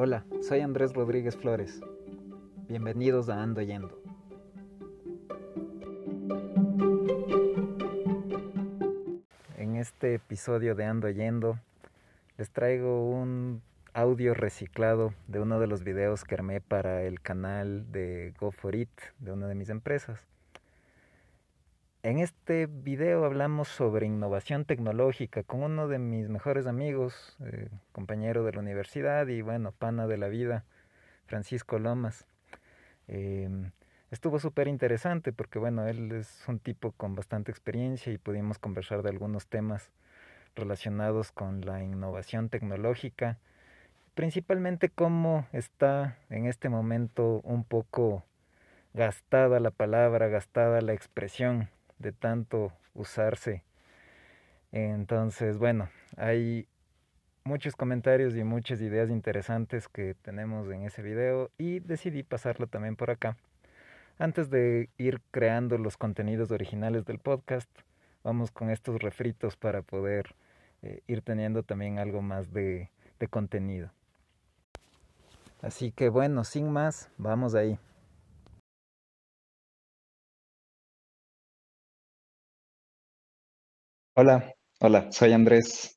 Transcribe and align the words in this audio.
Hola, 0.00 0.24
soy 0.42 0.60
Andrés 0.60 0.92
Rodríguez 0.92 1.36
Flores. 1.36 1.80
Bienvenidos 2.68 3.28
a 3.28 3.42
Ando 3.42 3.62
Yendo. 3.62 4.00
En 9.56 9.74
este 9.74 10.14
episodio 10.14 10.76
de 10.76 10.84
Ando 10.84 11.10
Yendo 11.10 11.58
les 12.36 12.48
traigo 12.48 13.10
un 13.10 13.60
audio 13.92 14.34
reciclado 14.34 15.14
de 15.26 15.40
uno 15.40 15.58
de 15.58 15.66
los 15.66 15.82
videos 15.82 16.22
que 16.22 16.36
armé 16.36 16.60
para 16.60 17.02
el 17.02 17.20
canal 17.20 17.90
de 17.90 18.34
Go 18.38 18.52
For 18.52 18.76
It 18.76 19.00
de 19.18 19.32
una 19.32 19.48
de 19.48 19.56
mis 19.56 19.68
empresas. 19.68 20.28
En 22.08 22.20
este 22.20 22.64
video 22.64 23.26
hablamos 23.26 23.68
sobre 23.68 24.06
innovación 24.06 24.64
tecnológica 24.64 25.42
con 25.42 25.62
uno 25.62 25.88
de 25.88 25.98
mis 25.98 26.30
mejores 26.30 26.66
amigos, 26.66 27.36
eh, 27.44 27.68
compañero 27.92 28.44
de 28.44 28.52
la 28.52 28.60
universidad 28.60 29.26
y 29.26 29.42
bueno, 29.42 29.72
pana 29.72 30.06
de 30.06 30.16
la 30.16 30.28
vida, 30.28 30.64
Francisco 31.26 31.78
Lomas. 31.78 32.26
Em, 33.08 33.72
estuvo 34.10 34.38
súper 34.38 34.68
interesante 34.68 35.34
porque 35.34 35.58
bueno, 35.58 35.86
él 35.86 36.10
es 36.12 36.44
un 36.48 36.60
tipo 36.60 36.92
con 36.92 37.14
bastante 37.14 37.50
experiencia 37.50 38.10
y 38.10 38.16
pudimos 38.16 38.58
conversar 38.58 39.02
de 39.02 39.10
algunos 39.10 39.46
temas 39.46 39.92
relacionados 40.54 41.30
con 41.30 41.60
la 41.60 41.82
innovación 41.82 42.48
tecnológica, 42.48 43.36
principalmente 44.14 44.88
cómo 44.88 45.46
está 45.52 46.16
en 46.30 46.46
este 46.46 46.70
momento 46.70 47.42
un 47.44 47.64
poco 47.64 48.24
gastada 48.94 49.60
la 49.60 49.70
palabra, 49.70 50.28
gastada 50.28 50.80
la 50.80 50.94
expresión 50.94 51.68
de 51.98 52.12
tanto 52.12 52.72
usarse. 52.94 53.62
Entonces, 54.72 55.58
bueno, 55.58 55.88
hay 56.16 56.68
muchos 57.44 57.74
comentarios 57.76 58.36
y 58.36 58.44
muchas 58.44 58.80
ideas 58.80 59.10
interesantes 59.10 59.88
que 59.88 60.14
tenemos 60.14 60.70
en 60.70 60.82
ese 60.82 61.02
video 61.02 61.50
y 61.56 61.80
decidí 61.80 62.22
pasarlo 62.22 62.66
también 62.66 62.96
por 62.96 63.10
acá. 63.10 63.36
Antes 64.18 64.50
de 64.50 64.90
ir 64.98 65.20
creando 65.30 65.78
los 65.78 65.96
contenidos 65.96 66.50
originales 66.50 67.04
del 67.04 67.18
podcast, 67.18 67.70
vamos 68.22 68.50
con 68.50 68.68
estos 68.70 69.00
refritos 69.00 69.56
para 69.56 69.82
poder 69.82 70.34
eh, 70.82 71.02
ir 71.06 71.22
teniendo 71.22 71.62
también 71.62 71.98
algo 71.98 72.20
más 72.20 72.52
de, 72.52 72.90
de 73.18 73.28
contenido. 73.28 73.90
Así 75.62 75.90
que 75.90 76.08
bueno, 76.08 76.44
sin 76.44 76.70
más, 76.70 77.10
vamos 77.16 77.54
ahí. 77.54 77.78
Hola, 84.20 84.52
hola, 84.80 85.12
soy 85.12 85.32
Andrés. 85.32 85.96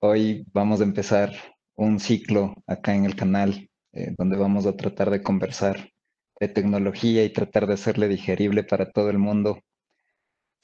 Hoy 0.00 0.44
vamos 0.52 0.80
a 0.80 0.82
empezar 0.82 1.30
un 1.76 2.00
ciclo 2.00 2.52
acá 2.66 2.96
en 2.96 3.04
el 3.04 3.14
canal 3.14 3.70
eh, 3.92 4.12
donde 4.18 4.36
vamos 4.36 4.66
a 4.66 4.76
tratar 4.76 5.10
de 5.10 5.22
conversar 5.22 5.92
de 6.40 6.48
tecnología 6.48 7.22
y 7.22 7.32
tratar 7.32 7.68
de 7.68 7.74
hacerle 7.74 8.08
digerible 8.08 8.64
para 8.64 8.90
todo 8.90 9.08
el 9.10 9.18
mundo. 9.18 9.60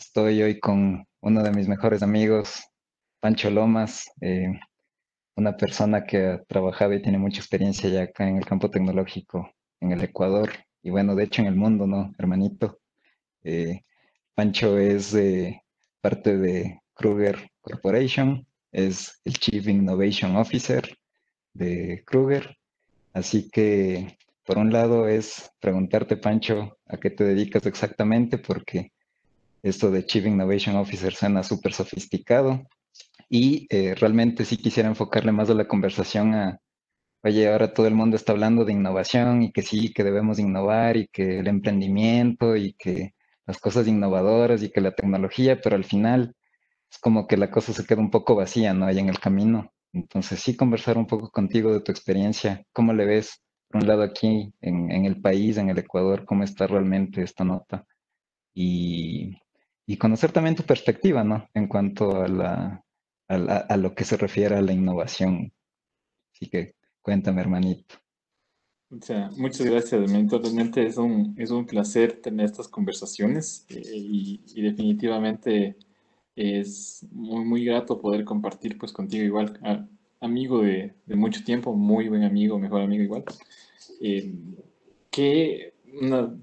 Estoy 0.00 0.42
hoy 0.42 0.58
con 0.58 1.06
uno 1.20 1.44
de 1.44 1.52
mis 1.52 1.68
mejores 1.68 2.02
amigos, 2.02 2.64
Pancho 3.20 3.48
Lomas, 3.48 4.10
eh, 4.20 4.48
una 5.36 5.56
persona 5.56 6.02
que 6.02 6.26
ha 6.26 6.42
trabajado 6.42 6.92
y 6.94 7.02
tiene 7.02 7.18
mucha 7.18 7.38
experiencia 7.38 7.88
ya 7.88 8.02
acá 8.02 8.28
en 8.28 8.38
el 8.38 8.46
campo 8.46 8.68
tecnológico 8.68 9.48
en 9.80 9.92
el 9.92 10.02
Ecuador 10.02 10.50
y 10.82 10.90
bueno, 10.90 11.14
de 11.14 11.22
hecho 11.22 11.40
en 11.42 11.46
el 11.46 11.54
mundo, 11.54 11.86
¿no, 11.86 12.12
hermanito? 12.18 12.80
Eh, 13.44 13.82
Pancho 14.34 14.76
es 14.76 15.14
parte 16.02 16.36
de 16.36 16.80
Kruger 16.94 17.50
Corporation, 17.62 18.46
es 18.72 19.20
el 19.24 19.34
Chief 19.34 19.66
Innovation 19.68 20.36
Officer 20.36 20.98
de 21.54 22.02
Kruger. 22.04 22.56
Así 23.14 23.48
que, 23.50 24.18
por 24.44 24.58
un 24.58 24.72
lado, 24.72 25.08
es 25.08 25.50
preguntarte, 25.60 26.16
Pancho, 26.16 26.78
a 26.86 26.96
qué 26.98 27.10
te 27.10 27.24
dedicas 27.24 27.64
exactamente, 27.66 28.38
porque 28.38 28.92
esto 29.62 29.90
de 29.90 30.04
Chief 30.04 30.26
Innovation 30.26 30.76
Officer 30.76 31.14
suena 31.14 31.42
súper 31.42 31.72
sofisticado. 31.72 32.62
Y 33.28 33.66
eh, 33.70 33.94
realmente 33.94 34.44
sí 34.44 34.56
quisiera 34.56 34.88
enfocarle 34.88 35.32
más 35.32 35.48
a 35.50 35.54
la 35.54 35.68
conversación 35.68 36.34
a, 36.34 36.58
oye, 37.22 37.50
ahora 37.50 37.72
todo 37.72 37.86
el 37.86 37.94
mundo 37.94 38.16
está 38.16 38.32
hablando 38.32 38.64
de 38.64 38.72
innovación 38.72 39.42
y 39.42 39.52
que 39.52 39.62
sí, 39.62 39.92
que 39.92 40.04
debemos 40.04 40.38
innovar 40.38 40.96
y 40.96 41.06
que 41.08 41.38
el 41.38 41.46
emprendimiento 41.46 42.56
y 42.56 42.74
que 42.74 43.14
las 43.52 43.60
cosas 43.60 43.86
innovadoras 43.86 44.62
y 44.62 44.70
que 44.70 44.80
la 44.80 44.92
tecnología, 44.92 45.60
pero 45.60 45.76
al 45.76 45.84
final 45.84 46.34
es 46.90 46.98
como 46.98 47.26
que 47.26 47.36
la 47.36 47.50
cosa 47.50 47.74
se 47.74 47.84
queda 47.84 48.00
un 48.00 48.10
poco 48.10 48.34
vacía, 48.34 48.72
¿no? 48.72 48.86
Ahí 48.86 48.98
en 48.98 49.10
el 49.10 49.20
camino. 49.20 49.70
Entonces 49.92 50.40
sí 50.40 50.56
conversar 50.56 50.96
un 50.96 51.06
poco 51.06 51.30
contigo 51.30 51.70
de 51.70 51.82
tu 51.82 51.92
experiencia, 51.92 52.64
cómo 52.72 52.94
le 52.94 53.04
ves, 53.04 53.42
por 53.68 53.82
un 53.82 53.88
lado 53.88 54.02
aquí 54.02 54.54
en, 54.62 55.04
el 55.04 55.20
país, 55.20 55.58
en 55.58 55.68
el 55.68 55.78
Ecuador, 55.78 56.24
cómo 56.24 56.44
está 56.44 56.66
realmente 56.66 57.22
esta 57.22 57.44
nota 57.44 57.84
y, 58.54 59.36
conocer 59.98 60.32
también 60.32 60.56
tu 60.56 60.62
perspectiva, 60.62 61.22
¿no? 61.22 61.46
En 61.52 61.68
cuanto 61.68 62.22
a, 62.22 62.28
la, 62.28 62.82
a 63.28 63.76
lo 63.76 63.94
que 63.94 64.04
se 64.04 64.16
refiere 64.16 64.56
a 64.56 64.62
la 64.62 64.72
innovación. 64.72 65.52
Así 66.34 66.48
que 66.48 66.74
cuéntame, 67.02 67.42
hermanito. 67.42 68.01
Muchas, 68.92 69.62
gracias, 69.62 70.12
Realmente 70.12 70.84
es 70.84 70.98
un, 70.98 71.34
es 71.38 71.50
un 71.50 71.64
placer 71.64 72.20
tener 72.20 72.44
estas 72.44 72.68
conversaciones 72.68 73.64
eh, 73.70 73.80
y, 73.94 74.60
definitivamente 74.60 75.76
es 76.36 77.06
muy, 77.10 77.42
muy 77.42 77.64
grato 77.64 77.98
poder 77.98 78.26
compartir 78.26 78.76
pues 78.76 78.92
contigo 78.92 79.24
igual, 79.24 79.58
amigo 80.20 80.60
de, 80.60 80.92
de, 81.06 81.16
mucho 81.16 81.42
tiempo, 81.42 81.72
muy 81.74 82.08
buen 82.08 82.22
amigo, 82.22 82.58
mejor 82.58 82.82
amigo 82.82 83.02
igual. 83.02 83.24
Eh, 84.02 84.34
que, 85.10 85.72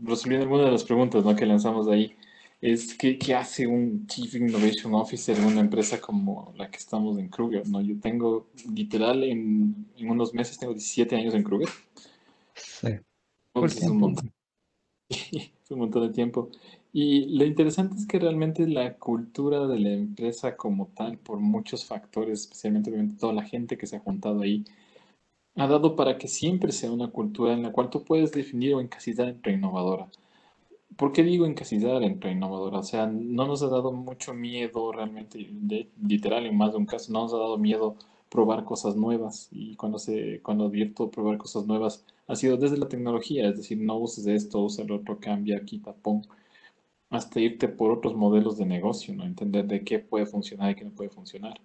resolviendo 0.02 0.46
algunas 0.46 0.66
de 0.66 0.72
las 0.72 0.84
preguntas 0.84 1.24
¿no? 1.24 1.36
que 1.36 1.46
lanzamos 1.46 1.88
ahí, 1.88 2.16
es 2.62 2.96
¿qué, 2.96 3.20
¿qué, 3.20 3.36
hace 3.36 3.68
un 3.68 4.08
Chief 4.08 4.34
Innovation 4.34 4.96
Officer 4.96 5.38
en 5.38 5.46
una 5.46 5.62
empresa 5.62 6.02
como 6.02 6.52
la 6.58 6.70
que 6.72 6.78
estamos 6.78 7.20
en 7.20 7.30
Kruger? 7.30 7.68
¿no? 7.68 7.80
Yo 7.82 8.00
tengo, 8.00 8.48
literal, 8.74 9.24
en, 9.24 9.86
en 9.98 10.10
unos 10.10 10.34
meses, 10.34 10.58
tengo 10.58 10.74
17 10.74 11.16
años 11.16 11.36
en 11.36 11.44
Kruger. 11.44 11.70
Es 13.56 13.82
un 13.84 13.98
montón. 13.98 14.32
es 15.10 15.72
un 15.72 15.80
montón 15.80 16.08
de 16.08 16.14
tiempo. 16.14 16.50
Y 16.92 17.38
lo 17.38 17.46
interesante 17.46 17.96
es 17.96 18.08
que 18.08 18.20
realmente 18.20 18.68
la 18.68 18.98
cultura 18.98 19.68
de 19.68 19.80
la 19.80 19.92
empresa 19.92 20.58
como 20.58 20.88
tal, 20.88 21.18
por 21.20 21.40
muchos 21.40 21.86
factores, 21.86 22.42
especialmente 22.42 22.90
obviamente 22.90 23.20
toda 23.20 23.34
la 23.34 23.44
gente 23.44 23.78
que 23.78 23.88
se 23.88 23.98
ha 23.98 24.00
juntado 24.00 24.42
ahí, 24.42 24.66
ha 25.56 25.68
dado 25.68 25.96
para 25.96 26.18
que 26.18 26.28
siempre 26.28 26.72
sea 26.72 26.92
una 26.92 27.10
cultura 27.12 27.54
en 27.54 27.64
la 27.64 27.72
cual 27.72 27.90
tú 27.90 28.04
puedes 28.04 28.32
definir 28.32 28.74
o 28.76 28.82
encasillar 28.82 29.28
entre 29.30 29.54
innovadora. 29.54 30.08
¿Por 30.98 31.12
qué 31.14 31.24
digo 31.24 31.46
encasillar 31.46 32.04
entre 32.04 32.32
innovadora? 32.32 32.80
O 32.80 32.84
sea, 32.84 33.08
no 33.08 33.48
nos 33.48 33.62
ha 33.64 33.68
dado 33.68 33.92
mucho 33.92 34.34
miedo 34.34 34.92
realmente, 34.92 35.48
de, 35.52 35.90
literal 36.06 36.46
en 36.46 36.58
más 36.58 36.72
de 36.72 36.78
un 36.78 36.86
caso, 36.86 37.12
no 37.14 37.24
nos 37.24 37.34
ha 37.34 37.38
dado 37.38 37.58
miedo 37.58 37.96
probar 38.30 38.66
cosas 38.66 38.96
nuevas. 38.96 39.50
Y 39.52 39.76
cuando, 39.76 40.00
se, 40.00 40.42
cuando 40.42 40.66
advierto 40.66 41.12
probar 41.12 41.38
cosas 41.38 41.66
nuevas, 41.66 42.06
ha 42.30 42.36
sido 42.36 42.58
desde 42.58 42.78
la 42.78 42.88
tecnología, 42.88 43.50
es 43.50 43.58
decir, 43.58 43.80
no 43.80 43.98
uses 43.98 44.28
esto, 44.28 44.64
usa 44.64 44.86
el 44.86 44.92
otro, 44.92 45.20
cambia, 45.20 45.66
quita, 45.66 45.94
pon, 45.94 46.22
hasta 47.10 47.40
irte 47.40 47.68
por 47.68 47.92
otros 47.92 48.16
modelos 48.16 48.58
de 48.58 48.66
negocio, 48.68 49.16
¿no? 49.16 49.26
Entender 49.26 49.66
de 49.68 49.84
qué 49.84 50.00
puede 50.00 50.26
funcionar 50.28 50.72
y 50.72 50.76
qué 50.76 50.86
no 50.86 50.92
puede 50.92 51.10
funcionar. 51.10 51.60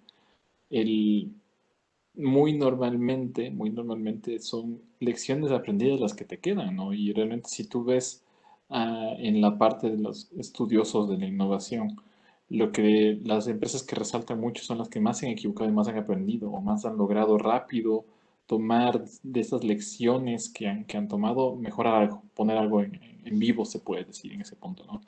El, 0.69 1.31
muy 2.15 2.53
normalmente, 2.57 3.51
muy 3.51 3.69
normalmente 3.69 4.39
son 4.39 4.81
lecciones 4.99 5.51
aprendidas 5.51 5.99
las 5.99 6.15
que 6.15 6.25
te 6.25 6.39
quedan, 6.39 6.75
¿no? 6.75 6.93
Y 6.93 7.13
realmente 7.13 7.49
si 7.49 7.65
tú 7.65 7.83
ves 7.83 8.23
ah, 8.69 9.13
en 9.19 9.41
la 9.41 9.57
parte 9.57 9.89
de 9.91 9.97
los 9.99 10.31
estudiosos 10.33 11.09
de 11.09 11.17
la 11.17 11.27
innovación, 11.27 12.01
lo 12.49 12.71
que 12.71 13.19
las 13.23 13.47
empresas 13.47 13.83
que 13.83 13.95
resaltan 13.95 14.39
mucho 14.39 14.63
son 14.63 14.79
las 14.79 14.89
que 14.89 14.99
más 14.99 15.19
se 15.19 15.27
han 15.27 15.33
equivocado 15.33 15.69
y 15.69 15.73
más 15.73 15.87
han 15.87 15.97
aprendido 15.97 16.51
o 16.51 16.61
más 16.61 16.85
han 16.85 16.97
logrado 16.97 17.37
rápido 17.37 18.05
tomar 18.45 19.03
de 19.23 19.39
esas 19.39 19.63
lecciones 19.63 20.49
que 20.49 20.67
han, 20.67 20.85
que 20.85 20.97
han 20.97 21.07
tomado, 21.07 21.55
mejorar 21.55 21.95
algo, 21.95 22.23
poner 22.33 22.57
algo 22.57 22.81
en, 22.81 22.99
en 23.23 23.39
vivo, 23.39 23.65
se 23.65 23.79
puede 23.79 24.05
decir 24.05 24.31
en 24.33 24.41
ese 24.41 24.55
punto, 24.55 24.85
¿no? 24.85 25.01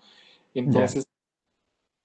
Entonces, 0.53 1.07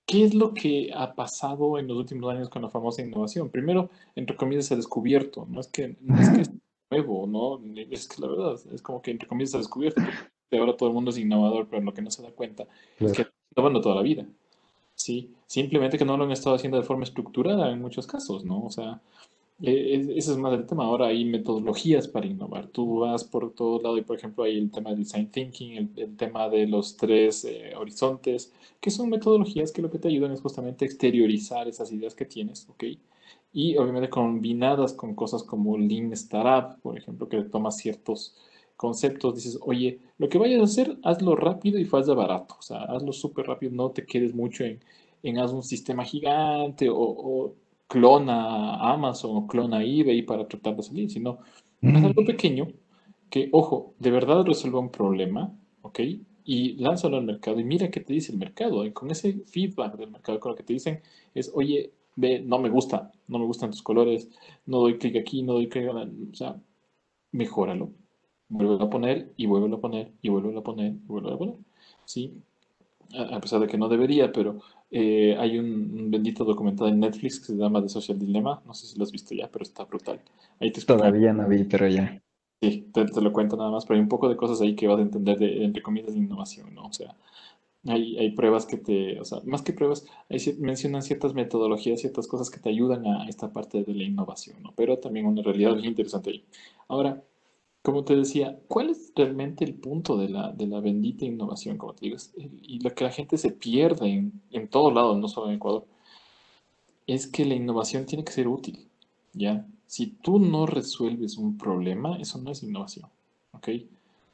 ¿qué 0.06 0.24
es 0.24 0.34
lo 0.34 0.52
que 0.52 0.90
ha 0.94 1.14
pasado 1.14 1.78
en 1.78 1.88
los 1.88 1.96
últimos 1.96 2.30
años 2.32 2.48
con 2.50 2.62
la 2.62 2.68
famosa 2.68 3.02
innovación? 3.02 3.48
Primero, 3.48 3.90
entre 4.14 4.36
comillas, 4.36 4.66
se 4.66 4.74
ha 4.74 4.76
descubierto, 4.76 5.46
no 5.48 5.60
es 5.60 5.68
que, 5.68 5.96
no 6.00 6.20
es, 6.20 6.28
que 6.28 6.40
es 6.42 6.50
nuevo, 6.90 7.26
¿no? 7.26 7.60
Es 7.90 8.08
que 8.08 8.20
la 8.20 8.28
verdad, 8.28 8.60
es 8.72 8.82
como 8.82 9.00
que 9.00 9.10
entre 9.10 9.26
comillas 9.26 9.52
se 9.52 9.56
ha 9.56 9.60
descubierto, 9.60 10.02
porque 10.02 10.58
ahora 10.58 10.76
todo 10.76 10.90
el 10.90 10.94
mundo 10.94 11.10
es 11.10 11.18
innovador, 11.18 11.66
pero 11.68 11.82
lo 11.82 11.94
que 11.94 12.02
no 12.02 12.10
se 12.10 12.22
da 12.22 12.30
cuenta 12.30 12.66
es 12.98 13.12
que 13.12 13.26
innovando 13.56 13.80
toda 13.80 13.94
la 13.94 14.02
vida. 14.02 14.26
Sí, 14.94 15.34
simplemente 15.46 15.96
que 15.96 16.04
no 16.04 16.16
lo 16.16 16.24
han 16.24 16.30
estado 16.30 16.56
haciendo 16.56 16.76
de 16.76 16.84
forma 16.84 17.04
estructurada 17.04 17.72
en 17.72 17.80
muchos 17.80 18.06
casos, 18.06 18.44
¿no? 18.44 18.62
O 18.64 18.70
sea, 18.70 19.00
eh, 19.64 20.14
ese 20.16 20.32
es 20.32 20.38
más 20.38 20.52
el 20.54 20.66
tema. 20.66 20.84
Ahora 20.84 21.06
hay 21.06 21.24
metodologías 21.24 22.08
para 22.08 22.26
innovar. 22.26 22.66
Tú 22.68 22.98
vas 23.00 23.22
por 23.22 23.54
todo 23.54 23.80
lado 23.80 23.96
y, 23.96 24.02
por 24.02 24.16
ejemplo, 24.16 24.42
hay 24.42 24.58
el 24.58 24.70
tema 24.72 24.90
del 24.90 25.00
design 25.00 25.30
thinking, 25.30 25.92
el, 25.96 26.16
tema 26.16 26.48
de 26.48 26.66
los 26.66 26.96
tres 26.96 27.44
eh, 27.44 27.72
horizontes, 27.76 28.52
que 28.80 28.90
son 28.90 29.08
metodologías 29.08 29.70
que 29.70 29.80
lo 29.82 29.90
que 29.90 29.98
te 29.98 30.08
ayudan 30.08 30.32
es 30.32 30.40
justamente 30.40 30.84
exteriorizar 30.84 31.68
esas 31.68 31.92
ideas 31.92 32.14
que 32.14 32.24
tienes, 32.24 32.68
¿ok? 32.68 32.84
Y 33.52 33.76
obviamente 33.76 34.10
combinadas 34.10 34.94
con 34.94 35.14
cosas 35.14 35.44
como 35.44 35.78
Lean 35.78 36.12
Startup, 36.12 36.80
por 36.82 36.98
ejemplo, 36.98 37.28
que 37.28 37.42
tomas 37.44 37.76
ciertos 37.76 38.34
conceptos, 38.76 39.36
dices, 39.36 39.58
oye, 39.62 40.00
lo 40.18 40.28
que 40.28 40.38
vayas 40.38 40.60
a 40.60 40.64
hacer, 40.64 40.98
hazlo 41.04 41.36
rápido 41.36 41.78
y 41.78 41.84
faz 41.84 42.08
barato. 42.08 42.56
O 42.58 42.62
sea, 42.62 42.82
hazlo 42.84 43.12
súper 43.12 43.46
rápido, 43.46 43.72
no 43.72 43.90
te 43.90 44.06
quedes 44.06 44.34
mucho 44.34 44.64
en, 44.64 44.80
en 45.22 45.38
haz 45.38 45.52
un 45.52 45.62
sistema 45.62 46.04
gigante 46.04 46.88
o 46.90 47.54
clona 47.92 48.76
Amazon 48.94 49.36
o 49.36 49.46
clona 49.46 49.84
eBay 49.84 50.22
para 50.22 50.48
tratar 50.48 50.74
de 50.76 50.82
salir, 50.82 51.10
sino 51.10 51.40
haz 51.82 52.04
algo 52.04 52.24
pequeño 52.24 52.68
que, 53.28 53.50
ojo, 53.52 53.94
de 53.98 54.10
verdad 54.10 54.46
resuelva 54.46 54.80
un 54.80 54.90
problema, 54.90 55.54
¿ok? 55.82 56.00
Y 56.44 56.76
lánzalo 56.76 57.18
al 57.18 57.24
mercado 57.24 57.60
y 57.60 57.64
mira 57.64 57.90
qué 57.90 58.00
te 58.00 58.14
dice 58.14 58.32
el 58.32 58.38
mercado. 58.38 58.86
Y 58.86 58.92
con 58.92 59.10
ese 59.10 59.44
feedback 59.44 59.96
del 59.96 60.10
mercado, 60.10 60.40
con 60.40 60.52
lo 60.52 60.56
que 60.56 60.62
te 60.62 60.72
dicen 60.72 61.02
es, 61.34 61.52
oye, 61.54 61.92
ve, 62.16 62.40
no 62.40 62.58
me 62.58 62.70
gusta, 62.70 63.12
no 63.28 63.38
me 63.38 63.44
gustan 63.44 63.70
tus 63.70 63.82
colores, 63.82 64.30
no 64.64 64.78
doy 64.78 64.96
clic 64.96 65.16
aquí, 65.16 65.42
no 65.42 65.52
doy 65.52 65.68
clic, 65.68 65.90
o 65.92 66.34
sea, 66.34 66.58
mejóralo. 67.30 67.90
Vuelve 68.48 68.82
a 68.82 68.88
poner 68.88 69.32
y 69.36 69.44
vuelve 69.44 69.74
a 69.74 69.78
poner 69.78 70.12
y 70.22 70.30
vuelve 70.30 70.58
a 70.58 70.62
poner 70.62 70.92
y 70.92 71.06
vuelve 71.06 71.32
a 71.34 71.36
poner. 71.36 71.56
¿Sí? 72.06 72.32
A 73.14 73.40
pesar 73.40 73.60
de 73.60 73.66
que 73.66 73.78
no 73.78 73.88
debería, 73.88 74.32
pero 74.32 74.60
eh, 74.90 75.36
hay 75.38 75.58
un, 75.58 76.10
bendito 76.10 76.44
documental 76.44 76.88
en 76.88 77.00
Netflix 77.00 77.40
que 77.40 77.46
se 77.46 77.56
llama 77.56 77.82
The 77.82 77.88
Social 77.88 78.18
Dilemma. 78.18 78.62
No 78.66 78.74
sé 78.74 78.86
si 78.86 78.98
lo 78.98 79.04
has 79.04 79.12
visto 79.12 79.34
ya, 79.34 79.48
pero 79.50 79.62
está 79.62 79.84
brutal. 79.84 80.20
Ahí 80.60 80.70
te 80.70 80.80
Todavía 80.82 81.32
no 81.32 81.48
vi, 81.48 81.64
pero 81.64 81.88
ya. 81.88 82.22
Sí, 82.60 82.90
te, 82.92 83.20
lo 83.20 83.32
cuento 83.32 83.56
nada 83.56 83.70
más, 83.70 83.84
pero 83.84 83.96
hay 83.96 84.02
un 84.02 84.08
poco 84.08 84.28
de 84.28 84.36
cosas 84.36 84.60
ahí 84.60 84.76
que 84.76 84.86
vas 84.86 84.98
a 84.98 85.02
entender 85.02 85.38
de, 85.38 85.64
entre 85.64 85.82
comillas, 85.82 86.12
de 86.12 86.20
innovación, 86.20 86.74
¿no? 86.74 86.86
O 86.86 86.92
sea, 86.92 87.16
hay, 87.88 88.16
hay 88.18 88.30
pruebas 88.32 88.66
que 88.66 88.76
te, 88.76 89.18
o 89.18 89.24
sea, 89.24 89.40
más 89.44 89.62
que 89.62 89.72
pruebas, 89.72 90.06
hay, 90.30 90.38
mencionan 90.60 91.02
ciertas 91.02 91.34
metodologías, 91.34 92.00
ciertas 92.00 92.28
cosas 92.28 92.50
que 92.50 92.60
te 92.60 92.68
ayudan 92.68 93.04
a 93.06 93.28
esta 93.28 93.52
parte 93.52 93.82
de 93.82 93.94
la 93.94 94.04
innovación, 94.04 94.62
¿no? 94.62 94.72
Pero 94.76 94.98
también 94.98 95.26
una 95.26 95.42
realidad 95.42 95.74
muy 95.74 95.86
interesante 95.86 96.30
ahí. 96.30 96.44
Ahora, 96.86 97.24
como 97.82 98.04
te 98.04 98.16
decía, 98.16 98.58
¿cuál 98.68 98.90
es 98.90 99.12
realmente 99.16 99.64
el 99.64 99.74
punto 99.74 100.16
de 100.16 100.28
la, 100.28 100.52
de 100.52 100.66
la 100.66 100.80
bendita 100.80 101.24
innovación, 101.24 101.78
como 101.78 101.94
te 101.94 102.06
digo? 102.06 102.16
Y 102.62 102.80
lo 102.80 102.94
que 102.94 103.04
la 103.04 103.10
gente 103.10 103.36
se 103.38 103.50
pierde 103.50 104.08
en, 104.08 104.40
en 104.52 104.68
todo 104.68 104.90
lado, 104.92 105.16
no 105.16 105.28
solo 105.28 105.48
en 105.48 105.56
Ecuador, 105.56 105.84
es 107.06 107.26
que 107.26 107.44
la 107.44 107.54
innovación 107.54 108.06
tiene 108.06 108.24
que 108.24 108.32
ser 108.32 108.48
útil, 108.48 108.86
¿ya? 109.32 109.66
Si 109.86 110.06
tú 110.06 110.38
no 110.38 110.66
resuelves 110.66 111.36
un 111.36 111.58
problema, 111.58 112.16
eso 112.18 112.38
no 112.38 112.50
es 112.50 112.62
innovación, 112.62 113.08
¿ok? 113.52 113.68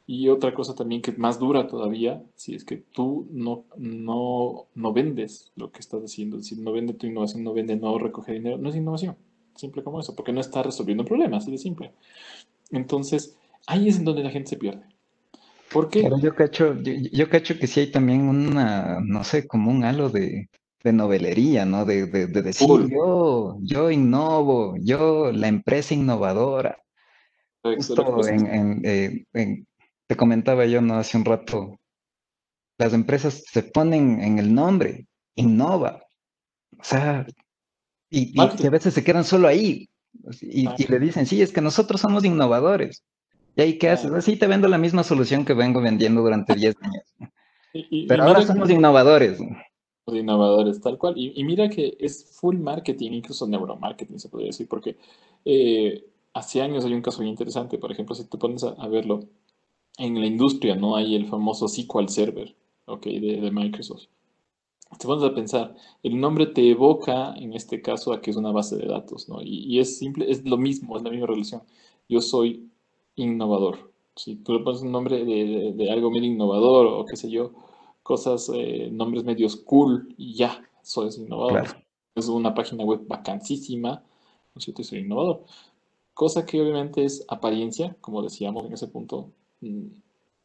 Y 0.06 0.28
otra 0.28 0.54
cosa 0.54 0.74
también 0.74 1.02
que 1.02 1.12
más 1.12 1.38
dura 1.38 1.66
todavía, 1.66 2.22
si 2.34 2.54
es 2.54 2.64
que 2.64 2.76
tú 2.78 3.26
no, 3.30 3.64
no, 3.76 4.66
no 4.74 4.92
vendes 4.92 5.52
lo 5.56 5.70
que 5.70 5.80
estás 5.80 6.02
haciendo, 6.02 6.36
es 6.36 6.44
decir, 6.44 6.58
no 6.58 6.72
vende 6.72 6.94
tu 6.94 7.06
innovación, 7.06 7.44
no 7.44 7.52
vende, 7.52 7.76
no 7.76 7.98
recoge 7.98 8.32
dinero, 8.34 8.58
no 8.58 8.70
es 8.70 8.76
innovación, 8.76 9.16
simple 9.54 9.82
como 9.82 10.00
eso, 10.00 10.14
porque 10.14 10.32
no 10.32 10.40
está 10.40 10.62
resolviendo 10.62 11.02
un 11.02 11.08
problema, 11.08 11.38
así 11.38 11.50
de 11.50 11.58
simple. 11.58 11.92
Entonces, 12.70 13.36
ahí 13.66 13.88
es 13.88 13.98
en 13.98 14.04
donde 14.04 14.22
la 14.22 14.30
gente 14.30 14.50
se 14.50 14.56
pierde. 14.56 14.82
¿Por 15.72 15.90
qué? 15.90 16.08
yo 16.22 16.34
cacho, 16.34 16.74
yo, 16.80 17.28
cacho 17.28 17.58
que 17.58 17.66
sí 17.66 17.80
hay 17.80 17.90
también 17.90 18.22
una, 18.22 19.00
no 19.04 19.22
sé, 19.22 19.46
como 19.46 19.70
un 19.70 19.84
halo 19.84 20.08
de, 20.08 20.48
novelería, 20.84 21.66
¿no? 21.66 21.84
De, 21.84 22.06
decir, 22.06 22.66
yo, 22.88 23.58
yo 23.60 23.90
innovo, 23.90 24.76
yo, 24.80 25.30
la 25.32 25.48
empresa 25.48 25.92
innovadora. 25.92 26.78
Justo 27.62 28.26
eh, 28.26 29.26
en, 29.34 29.66
te 30.06 30.16
comentaba 30.16 30.64
yo, 30.64 30.80
¿no? 30.80 30.94
Hace 30.94 31.18
un 31.18 31.26
rato, 31.26 31.78
las 32.78 32.94
empresas 32.94 33.44
se 33.46 33.62
ponen 33.62 34.22
en 34.22 34.38
el 34.38 34.54
nombre, 34.54 35.06
innova. 35.34 36.00
O 36.78 36.84
sea, 36.84 37.26
y, 38.08 38.32
y 38.34 38.66
a 38.66 38.70
veces 38.70 38.94
se 38.94 39.04
quedan 39.04 39.24
solo 39.24 39.48
ahí. 39.48 39.90
Y, 40.40 40.68
y, 40.68 40.86
le 40.88 40.98
dicen, 40.98 41.26
sí, 41.26 41.42
es 41.42 41.52
que 41.52 41.60
nosotros 41.60 42.00
somos 42.00 42.24
innovadores. 42.24 43.04
¿Y 43.56 43.62
ahí 43.62 43.78
qué 43.78 43.90
haces? 43.90 44.12
Así 44.12 44.36
te 44.36 44.46
vendo 44.46 44.68
la 44.68 44.78
misma 44.78 45.02
solución 45.02 45.44
que 45.44 45.54
vengo 45.54 45.80
vendiendo 45.80 46.22
durante 46.22 46.54
10 46.54 46.76
años. 46.82 47.02
Pero 48.08 48.22
ahora 48.22 48.42
somos 48.42 48.70
innovadores. 48.70 49.40
Innovadores, 50.06 50.80
tal 50.80 50.96
cual. 50.96 51.14
Y, 51.16 51.42
mira 51.44 51.68
que 51.68 51.96
es 51.98 52.24
full 52.40 52.56
marketing, 52.56 53.12
incluso 53.12 53.46
neuromarketing 53.46 54.18
se 54.18 54.28
podría 54.28 54.48
decir, 54.48 54.68
porque 54.68 54.96
eh, 55.44 56.04
hace 56.32 56.62
años 56.62 56.84
hay 56.84 56.94
un 56.94 57.02
caso 57.02 57.20
muy 57.20 57.28
interesante. 57.28 57.78
Por 57.78 57.92
ejemplo, 57.92 58.14
si 58.14 58.24
te 58.24 58.38
pones 58.38 58.64
a, 58.64 58.88
verlo, 58.88 59.24
en 59.98 60.20
la 60.20 60.26
industria 60.26 60.76
no 60.76 60.96
hay 60.96 61.14
el 61.14 61.26
famoso 61.26 61.68
SQL 61.68 62.08
Server 62.08 62.54
okay, 62.86 63.18
de, 63.18 63.50
Microsoft. 63.50 64.06
Te 64.96 65.06
pones 65.06 65.24
a 65.24 65.34
pensar, 65.34 65.76
el 66.02 66.20
nombre 66.20 66.46
te 66.46 66.70
evoca, 66.70 67.34
en 67.34 67.52
este 67.52 67.82
caso, 67.82 68.12
a 68.12 68.20
que 68.20 68.30
es 68.30 68.36
una 68.36 68.52
base 68.52 68.76
de 68.76 68.86
datos, 68.86 69.28
¿no? 69.28 69.42
Y, 69.42 69.64
y 69.66 69.80
es 69.80 69.98
simple, 69.98 70.30
es 70.30 70.44
lo 70.44 70.56
mismo, 70.56 70.96
es 70.96 71.02
la 71.02 71.10
misma 71.10 71.26
relación. 71.26 71.62
Yo 72.08 72.20
soy 72.20 72.68
innovador. 73.14 73.92
Si 74.16 74.36
tú 74.36 74.54
le 74.54 74.64
pones 74.64 74.82
un 74.82 74.90
nombre 74.90 75.24
de, 75.24 75.90
algo 75.90 76.10
medio 76.10 76.26
innovador 76.26 76.86
o 76.86 77.04
qué 77.04 77.16
sé 77.16 77.30
yo, 77.30 77.52
cosas, 78.02 78.50
eh, 78.52 78.88
nombres 78.90 79.24
medios 79.24 79.56
cool 79.56 80.14
y 80.16 80.34
ya, 80.34 80.62
soy 80.82 81.10
innovador. 81.16 81.64
Es 82.14 82.28
una 82.28 82.54
página 82.54 82.84
web 82.84 83.06
vacancísima, 83.06 84.02
¿no 84.54 84.58
es 84.58 84.64
cierto? 84.64 84.82
Soy 84.82 85.00
innovador. 85.00 85.44
Cosa 86.14 86.44
que 86.44 86.60
obviamente 86.60 87.04
es 87.04 87.24
apariencia, 87.28 87.96
como 88.00 88.22
decíamos 88.22 88.64
en 88.64 88.72
ese 88.72 88.88
punto. 88.88 89.30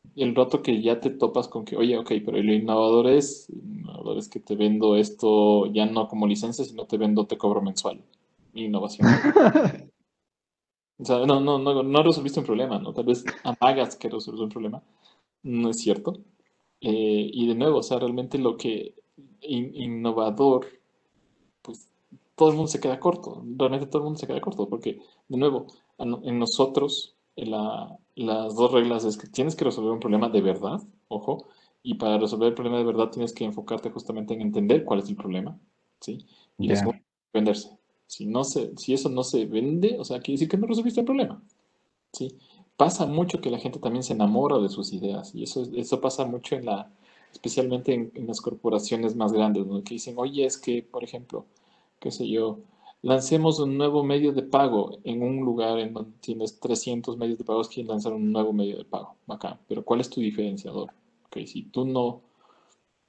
Mm, 0.04 0.22
el 0.22 0.36
rato 0.36 0.62
que 0.62 0.82
ya 0.82 1.00
te 1.00 1.10
topas 1.10 1.48
con 1.48 1.66
que, 1.66 1.76
oye, 1.78 1.98
ok, 1.98 2.12
pero 2.26 2.42
lo 2.42 2.54
innovador 2.54 3.08
es, 3.08 3.50
innovador 3.50 4.18
es 4.18 4.30
que 4.30 4.40
te 4.40 4.56
vendo 4.56 4.96
esto 4.96 5.68
ya 5.68 5.86
no 5.86 6.08
como 6.08 6.28
licencia, 6.28 6.66
sino 6.66 6.86
te 6.86 6.98
vendo, 6.98 7.26
te 7.28 7.38
cobro 7.38 7.62
mensual. 7.62 8.02
Innovación. 8.54 9.08
O 11.00 11.06
sea, 11.06 11.26
no, 11.26 11.40
no, 11.40 11.58
no, 11.60 11.84
no 11.84 12.04
resolviste 12.04 12.40
un 12.40 12.46
problema, 12.46 12.80
¿no? 12.80 12.94
Tal 12.94 13.06
vez 13.06 13.26
amagas 13.44 13.96
que 13.96 14.10
resolvió 14.10 14.44
un 14.44 14.50
problema. 14.50 14.82
No 15.44 15.70
es 15.70 15.80
cierto. 15.80 16.14
Eh, 16.82 17.30
y 17.34 17.48
de 17.48 17.56
nuevo, 17.56 17.80
o 17.80 17.84
sea, 17.84 18.00
realmente 18.00 18.38
lo 18.38 18.58
que 18.58 18.96
innovador, 19.42 20.68
pues 21.62 21.90
todo 22.36 22.50
el 22.50 22.56
mundo 22.56 22.70
se 22.72 22.80
queda 22.80 23.00
corto. 23.00 23.44
Realmente 23.58 23.88
todo 23.88 24.00
el 24.00 24.04
mundo 24.06 24.20
se 24.20 24.28
queda 24.28 24.42
corto, 24.42 24.70
porque, 24.70 25.00
de 25.30 25.38
nuevo, 25.38 25.68
en 25.98 26.40
nosotros, 26.40 27.13
la, 27.36 27.98
las 28.16 28.56
dos 28.56 28.72
reglas 28.72 29.06
es 29.06 29.18
que 29.18 29.28
tienes 29.28 29.56
que 29.56 29.66
resolver 29.66 29.92
un 29.92 30.00
problema 30.00 30.30
de 30.30 30.42
verdad, 30.42 30.82
ojo, 31.08 31.48
y 31.82 31.96
para 31.96 32.18
resolver 32.18 32.50
el 32.50 32.54
problema 32.54 32.78
de 32.78 32.86
verdad 32.86 33.10
tienes 33.10 33.34
que 33.34 33.44
enfocarte 33.44 33.90
justamente 33.90 34.34
en 34.34 34.42
entender 34.42 34.86
cuál 34.86 35.00
es 35.00 35.10
el 35.10 35.16
problema, 35.16 35.60
¿sí? 36.00 36.26
Y 36.58 36.68
después 36.68 36.98
venderse. 37.34 37.78
Si, 38.08 38.26
no 38.26 38.44
se, 38.44 38.78
si 38.78 38.94
eso 38.94 39.10
no 39.10 39.24
se 39.24 39.46
vende, 39.46 39.98
o 40.00 40.06
sea, 40.06 40.20
quiere 40.20 40.36
decir 40.36 40.50
que 40.50 40.58
no 40.58 40.68
resolviste 40.68 41.00
el 41.00 41.06
problema. 41.06 41.42
¿sí? 42.12 42.38
Pasa 42.78 43.06
mucho 43.06 43.42
que 43.42 43.50
la 43.50 43.60
gente 43.60 43.80
también 43.80 44.04
se 44.04 44.14
enamora 44.14 44.60
de 44.60 44.70
sus 44.70 44.94
ideas 44.94 45.34
y 45.34 45.44
eso, 45.44 45.64
eso 45.74 46.00
pasa 46.00 46.26
mucho 46.26 46.56
en 46.56 46.66
la, 46.66 46.92
especialmente 47.32 47.94
en, 47.94 48.28
las 48.28 48.40
corporaciones 48.40 49.16
más 49.16 49.34
grandes, 49.34 49.66
¿no? 49.66 49.84
que 49.84 49.96
dicen, 49.96 50.16
oye, 50.18 50.46
es 50.46 50.58
que, 50.58 50.84
por 50.84 51.04
ejemplo, 51.04 51.46
qué 52.00 52.12
sé 52.12 52.28
yo, 52.30 52.60
lancemos 53.04 53.60
un 53.60 53.78
nuevo 53.78 54.04
medio 54.04 54.32
de 54.32 54.44
pago 54.44 54.98
en 55.04 55.22
un 55.22 55.42
lugar 55.46 55.78
en 55.80 55.94
donde 55.94 56.14
tienes 56.22 56.60
300 56.60 57.18
medios 57.18 57.38
de 57.38 57.44
pago, 57.44 57.62
que 57.64 57.84
lanzar 57.84 58.14
un 58.14 58.32
nuevo 58.32 58.54
medio 58.54 58.78
de 58.78 58.86
pago. 58.86 59.16
Acá. 59.28 59.60
Pero 59.68 59.84
¿cuál 59.84 60.00
es 60.02 60.10
tu 60.10 60.22
diferenciador? 60.22 60.92
Okay, 61.28 61.46
si 61.46 61.64
tú 61.64 61.86
no, 61.86 62.22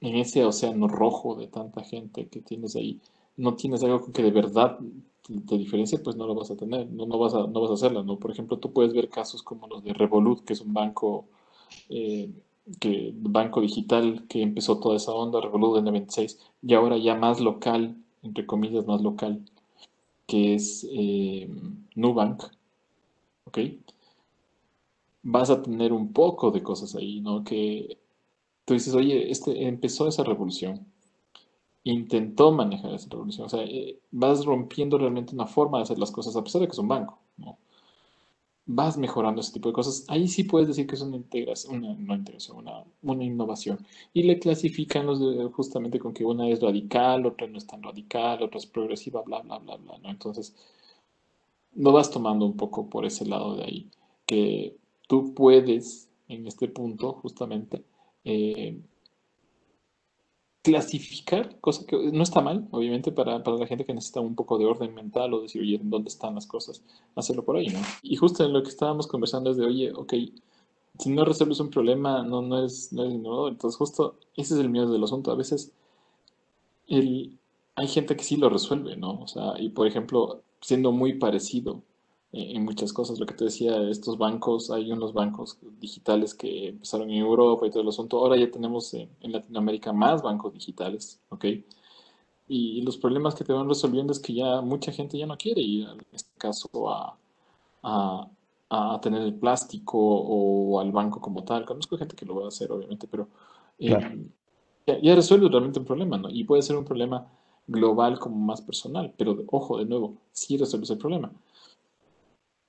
en 0.01 0.17
ese 0.17 0.43
océano 0.43 0.87
rojo 0.87 1.35
de 1.35 1.47
tanta 1.47 1.83
gente 1.83 2.27
que 2.27 2.41
tienes 2.41 2.75
ahí, 2.75 2.99
no 3.37 3.55
tienes 3.55 3.83
algo 3.83 4.11
que 4.11 4.21
de 4.21 4.31
verdad 4.31 4.79
te 5.47 5.57
diferencie, 5.57 5.99
pues 5.99 6.15
no 6.17 6.27
lo 6.27 6.35
vas 6.35 6.51
a 6.51 6.57
tener, 6.57 6.89
no, 6.91 7.05
no, 7.05 7.17
vas, 7.17 7.33
a, 7.33 7.47
no 7.47 7.61
vas 7.61 7.71
a 7.71 7.75
hacerlo, 7.75 8.03
¿no? 8.03 8.19
Por 8.19 8.31
ejemplo, 8.31 8.59
tú 8.59 8.73
puedes 8.73 8.93
ver 8.93 9.09
casos 9.09 9.43
como 9.43 9.67
los 9.67 9.83
de 9.83 9.93
Revolut, 9.93 10.43
que 10.43 10.53
es 10.53 10.61
un 10.61 10.73
banco, 10.73 11.25
eh, 11.89 12.31
que, 12.79 13.11
banco 13.15 13.61
digital 13.61 14.25
que 14.27 14.41
empezó 14.41 14.79
toda 14.79 14.97
esa 14.97 15.13
onda, 15.13 15.41
Revolut 15.41 15.77
en 15.77 15.79
el 15.79 15.85
96, 15.85 16.39
y 16.61 16.73
ahora 16.73 16.97
ya 16.97 17.15
más 17.15 17.39
local, 17.39 17.97
entre 18.23 18.45
comillas, 18.45 18.85
más 18.85 19.01
local, 19.01 19.41
que 20.27 20.55
es 20.55 20.87
eh, 20.91 21.49
Nubank, 21.95 22.43
¿ok? 23.45 23.59
Vas 25.23 25.49
a 25.49 25.61
tener 25.61 25.91
un 25.91 26.13
poco 26.13 26.51
de 26.51 26.63
cosas 26.63 26.95
ahí, 26.95 27.19
¿no? 27.21 27.43
Que 27.43 27.97
tú 28.65 28.73
dices, 28.73 28.93
oye, 28.95 29.31
este 29.31 29.67
empezó 29.67 30.07
esa 30.07 30.23
revolución, 30.23 30.85
intentó 31.83 32.51
manejar 32.51 32.93
esa 32.93 33.09
revolución. 33.09 33.45
O 33.47 33.49
sea, 33.49 33.63
eh, 33.63 33.99
vas 34.11 34.45
rompiendo 34.45 34.97
realmente 34.97 35.33
una 35.35 35.47
forma 35.47 35.77
de 35.79 35.83
hacer 35.83 35.99
las 35.99 36.11
cosas, 36.11 36.35
a 36.35 36.43
pesar 36.43 36.61
de 36.61 36.67
que 36.67 36.73
es 36.73 36.79
un 36.79 36.87
banco. 36.89 37.19
¿no? 37.37 37.57
Vas 38.67 38.97
mejorando 38.97 39.41
ese 39.41 39.53
tipo 39.53 39.69
de 39.69 39.73
cosas. 39.73 40.05
Ahí 40.07 40.27
sí 40.27 40.43
puedes 40.43 40.67
decir 40.67 40.87
que 40.87 40.95
es 40.95 41.01
una 41.01 41.17
integración, 41.17 41.83
una, 41.83 41.93
no 41.93 42.15
integración, 42.15 42.57
una, 42.57 42.83
una 43.03 43.23
innovación. 43.23 43.85
Y 44.13 44.23
le 44.23 44.39
clasifican 44.39 45.05
los 45.05 45.19
justamente 45.53 45.99
con 45.99 46.13
que 46.13 46.25
una 46.25 46.47
es 46.49 46.61
radical, 46.61 47.25
otra 47.25 47.47
no 47.47 47.57
es 47.57 47.67
tan 47.67 47.83
radical, 47.83 48.41
otra 48.41 48.57
es 48.57 48.65
progresiva, 48.65 49.21
bla, 49.21 49.41
bla, 49.41 49.59
bla, 49.59 49.77
bla. 49.77 49.99
Entonces, 50.09 50.55
no 51.75 51.91
vas 51.91 52.09
tomando 52.09 52.45
un 52.45 52.57
poco 52.57 52.89
por 52.89 53.05
ese 53.05 53.25
lado 53.25 53.55
de 53.55 53.63
ahí, 53.63 53.89
que 54.25 54.77
tú 55.07 55.33
puedes 55.33 56.09
en 56.27 56.47
este 56.47 56.67
punto 56.67 57.13
justamente 57.13 57.83
eh, 58.23 58.79
clasificar, 60.65 61.59
cosa 61.61 61.85
que 61.85 61.95
no 62.11 62.23
está 62.23 62.41
mal, 62.41 62.67
obviamente, 62.71 63.11
para, 63.11 63.43
para, 63.43 63.57
la 63.57 63.67
gente 63.67 63.85
que 63.85 63.93
necesita 63.93 64.19
un 64.19 64.33
poco 64.33 64.57
de 64.57 64.65
orden 64.65 64.95
mental 64.95 65.31
o 65.35 65.41
decir, 65.41 65.61
oye, 65.61 65.79
¿dónde 65.83 66.09
están 66.09 66.33
las 66.33 66.47
cosas? 66.47 66.81
Hacerlo 67.15 67.45
por 67.45 67.55
ahí, 67.55 67.67
¿no? 67.67 67.79
Y 68.01 68.15
justo 68.15 68.43
en 68.43 68.51
lo 68.51 68.63
que 68.63 68.69
estábamos 68.69 69.05
conversando 69.05 69.51
es 69.51 69.57
de, 69.57 69.65
oye, 69.67 69.93
ok, 69.93 70.13
si 70.97 71.11
no 71.11 71.23
resuelves 71.23 71.59
un 71.59 71.69
problema, 71.69 72.23
no, 72.23 72.41
no, 72.41 72.65
es, 72.65 72.91
no 72.91 73.03
es 73.05 73.13
innovador. 73.13 73.51
Entonces, 73.51 73.77
justo 73.77 74.15
ese 74.35 74.55
es 74.55 74.59
el 74.59 74.69
miedo 74.69 74.91
del 74.91 75.03
asunto. 75.03 75.31
A 75.31 75.35
veces 75.35 75.71
el, 76.87 77.37
hay 77.75 77.87
gente 77.87 78.15
que 78.15 78.23
sí 78.23 78.35
lo 78.35 78.49
resuelve, 78.49 78.95
¿no? 78.95 79.19
O 79.21 79.27
sea, 79.27 79.53
y 79.59 79.69
por 79.69 79.85
ejemplo, 79.85 80.41
siendo 80.61 80.91
muy 80.91 81.13
parecido 81.13 81.83
en 82.35 82.65
muchas 82.65 82.91
cosas. 82.91 83.19
Lo 83.19 83.25
que 83.25 83.33
te 83.33 83.45
decía, 83.45 83.81
estos 83.89 84.17
bancos, 84.17 84.69
hay 84.69 84.91
unos 84.91 85.13
bancos 85.13 85.57
digitales 85.79 86.33
que 86.33 86.69
empezaron 86.69 87.09
en 87.09 87.17
Europa 87.17 87.65
y 87.65 87.69
todo 87.69 87.81
el 87.81 87.89
asunto. 87.89 88.17
Ahora 88.17 88.35
ya 88.37 88.51
tenemos 88.51 88.93
en, 88.93 89.09
Latinoamérica 89.21 89.93
más 89.93 90.21
bancos 90.21 90.53
digitales, 90.53 91.21
¿ok? 91.29 91.45
Y 92.47 92.81
los 92.81 92.97
problemas 92.97 93.35
que 93.35 93.43
te 93.43 93.53
van 93.53 93.69
resolviendo 93.69 94.11
es 94.11 94.19
que 94.19 94.33
ya 94.33 94.61
mucha 94.61 94.91
gente 94.91 95.17
ya 95.17 95.25
no 95.25 95.37
quiere 95.37 95.61
ir, 95.61 95.87
en 95.87 96.05
este 96.11 96.29
caso, 96.37 96.69
a, 96.89 97.17
a, 97.83 98.29
a 98.69 99.01
tener 99.01 99.21
el 99.21 99.33
plástico 99.33 99.97
o 99.97 100.79
al 100.79 100.91
banco 100.91 101.21
como 101.21 101.43
tal. 101.43 101.65
Conozco 101.65 101.97
gente 101.97 102.15
que 102.15 102.25
lo 102.25 102.35
va 102.35 102.45
a 102.45 102.47
hacer, 102.49 102.71
obviamente, 102.71 103.07
pero 103.07 103.29
eh, 103.79 103.89
ya, 104.85 104.99
ya, 105.01 105.15
resuelve 105.15 105.47
realmente 105.49 105.79
un 105.79 105.85
problema, 105.85 106.17
¿no? 106.17 106.29
Y 106.29 106.43
puede 106.43 106.61
ser 106.61 106.75
un 106.75 106.85
problema 106.85 107.27
global 107.67 108.19
como 108.19 108.35
más 108.35 108.61
personal, 108.61 109.13
pero 109.17 109.43
ojo, 109.47 109.77
de 109.79 109.85
nuevo, 109.85 110.17
sí 110.31 110.57
resuelves 110.57 110.91
el 110.91 110.97
problema 110.99 111.31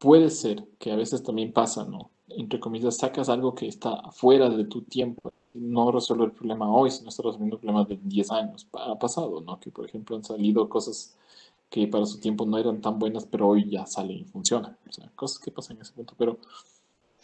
puede 0.06 0.30
ser 0.30 0.64
que 0.78 0.92
a 0.92 0.96
veces 0.96 1.24
también 1.24 1.52
pasa, 1.52 1.84
¿no? 1.84 2.10
Entre 2.28 2.60
comillas, 2.60 2.96
sacas 2.96 3.28
algo 3.28 3.56
que 3.56 3.66
está 3.66 4.08
fuera 4.12 4.48
de 4.48 4.64
tu 4.64 4.82
tiempo. 4.82 5.32
No 5.52 5.90
resuelve 5.90 6.26
el 6.26 6.30
problema 6.30 6.70
hoy, 6.70 6.92
sino 6.92 7.08
está 7.08 7.24
resolviendo 7.24 7.56
el 7.56 7.60
problema 7.60 7.84
de 7.84 7.98
10 8.00 8.30
años. 8.30 8.68
Ha 8.72 8.96
pasado, 9.00 9.40
¿no? 9.40 9.58
Que, 9.58 9.72
por 9.72 9.84
ejemplo, 9.84 10.14
han 10.14 10.22
salido 10.22 10.68
cosas 10.68 11.16
que 11.68 11.88
para 11.88 12.06
su 12.06 12.20
tiempo 12.20 12.46
no 12.46 12.56
eran 12.56 12.80
tan 12.80 13.00
buenas, 13.00 13.26
pero 13.26 13.48
hoy 13.48 13.68
ya 13.68 13.84
salen 13.84 14.18
y 14.18 14.24
funcionan. 14.24 14.76
O 14.88 14.92
sea, 14.92 15.10
cosas 15.16 15.40
que 15.40 15.50
pasan 15.50 15.78
en 15.78 15.82
ese 15.82 15.92
punto. 15.92 16.14
Pero, 16.16 16.38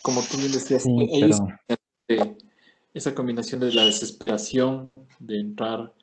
como 0.02 0.20
tú 0.22 0.38
bien 0.38 0.50
decías, 0.50 0.84
esa 2.94 3.14
combinación 3.14 3.60
de 3.60 3.72
la 3.74 3.84
desesperación 3.84 4.90
de 5.20 5.38
entrar 5.38 5.94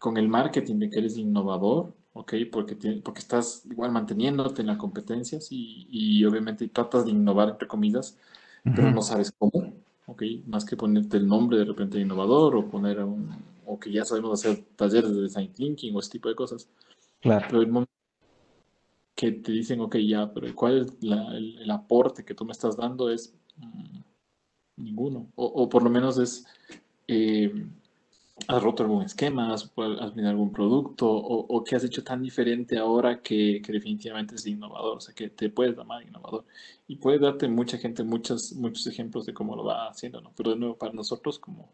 con 0.00 0.16
el 0.16 0.28
marketing, 0.28 0.80
de 0.80 0.90
que 0.90 0.98
eres 0.98 1.16
innovador, 1.18 1.92
¿ok? 2.16 2.32
Porque, 2.50 2.74
porque 3.04 3.20
estás 3.20 3.64
igual 3.70 3.92
manteniéndote 3.92 4.62
en 4.62 4.68
las 4.68 4.78
competencias 4.78 5.48
y, 5.50 5.86
y 5.90 6.24
obviamente 6.24 6.66
tratas 6.68 7.04
de 7.04 7.10
innovar, 7.10 7.50
entre 7.50 7.68
comillas, 7.68 8.16
pero 8.64 8.90
no 8.90 9.00
sabes 9.02 9.32
cómo, 9.38 9.74
¿ok? 10.06 10.22
Más 10.46 10.64
que 10.64 10.76
ponerte 10.76 11.18
el 11.18 11.28
nombre 11.28 11.58
de 11.58 11.66
repente 11.66 11.98
de 11.98 12.04
innovador 12.04 12.56
o 12.56 12.68
poner 12.68 13.04
un, 13.04 13.30
o 13.64 13.78
que 13.78 13.92
ya 13.92 14.04
sabemos 14.04 14.40
hacer 14.40 14.64
talleres 14.74 15.14
de 15.14 15.22
design 15.22 15.52
thinking 15.52 15.94
o 15.94 16.00
ese 16.00 16.12
tipo 16.12 16.28
de 16.28 16.34
cosas. 16.34 16.68
Claro. 17.20 17.46
Pero 17.48 17.62
el 17.62 17.68
momento 17.68 17.92
que 19.14 19.32
te 19.32 19.52
dicen, 19.52 19.80
ok, 19.80 19.96
ya, 19.98 20.32
pero 20.32 20.52
¿cuál 20.54 20.82
es 20.82 20.92
el, 21.02 21.70
aporte 21.70 22.24
que 22.24 22.34
tú 22.34 22.44
me 22.44 22.52
estás 22.52 22.76
dando? 22.76 23.08
Es 23.08 23.32
mm, 23.58 24.00
ninguno. 24.78 25.28
O, 25.36 25.44
o, 25.44 25.68
por 25.68 25.82
lo 25.82 25.90
menos 25.90 26.18
es... 26.18 26.46
Eh, 27.06 27.52
has 28.48 28.62
roto 28.62 28.82
algún 28.82 29.02
esquema, 29.02 29.52
has, 29.52 29.72
vendido 29.74 30.28
algún 30.28 30.52
producto 30.52 31.10
o, 31.10 31.46
o, 31.46 31.64
que 31.64 31.74
has 31.74 31.84
hecho 31.84 32.04
tan 32.04 32.22
diferente 32.22 32.78
ahora 32.78 33.22
que, 33.22 33.62
que, 33.64 33.72
definitivamente 33.72 34.34
es 34.34 34.46
innovador, 34.46 34.98
o 34.98 35.00
sea, 35.00 35.14
que 35.14 35.30
te 35.30 35.48
puedes 35.48 35.76
llamar 35.76 36.02
innovador. 36.02 36.44
Y 36.86 36.96
puede 36.96 37.18
darte 37.18 37.48
mucha 37.48 37.78
gente 37.78 38.04
muchos, 38.04 38.52
muchos 38.52 38.86
ejemplos 38.86 39.26
de 39.26 39.34
cómo 39.34 39.56
lo 39.56 39.64
va 39.64 39.88
haciendo, 39.88 40.20
¿no? 40.20 40.32
Pero 40.36 40.50
de 40.50 40.56
nuevo, 40.56 40.76
para 40.76 40.92
nosotros 40.92 41.38
como, 41.38 41.70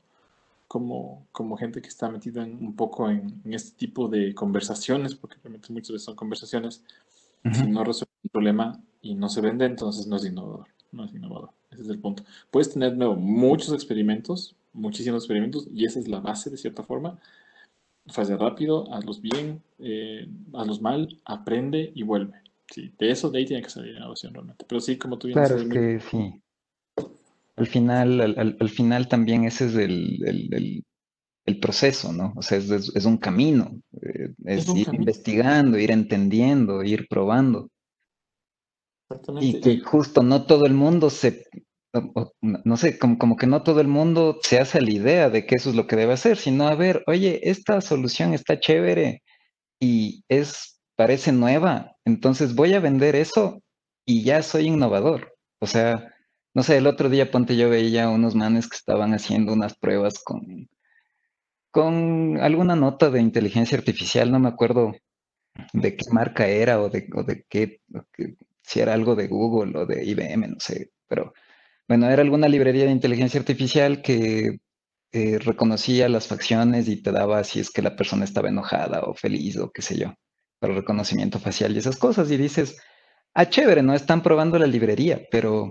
como, 0.69 1.27
como 1.33 1.57
gente 1.57 1.83
que 1.83 1.89
está 1.89 2.09
metida 2.09 2.45
en, 2.45 2.65
un 2.65 2.77
poco 2.77 3.11
en, 3.11 3.43
en, 3.45 3.55
este 3.55 3.77
tipo 3.77 4.09
de 4.09 4.35
conversaciones, 4.35 5.15
porque 5.15 5.37
realmente 5.43 5.73
muchas 5.73 5.91
veces 5.91 6.05
son 6.05 6.17
conversaciones, 6.17 6.83
si 7.53 7.67
no 7.67 7.83
resuelve 7.83 8.13
el 8.23 8.31
problema 8.31 8.81
y 9.01 9.17
no 9.17 9.29
se 9.29 9.41
vende, 9.41 9.65
entonces 9.65 10.07
no 10.07 10.15
es 10.15 10.25
innovador, 10.25 10.69
no 10.93 11.05
es 11.05 11.13
innovador. 11.13 11.51
Ese 11.73 11.83
es 11.83 11.89
el 11.89 11.99
punto. 11.99 12.23
Puedes 12.53 12.73
tener, 12.73 12.93
de 12.93 12.99
nuevo, 12.99 13.17
muchos 13.17 13.73
experimentos, 13.73 14.55
muchísimos 14.73 15.23
experimentos 15.23 15.69
y 15.73 15.85
esa 15.85 15.99
es 16.01 16.09
la 16.09 16.21
base 16.21 16.51
de 16.51 16.57
cierta 16.57 16.83
forma. 16.83 17.19
Fase 18.07 18.37
rápido, 18.37 18.93
hazlos 18.93 19.21
bien, 19.21 19.63
eh, 19.79 20.27
hazlos 20.55 20.81
mal, 20.81 21.21
aprende 21.25 21.93
y 21.95 22.03
vuelve. 22.03 22.35
Sí, 22.71 22.93
de 22.99 23.11
eso 23.11 23.31
de 23.31 23.39
ahí 23.39 23.47
tiene 23.47 23.63
que 23.63 23.71
salir 23.71 23.97
innovación 23.97 24.35
realmente. 24.35 24.65
Pero 24.67 24.81
sí, 24.81 24.97
como 24.97 25.19
tú 25.19 25.29
bien 25.29 25.39
Claro, 25.39 25.57
es 25.57 25.69
que 25.69 26.01
sí. 26.01 26.43
Al 27.57 27.67
final, 27.67 28.21
al, 28.21 28.57
al, 28.59 28.69
final 28.71 29.09
también 29.09 29.45
ese 29.45 29.67
es 29.67 29.75
el, 29.75 30.27
el, 30.27 30.85
el, 31.45 31.61
proceso, 31.61 32.13
¿no? 32.13 32.33
O 32.35 32.43
sea, 32.43 32.57
es, 32.57 32.71
es, 32.71 33.05
un 33.05 33.19
camino. 33.19 33.79
Eh, 34.01 34.33
es, 34.47 34.67
ir 34.75 34.89
investigando, 34.93 35.79
ir 35.79 35.91
entendiendo, 35.91 36.83
ir 36.83 37.07
probando. 37.09 37.69
Y 39.41 39.61
que 39.61 39.81
justo 39.81 40.23
no 40.23 40.47
todo 40.47 40.65
el 40.65 40.73
mundo 40.73 41.11
se 41.11 41.45
no 42.41 42.77
sé, 42.77 42.99
como, 42.99 43.19
como, 43.19 43.37
que 43.37 43.47
no 43.47 43.63
todo 43.63 43.81
el 43.81 43.89
mundo 43.89 44.39
se 44.43 44.59
hace 44.59 44.81
la 44.81 44.91
idea 44.91 45.31
de 45.31 45.47
que 45.47 45.57
eso 45.57 45.71
es 45.71 45.77
lo 45.77 45.87
que 45.87 45.97
debe 45.97 46.15
hacer, 46.15 46.39
sino 46.39 46.67
a 46.67 46.75
ver, 46.75 47.05
oye, 47.07 47.51
esta 47.51 47.81
solución 47.81 48.33
está 48.35 48.59
chévere 48.61 49.23
y 49.81 50.25
es, 50.29 50.81
parece 50.97 51.33
nueva, 51.33 51.97
entonces 52.05 52.55
voy 52.55 52.75
a 52.75 52.81
vender 52.81 53.17
eso 53.17 53.63
y 54.07 54.25
ya 54.25 54.43
soy 54.43 54.69
innovador. 54.69 55.35
O 55.61 55.67
sea, 55.67 56.13
no 56.55 56.63
sé, 56.63 56.79
el 56.79 56.87
otro 56.87 57.09
día 57.09 57.31
ponte 57.31 57.57
yo 57.57 57.71
veía 57.71 58.09
unos 58.09 58.35
manes 58.35 58.69
que 58.69 58.77
estaban 58.77 59.15
haciendo 59.15 59.53
unas 59.53 59.77
pruebas 59.77 60.23
con, 60.25 60.69
con 61.71 62.39
alguna 62.41 62.77
nota 62.77 63.11
de 63.11 63.21
inteligencia 63.21 63.79
artificial, 63.79 64.31
no 64.31 64.39
me 64.39 64.49
acuerdo 64.49 64.93
de 65.73 65.97
qué 65.97 66.05
marca 66.11 66.47
era 66.47 66.81
o 66.81 66.89
de, 66.89 67.09
o 67.15 67.23
de 67.25 67.45
qué, 67.49 67.81
si 68.63 68.81
era 68.81 68.95
algo 68.95 69.15
de 69.17 69.29
Google 69.29 69.79
o 69.79 69.87
de 69.87 70.05
IBM, 70.05 70.49
no 70.49 70.57
sé, 70.59 70.91
pero 71.09 71.33
bueno, 71.89 72.09
era 72.11 72.23
alguna 72.23 72.49
librería 72.49 72.85
de 72.85 72.93
inteligencia 72.93 73.41
artificial 73.41 74.03
que 74.03 74.61
eh, 75.13 75.39
reconocía 75.39 76.09
las 76.09 76.27
facciones 76.27 76.89
y 76.89 77.03
te 77.03 77.13
daba 77.13 77.45
si 77.45 77.61
es 77.61 77.71
que 77.71 77.83
la 77.83 77.97
persona 77.97 78.25
estaba 78.25 78.49
enojada 78.49 79.03
o 79.03 79.15
feliz 79.15 79.59
o 79.59 79.71
qué 79.71 79.83
sé 79.83 79.99
yo, 79.99 80.15
para 80.59 80.75
reconocimiento 80.75 81.39
facial 81.39 81.75
y 81.75 81.79
esas 81.81 81.99
cosas. 81.99 82.31
Y 82.31 82.39
dices, 82.39 82.79
ah, 83.35 83.49
chévere, 83.49 83.83
no 83.83 83.95
están 83.95 84.23
probando 84.23 84.59
la 84.59 84.67
librería, 84.67 85.23
pero, 85.31 85.65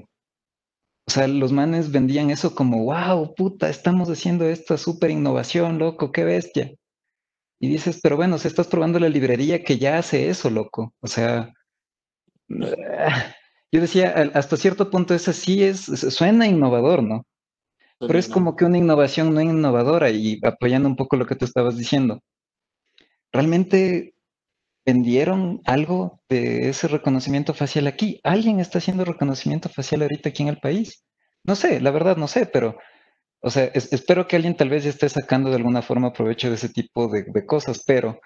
o 1.07 1.11
sea, 1.11 1.27
los 1.27 1.51
manes 1.51 1.91
vendían 1.91 2.29
eso 2.29 2.53
como, 2.55 2.85
wow, 2.85 3.33
puta, 3.35 3.69
estamos 3.69 4.09
haciendo 4.09 4.45
esta 4.45 4.77
súper 4.77 5.09
innovación, 5.11 5.79
loco, 5.79 6.11
qué 6.11 6.23
bestia. 6.23 6.71
Y 7.59 7.69
dices, 7.69 7.99
pero 8.01 8.17
bueno, 8.17 8.37
si 8.37 8.47
estás 8.47 8.67
probando 8.67 8.99
la 8.99 9.09
librería 9.09 9.63
que 9.63 9.77
ya 9.77 9.97
hace 9.97 10.29
eso, 10.29 10.49
loco. 10.49 10.93
O 10.99 11.07
sea, 11.07 11.53
yo 13.71 13.81
decía, 13.81 14.13
hasta 14.33 14.57
cierto 14.57 14.89
punto 14.89 15.13
ese 15.13 15.33
sí 15.33 15.63
es, 15.63 15.81
suena 15.85 16.47
innovador, 16.47 17.03
¿no? 17.03 17.25
Pero 17.99 18.17
es 18.17 18.27
como 18.27 18.55
que 18.55 18.65
una 18.65 18.79
innovación 18.79 19.33
no 19.33 19.41
innovadora 19.41 20.09
y 20.09 20.39
apoyando 20.43 20.89
un 20.89 20.95
poco 20.95 21.15
lo 21.17 21.27
que 21.27 21.35
tú 21.35 21.45
estabas 21.45 21.77
diciendo. 21.77 22.19
¿Realmente 23.31 24.15
vendieron 24.85 25.61
algo 25.65 26.21
de 26.27 26.69
ese 26.69 26.87
reconocimiento 26.87 27.53
facial 27.53 27.87
aquí? 27.87 28.19
¿Alguien 28.23 28.59
está 28.59 28.79
haciendo 28.79 29.05
reconocimiento 29.05 29.69
facial 29.69 30.01
ahorita 30.01 30.29
aquí 30.29 30.41
en 30.43 30.49
el 30.49 30.57
país? 30.57 31.05
No 31.43 31.55
sé, 31.55 31.79
la 31.79 31.91
verdad 31.91 32.17
no 32.17 32.27
sé, 32.27 32.47
pero, 32.47 32.77
o 33.39 33.51
sea, 33.51 33.65
espero 33.65 34.27
que 34.27 34.35
alguien 34.35 34.57
tal 34.57 34.69
vez 34.69 34.83
ya 34.83 34.89
esté 34.89 35.07
sacando 35.07 35.49
de 35.49 35.57
alguna 35.57 35.81
forma 35.83 36.11
provecho 36.11 36.49
de 36.49 36.55
ese 36.55 36.69
tipo 36.69 37.07
de, 37.07 37.23
de 37.27 37.45
cosas, 37.45 37.83
pero 37.85 38.19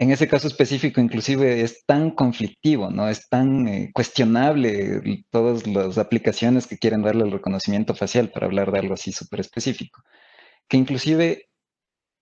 en 0.00 0.10
ese 0.10 0.28
caso 0.28 0.48
específico 0.48 1.00
inclusive 1.00 1.60
es 1.60 1.84
tan 1.84 2.10
conflictivo, 2.12 2.90
¿no? 2.90 3.08
Es 3.08 3.28
tan 3.28 3.68
eh, 3.68 3.90
cuestionable 3.92 5.26
todas 5.30 5.66
las 5.66 5.98
aplicaciones 5.98 6.66
que 6.66 6.78
quieren 6.78 7.02
darle 7.02 7.24
el 7.24 7.32
reconocimiento 7.32 7.94
facial 7.94 8.30
para 8.30 8.46
hablar 8.46 8.72
de 8.72 8.78
algo 8.78 8.94
así 8.94 9.12
súper 9.12 9.40
específico, 9.40 10.02
que 10.68 10.78
inclusive 10.78 11.50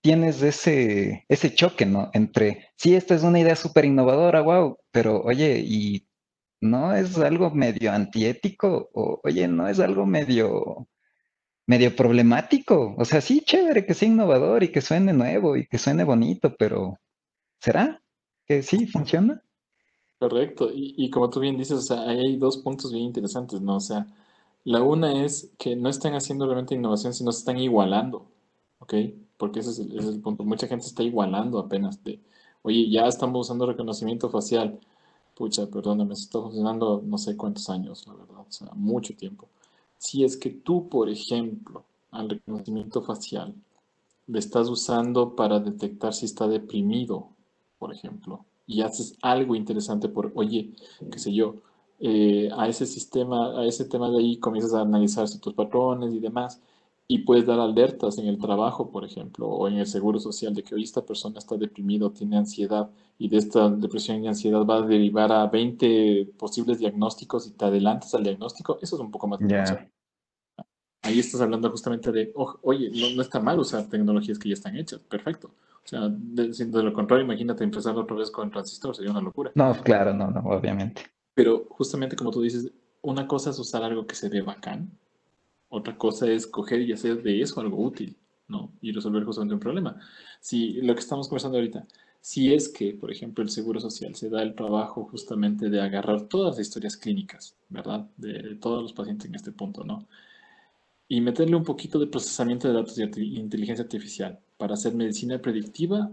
tienes 0.02 0.42
ese, 0.42 1.25
ese 1.28 1.54
choque, 1.54 1.87
¿no? 1.87 2.11
Entre, 2.14 2.70
sí, 2.76 2.97
esta 2.97 3.14
es 3.14 3.23
una 3.23 3.40
idea 3.40 3.56
súper 3.56 3.85
innovadora, 3.85 4.40
wow, 4.42 4.78
pero 4.92 5.23
oye, 5.23 5.61
y 5.64 6.08
no 6.61 6.94
es 6.94 7.18
algo 7.18 7.50
medio 7.52 7.92
antiético, 7.92 8.90
o 8.94 9.20
oye, 9.25 9.49
no 9.49 9.68
es 9.68 9.80
algo 9.80 10.06
medio, 10.06 10.88
medio 11.66 11.94
problemático. 11.97 12.94
O 12.99 13.04
sea, 13.04 13.20
sí, 13.20 13.42
chévere 13.42 13.87
que 13.87 13.94
sea 13.94 14.08
innovador 14.08 14.64
y 14.64 14.73
que 14.73 14.80
suene 14.82 15.12
nuevo 15.12 15.56
y 15.56 15.66
que 15.68 15.78
suene 15.78 16.04
bonito, 16.04 16.56
pero 16.58 16.99
¿Será 17.60 18.02
que 18.46 18.62
sí 18.62 18.86
funciona? 18.86 19.42
Correcto. 20.18 20.70
Y, 20.74 21.10
como 21.10 21.30
tú 21.30 21.40
bien 21.40 21.56
dices, 21.56 21.78
o 21.78 21.80
sea, 21.82 22.02
hay 22.02 22.36
dos 22.36 22.58
puntos 22.58 22.92
bien 22.92 23.04
interesantes, 23.04 23.60
¿no? 23.60 23.76
O 23.76 23.80
sea, 23.80 24.06
la 24.64 24.82
una 24.82 25.24
es 25.24 25.52
que 25.58 25.76
no 25.76 25.88
están 25.88 26.14
haciendo 26.14 26.46
realmente 26.46 26.74
innovación, 26.74 27.14
sino 27.14 27.32
se 27.32 27.40
están 27.40 27.58
igualando, 27.58 28.26
¿ok? 28.80 28.94
Porque 29.36 29.60
ese 29.60 29.70
es, 29.70 29.78
el, 29.78 30.20
punto. 30.20 30.44
Mucha 30.44 30.66
gente 30.66 30.86
está 30.86 31.02
igualando 31.04 31.58
apenas 31.58 32.02
de, 32.02 32.20
oye, 32.62 32.90
ya 32.90 33.06
estamos 33.06 33.46
usando 33.46 33.66
reconocimiento 33.66 34.28
facial, 34.28 34.80
pucha, 35.34 35.66
perdóname, 35.68 36.14
está 36.14 36.40
funcionando 36.40 37.02
no 37.04 37.18
sé 37.18 37.36
cuántos 37.36 37.70
años, 37.70 38.06
la 38.08 38.14
verdad, 38.14 38.40
o 38.40 38.50
sea, 38.50 38.68
mucho 38.74 39.14
tiempo. 39.16 39.48
Si 39.98 40.24
es 40.24 40.36
que 40.36 40.50
tú, 40.50 40.88
por 40.88 41.08
ejemplo, 41.08 41.84
al 42.10 42.28
reconocimiento 42.30 43.02
facial, 43.02 43.54
le 44.26 44.38
estás 44.38 44.68
usando 44.68 45.36
para 45.36 45.60
detectar 45.60 46.12
si 46.14 46.26
está 46.26 46.48
deprimido, 46.48 47.30
por 47.78 47.92
ejemplo, 47.92 48.44
y 48.66 48.82
haces 48.82 49.16
algo 49.23 49.54
interesante 49.54 50.08
por, 50.08 50.32
oye, 50.35 50.73
qué 51.11 51.18
sé 51.18 51.32
yo, 51.32 51.56
eh, 52.00 52.50
a 52.56 52.68
ese 52.68 52.87
sistema, 52.87 53.61
a 53.61 53.64
ese 53.66 53.85
tema 53.85 54.11
de 54.11 54.18
ahí 54.18 54.37
comienzas 54.38 54.75
a 54.75 54.82
analizar 54.82 55.28
tus 55.40 55.54
patrones 55.54 56.14
y 56.14 56.20
demás, 56.20 56.61
y 57.11 57.20
puedes 57.20 57.47
dar 57.47 57.58
alertas 57.58 58.18
en 58.18 58.26
el 58.26 58.38
trabajo, 58.38 58.90
por 58.90 59.04
ejemplo, 59.04 59.49
o 59.49 59.66
en 59.66 59.78
el 59.78 59.87
seguro 59.87 60.20
social 60.20 60.54
de 60.54 60.62
que 60.62 60.75
hoy 60.75 60.82
esta 60.82 61.06
persona 61.06 61.38
está 61.38 61.56
deprimido, 61.56 62.11
tiene 62.11 62.37
ansiedad, 62.37 62.90
y 63.18 63.28
de 63.28 63.38
esta 63.38 63.70
depresión 63.70 64.23
y 64.23 64.28
ansiedad 64.28 64.64
va 64.64 64.76
a 64.76 64.82
derivar 64.82 65.32
a 65.32 65.47
20 65.47 66.35
posibles 66.38 66.78
diagnósticos 66.78 67.47
y 67.47 67.52
te 67.52 67.64
adelantas 67.64 68.14
al 68.14 68.25
diagnóstico, 68.25 68.78
eso 68.82 68.97
es 68.97 69.00
un 69.00 69.11
poco 69.11 69.26
más 69.26 69.40
ahí 71.02 71.18
estás 71.18 71.40
hablando 71.40 71.70
justamente 71.70 72.12
de, 72.12 72.32
oye, 72.62 72.90
no, 72.90 73.23
está 73.23 73.40
mal 73.40 73.58
usar 73.58 73.88
tecnologías 73.88 74.38
que 74.38 74.49
ya 74.49 74.54
están 74.54 74.76
hechas, 74.76 75.00
perfecto. 75.00 75.50
O 75.85 75.88
sea, 75.88 76.08
de, 76.08 76.49
de 76.49 76.82
lo 76.82 76.92
contrario, 76.92 77.25
imagínate 77.25 77.64
empezar 77.64 77.97
otra 77.97 78.16
vez 78.16 78.30
con 78.30 78.50
transistor, 78.50 78.94
sería 78.94 79.11
una 79.11 79.20
locura. 79.20 79.50
No, 79.54 79.75
claro, 79.82 80.12
no, 80.12 80.30
no, 80.30 80.40
obviamente. 80.40 81.02
Pero 81.35 81.66
justamente 81.70 82.16
como 82.16 82.30
tú 82.30 82.42
dices, 82.42 82.70
una 83.02 83.26
cosa 83.26 83.50
es 83.50 83.58
usar 83.58 83.82
algo 83.82 84.06
que 84.06 84.14
se 84.14 84.28
ve 84.28 84.42
bacán, 84.42 84.90
otra 85.70 85.97
cosa 85.97 86.26
es 86.30 86.47
coger 86.47 86.82
y 86.82 86.92
hacer 86.92 87.23
de 87.23 87.40
eso 87.40 87.61
algo 87.61 87.82
útil, 87.82 88.16
¿no? 88.49 88.73
Y 88.80 88.92
resolver 88.92 89.25
justamente 89.25 89.54
un 89.54 89.61
problema. 89.61 89.99
Si 90.40 90.75
lo 90.82 90.94
que 90.94 91.00
estamos 91.00 91.28
conversando 91.28 91.58
ahorita, 91.58 91.87
si 92.20 92.52
es 92.52 92.68
que, 92.68 92.94
por 92.94 93.11
ejemplo, 93.11 93.42
el 93.44 93.50
Seguro 93.50 93.80
Social 93.80 94.14
se 94.14 94.28
da 94.28 94.42
el 94.42 94.54
trabajo 94.54 95.04
justamente 95.04 95.70
de 95.70 95.80
agarrar 95.80 96.23
todas 96.23 96.56
las 96.56 96.66
historias 96.66 96.97
clínicas, 96.97 97.54
¿verdad? 97.68 98.06
De 98.16 98.56
todos 98.56 98.82
los 98.82 98.92
pacientes 98.92 99.28
en 99.28 99.35
este 99.35 99.52
punto, 99.52 99.85
¿no? 99.85 100.06
y 101.08 101.20
meterle 101.20 101.56
un 101.56 101.64
poquito 101.64 101.99
de 101.99 102.06
procesamiento 102.06 102.68
de 102.68 102.75
datos 102.75 102.94
de 102.94 103.04
inteligencia 103.04 103.82
artificial 103.82 104.38
para 104.58 104.74
hacer 104.74 104.94
medicina 104.94 105.38
predictiva, 105.38 106.10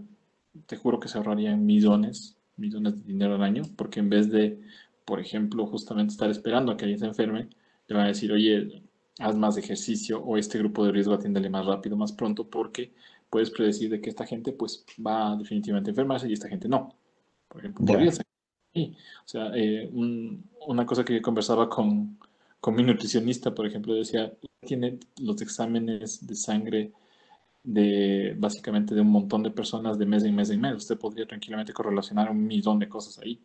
te 0.66 0.76
juro 0.76 0.98
que 0.98 1.08
se 1.08 1.18
ahorrarían 1.18 1.66
millones, 1.66 2.36
millones 2.56 2.96
de 2.96 3.04
dinero 3.12 3.34
al 3.34 3.42
año, 3.42 3.64
porque 3.76 4.00
en 4.00 4.08
vez 4.08 4.30
de, 4.30 4.60
por 5.04 5.20
ejemplo, 5.20 5.66
justamente 5.66 6.12
estar 6.12 6.30
esperando 6.30 6.72
a 6.72 6.76
que 6.76 6.84
alguien 6.84 7.00
se 7.00 7.06
enferme, 7.06 7.48
le 7.88 7.94
van 7.94 8.04
a 8.06 8.08
decir, 8.08 8.32
oye, 8.32 8.82
haz 9.18 9.36
más 9.36 9.56
ejercicio 9.56 10.22
o 10.22 10.38
este 10.38 10.58
grupo 10.58 10.84
de 10.84 10.92
riesgo 10.92 11.14
atiéndele 11.14 11.50
más 11.50 11.66
rápido, 11.66 11.96
más 11.96 12.12
pronto, 12.12 12.48
porque 12.48 12.92
puedes 13.28 13.50
predecir 13.50 13.90
de 13.90 14.00
que 14.00 14.10
esta 14.10 14.24
gente 14.24 14.52
pues 14.52 14.84
va 15.04 15.36
definitivamente 15.36 15.90
a 15.90 15.92
enfermarse 15.92 16.28
y 16.28 16.32
esta 16.32 16.48
gente 16.48 16.68
no. 16.68 16.94
Por 17.48 17.60
ejemplo, 17.60 17.84
podría 17.84 18.12
ser. 18.12 18.26
O 18.74 19.28
sea, 19.28 19.50
eh, 19.54 19.90
una 19.92 20.84
cosa 20.84 21.04
que 21.04 21.22
conversaba 21.22 21.68
con, 21.68 22.18
con 22.60 22.74
mi 22.74 22.82
nutricionista, 22.82 23.54
por 23.54 23.66
ejemplo, 23.66 23.94
decía, 23.94 24.32
tiene 24.60 24.98
los 25.18 25.40
exámenes 25.40 26.26
de 26.26 26.34
sangre 26.34 26.92
de 27.66 28.36
básicamente 28.38 28.94
de 28.94 29.00
un 29.00 29.10
montón 29.10 29.42
de 29.42 29.50
personas 29.50 29.98
de 29.98 30.06
mes 30.06 30.22
en 30.22 30.34
mes 30.34 30.50
en 30.50 30.60
mes. 30.60 30.76
Usted 30.76 30.96
podría 30.96 31.26
tranquilamente 31.26 31.72
correlacionar 31.72 32.30
un 32.30 32.46
millón 32.46 32.78
de 32.78 32.88
cosas 32.88 33.18
ahí, 33.18 33.40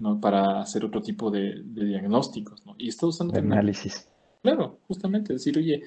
¿no? 0.00 0.20
Para 0.20 0.60
hacer 0.60 0.84
otro 0.84 1.00
tipo 1.00 1.30
de, 1.30 1.62
diagnósticos, 1.64 2.66
¿no? 2.66 2.74
Y 2.76 2.88
está 2.88 3.06
usando... 3.06 3.38
análisis. 3.38 4.08
Claro, 4.42 4.80
justamente, 4.88 5.34
decir, 5.34 5.56
oye, 5.56 5.82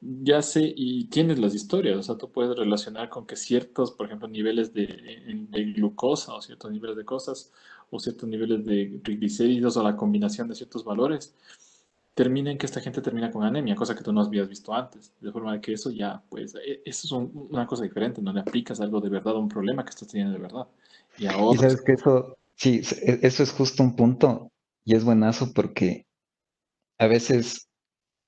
ya 0.00 0.42
sé 0.42 0.72
y 0.76 1.06
tienes 1.06 1.38
las 1.38 1.54
historias, 1.54 1.96
o 1.96 2.02
sea, 2.02 2.16
tú 2.16 2.30
puedes 2.30 2.56
relacionar 2.56 3.08
con 3.08 3.26
que 3.26 3.34
ciertos, 3.34 3.90
por 3.92 4.06
ejemplo, 4.06 4.28
niveles 4.28 4.72
de, 4.72 5.48
de 5.50 5.64
glucosa 5.72 6.34
o 6.34 6.42
ciertos 6.42 6.70
niveles 6.70 6.96
de 6.96 7.04
cosas 7.04 7.50
o 7.90 7.98
ciertos 7.98 8.28
niveles 8.28 8.64
de 8.64 9.00
triglicéridos 9.02 9.76
o 9.76 9.82
la 9.82 9.96
combinación 9.96 10.48
de 10.48 10.54
ciertos 10.54 10.84
valores 10.84 11.34
termina 12.14 12.50
en 12.50 12.58
que 12.58 12.66
esta 12.66 12.80
gente 12.80 13.02
termina 13.02 13.30
con 13.30 13.42
anemia, 13.42 13.74
cosa 13.74 13.94
que 13.94 14.04
tú 14.04 14.12
no 14.12 14.20
habías 14.22 14.48
visto 14.48 14.72
antes. 14.72 15.12
De 15.20 15.32
forma 15.32 15.60
que 15.60 15.72
eso 15.72 15.90
ya, 15.90 16.22
pues, 16.28 16.54
e, 16.54 16.80
eso 16.84 17.06
es 17.06 17.12
una 17.34 17.66
cosa 17.66 17.82
diferente, 17.82 18.22
no 18.22 18.32
le 18.32 18.40
aplicas 18.40 18.80
algo 18.80 19.00
de 19.00 19.08
verdad 19.08 19.34
a 19.34 19.38
un 19.38 19.48
problema 19.48 19.84
que 19.84 19.90
estás 19.90 20.08
teniendo 20.08 20.32
de 20.32 20.40
verdad. 20.40 20.66
Y 21.18 21.26
ahora... 21.26 21.54
Y 21.54 21.58
sabes 21.58 21.82
que 21.82 21.92
eso, 21.92 22.38
sí, 22.54 22.82
e, 23.02 23.18
eso 23.22 23.42
es 23.42 23.50
justo 23.50 23.82
un 23.82 23.96
punto 23.96 24.52
y 24.84 24.94
es 24.94 25.04
buenazo 25.04 25.52
porque 25.52 26.06
a 26.98 27.08
veces 27.08 27.68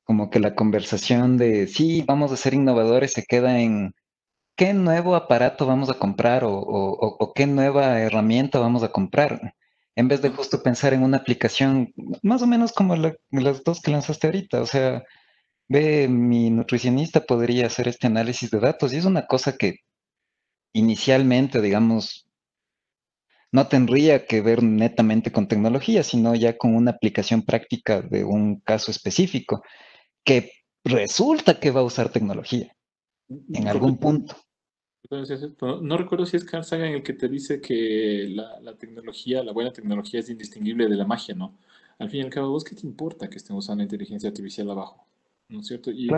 como 0.05 0.31
que 0.31 0.41
la 0.41 0.55
conversación 0.55 1.37
de, 1.37 1.67
sí, 1.67 2.05
vamos 2.07 2.33
a 2.33 2.37
ser 2.37 2.55
innovadores 2.55 3.13
se 3.13 3.25
queda 3.25 3.61
en 3.61 3.95
qué 4.57 4.73
nuevo 4.73 5.15
aparato 5.15 5.67
vamos 5.67 5.91
a 5.91 5.99
comprar 5.99 6.45
o, 6.45 6.53
o 6.53 7.33
qué 7.35 7.47
nueva 7.47 8.01
herramienta 8.01 8.59
vamos 8.59 8.83
a 8.83 8.93
comprar 8.93 9.55
en 9.97 10.09
vez 10.09 10.21
de 10.23 10.29
justo 10.29 10.63
pensar 10.63 10.93
en 10.93 11.03
una 11.03 11.17
aplicación 11.17 11.93
más 12.23 12.43
o 12.43 12.47
menos 12.47 12.73
como 12.73 12.97
las 12.97 13.65
dos 13.65 13.81
que 13.81 13.91
lanzaste 13.91 14.27
ahorita. 14.27 14.61
O 14.61 14.67
sea, 14.67 15.03
ve, 15.69 16.07
mi 16.07 16.51
nutricionista 16.51 17.25
podría 17.25 17.67
hacer 17.67 17.89
este 17.89 18.07
análisis 18.07 18.51
de 18.51 18.61
datos 18.61 18.93
y 18.93 18.99
es 18.99 19.07
una 19.07 19.27
cosa 19.27 19.57
que 19.57 19.81
inicialmente, 20.75 21.63
digamos, 21.63 22.27
no 23.53 23.69
tendría 23.69 24.27
que 24.27 24.43
ver 24.43 24.63
netamente 24.63 25.33
con 25.33 25.49
tecnología, 25.49 26.03
sino 26.03 26.35
ya 26.35 26.59
con 26.59 26.77
una 26.77 26.91
aplicación 26.91 27.43
práctica 27.43 28.03
de 28.03 28.23
un 28.23 28.61
caso 28.61 28.91
específico 28.91 29.63
que 30.25 30.53
resulta 30.85 31.59
que 31.59 31.71
va 31.71 31.81
a 31.81 31.85
usar 31.85 32.11
tecnología 32.11 32.71
en 33.29 33.67
algún 33.67 33.97
punto. 33.97 34.37
No, 35.11 35.97
recuerdo 35.97 36.27
si 36.27 36.37
es 36.37 36.45
Carl 36.45 36.65
Sagan 36.65 36.93
el 36.93 37.03
que 37.03 37.13
te 37.13 37.29
dice 37.29 37.61
que 37.61 38.29
la, 38.29 38.75
tecnología, 38.77 39.43
la 39.43 39.53
buena 39.53 39.73
tecnología 39.73 40.21
es 40.21 40.31
indistinguible 40.31 40.89
de 40.89 40.97
la 40.97 41.05
magia, 41.05 41.35
¿no? 41.35 41.57
Al 41.99 42.11
fin 42.11 42.21
y 42.21 42.23
al 42.25 42.31
cabo, 42.31 42.51
¿vos 42.51 42.65
qué 42.65 42.75
te 42.75 42.87
importa 42.87 43.29
que 43.29 43.37
estén 43.37 43.57
usando 43.57 43.83
inteligencia 43.83 44.29
artificial 44.29 44.71
abajo? 44.71 45.07
¿No 45.49 45.61
es 45.61 45.67
cierto? 45.67 45.91
Y, 45.91 46.09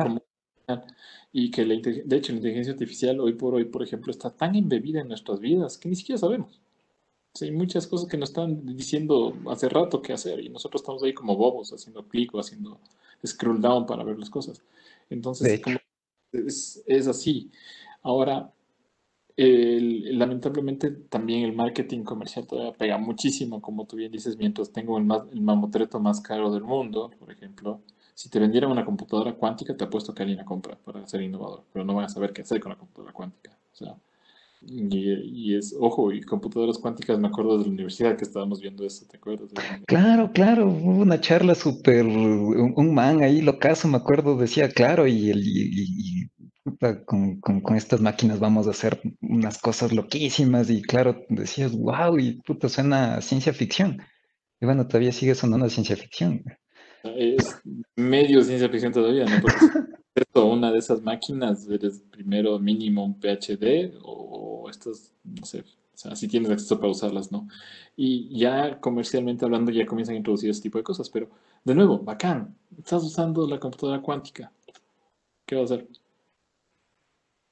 y 1.33 1.51
que 1.51 1.65
la, 1.65 1.75
de 1.77 2.17
hecho 2.17 2.33
la 2.33 2.39
inteligencia 2.39 2.73
artificial 2.73 3.21
hoy 3.21 3.35
por 3.35 3.55
hoy, 3.55 3.65
por 3.65 3.83
ejemplo, 3.83 4.11
está 4.11 4.31
tan 4.31 4.55
embebida 4.55 5.01
en 5.01 5.09
nuestras 5.09 5.41
vidas 5.41 5.77
que 5.77 5.89
ni 5.89 5.95
siquiera 5.95 6.19
sabemos. 6.19 6.61
hay 7.41 7.53
muchas 7.53 7.87
cosas 7.87 8.09
que 8.09 8.17
nos 8.17 8.31
están 8.31 8.65
diciendo 8.75 9.37
hace 9.51 9.69
rato 9.69 10.03
qué 10.03 10.13
hacer 10.13 10.41
y 10.41 10.49
nosotros 10.49 10.83
estamos 10.83 11.03
ahí 11.03 11.13
como 11.13 11.37
bobos 11.37 11.73
haciendo 11.73 12.07
clic 12.09 12.35
o 12.35 12.41
haciendo 12.41 12.81
scroll 13.25 13.61
down 13.61 13.87
para 13.87 14.03
ver 14.03 14.19
las 14.19 14.31
cosas. 14.31 14.63
Entonces, 15.11 15.61
es, 16.33 16.83
es 16.87 17.07
así. 17.07 17.51
Ahora, 18.03 18.53
lamentablemente 19.39 20.91
también 20.91 21.45
el 21.45 21.55
marketing 21.55 22.03
comercial 22.03 22.47
todavía 22.47 22.73
pega 22.73 22.99
muchísimo, 22.99 23.63
como 23.63 23.87
tú 23.87 23.97
bien 23.97 24.11
dices, 24.11 24.37
mientras 24.37 24.73
tengo 24.73 24.99
el, 24.99 25.05
más, 25.05 25.23
el 25.33 25.41
mamotreto 25.41 26.01
más 26.01 26.21
caro 26.21 26.53
del 26.53 26.65
mundo, 26.65 27.11
por 27.19 27.31
ejemplo, 27.31 27.81
si 28.15 28.29
te 28.29 28.41
vendieran 28.41 28.73
una 28.73 28.85
computadora 28.85 29.35
cuántica, 29.35 29.77
te 29.77 29.85
apuesto 29.85 30.13
que 30.13 30.23
alguien 30.23 30.39
la 30.39 30.45
compra 30.45 30.77
para 30.85 31.07
ser 31.07 31.23
innovador, 31.23 31.63
pero 31.73 31.85
no 31.85 31.95
van 31.95 32.07
a 32.07 32.09
saber 32.09 32.33
qué 32.33 32.43
hacer 32.43 32.59
con 32.59 32.71
la 32.73 32.79
computadora 32.79 33.13
cuántica. 33.13 33.57
O 33.73 33.77
sea, 33.77 33.95
y, 34.67 35.55
es, 35.55 35.77
ojo, 35.79 36.13
y 36.13 36.21
computadoras 36.23 36.79
cuánticas, 36.79 37.19
me 37.21 37.29
acuerdo 37.29 37.59
de 37.59 37.65
la 37.65 37.71
universidad 37.71 38.17
que 38.17 38.25
estábamos 38.25 38.61
viendo 38.61 38.85
eso, 38.85 39.07
¿te 39.09 39.19
acuerdas? 39.19 39.51
Claro, 39.87 40.33
claro, 40.33 40.69
hubo 40.69 41.03
una 41.03 41.21
charla 41.21 41.55
súper, 41.55 42.05
un, 42.05 42.93
man 42.93 43.23
ahí 43.23 43.41
locazo, 43.41 43.87
me 43.87 43.99
acuerdo, 43.99 44.37
decía, 44.37 44.69
claro, 44.69 45.07
y, 45.07 45.31
el, 45.31 45.47
y, 45.47 46.29
con, 47.07 47.77
estas 47.77 48.01
máquinas 48.01 48.41
vamos 48.41 48.67
a 48.67 48.71
hacer 48.71 49.01
unas 49.21 49.59
cosas 49.59 49.93
loquísimas 49.93 50.71
y 50.71 50.83
claro, 50.83 51.25
decías, 51.29 51.77
wow, 51.77 52.19
y 52.19 52.41
puta, 52.43 52.69
suena 52.69 53.21
ciencia 53.21 53.53
ficción. 53.53 54.03
Y 54.61 54.67
bueno, 54.67 54.87
todavía 54.87 55.13
sigue 55.13 55.35
sonando 55.35 55.69
ciencia 55.69 55.97
ficción. 55.97 56.45
Es 57.05 57.61
medio 57.97 58.43
ciencia 58.43 58.69
ficción 58.69 58.93
todavía, 58.93 59.25
¿no? 59.25 59.41
Porque 59.41 59.59
una 60.35 60.73
de 60.73 60.79
esas 60.79 61.03
máquinas 61.03 61.69
eres 61.69 62.03
primero 62.11 62.59
mínimo 62.59 63.05
un 63.05 63.19
PhD 63.19 63.95
o 64.03 64.69
estas, 64.71 65.13
no 65.25 65.45
sé, 65.45 65.61
o 65.61 66.01
sea, 66.01 66.15
si 66.15 66.29
tienes 66.29 66.51
acceso 66.51 66.79
para 66.79 66.93
usarlas, 66.93 67.33
¿no? 67.33 67.49
Y 67.97 68.39
ya 68.39 68.79
comercialmente 68.81 69.45
hablando 69.45 69.73
ya 69.73 69.87
comienzan 69.87 70.15
a 70.15 70.19
introducir 70.19 70.51
ese 70.51 70.63
tipo 70.63 70.79
de 70.79 70.85
cosas, 70.85 71.11
pero 71.11 71.29
de 71.65 71.75
nuevo, 71.75 71.99
bacán, 71.99 72.57
estás 72.79 73.03
usando 73.03 73.47
la 73.49 73.59
computadora 73.59 74.01
cuántica. 74.01 74.53
¿Qué 75.45 75.57
va 75.57 75.63
a 75.63 75.65
hacer? 75.65 75.89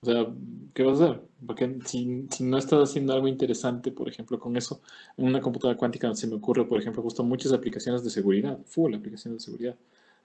O 0.07 0.09
sea, 0.09 0.25
¿qué 0.73 0.85
vas 0.85 1.01
a 1.01 1.05
hacer? 1.05 1.23
Porque 1.45 1.79
si, 1.85 2.29
si, 2.31 2.45
no 2.45 2.59
estás 2.59 2.91
haciendo 2.91 3.13
algo 3.13 3.27
interesante, 3.27 3.91
por 3.91 4.09
ejemplo, 4.09 4.39
con 4.39 4.57
eso, 4.57 4.81
en 5.17 5.27
una 5.27 5.41
computadora 5.41 5.77
cuántica 5.77 6.15
se 6.15 6.29
me 6.29 6.37
ocurre, 6.37 6.65
por 6.65 6.79
ejemplo, 6.79 7.03
justo 7.03 7.25
muchas 7.25 7.53
aplicaciones 7.53 8.05
de 8.05 8.11
seguridad, 8.11 8.57
full 8.67 8.95
aplicaciones 8.95 9.41
de 9.41 9.45
seguridad, 9.45 9.77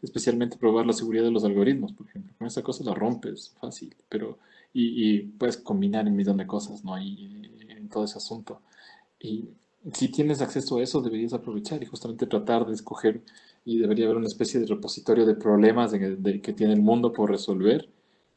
especialmente 0.04 0.58
probar 0.58 0.86
la 0.86 0.94
seguridad 0.94 1.24
de 1.24 1.32
los 1.32 1.44
algoritmos, 1.46 1.94
por 1.94 2.06
ejemplo. 2.06 2.32
Con 2.38 2.46
esa 2.46 2.62
cosa 2.62 2.84
la 2.84 2.94
rompes 2.94 3.56
fácil, 3.60 3.96
pero 4.08 4.38
y, 4.72 5.16
y 5.16 5.20
puedes 5.24 5.58
combinar 5.58 6.06
un 6.06 6.16
millón 6.16 6.38
de 6.38 6.46
cosas, 6.46 6.84
¿no? 6.84 6.94
Ahí 6.94 7.52
en 7.68 7.90
todo 7.90 8.04
ese 8.04 8.20
asunto. 8.20 8.62
Y 9.20 9.50
si 9.94 10.10
tienes 10.10 10.42
acceso 10.42 10.78
a 10.78 10.84
eso, 10.84 11.02
deberías 11.02 11.34
aprovechar 11.34 11.82
y 11.82 11.88
justamente 11.88 12.28
tratar 12.28 12.68
de 12.68 12.74
escoger 12.74 13.22
y 13.66 13.80
debería 13.80 14.06
haber 14.06 14.18
una 14.18 14.28
especie 14.28 14.60
de 14.60 14.68
repositorio 14.68 15.26
de 15.26 15.34
problemas 15.34 15.92
que 15.92 16.54
tiene 16.54 16.74
el 16.74 16.82
mundo 16.82 17.12
por 17.12 17.32
resolver 17.32 17.90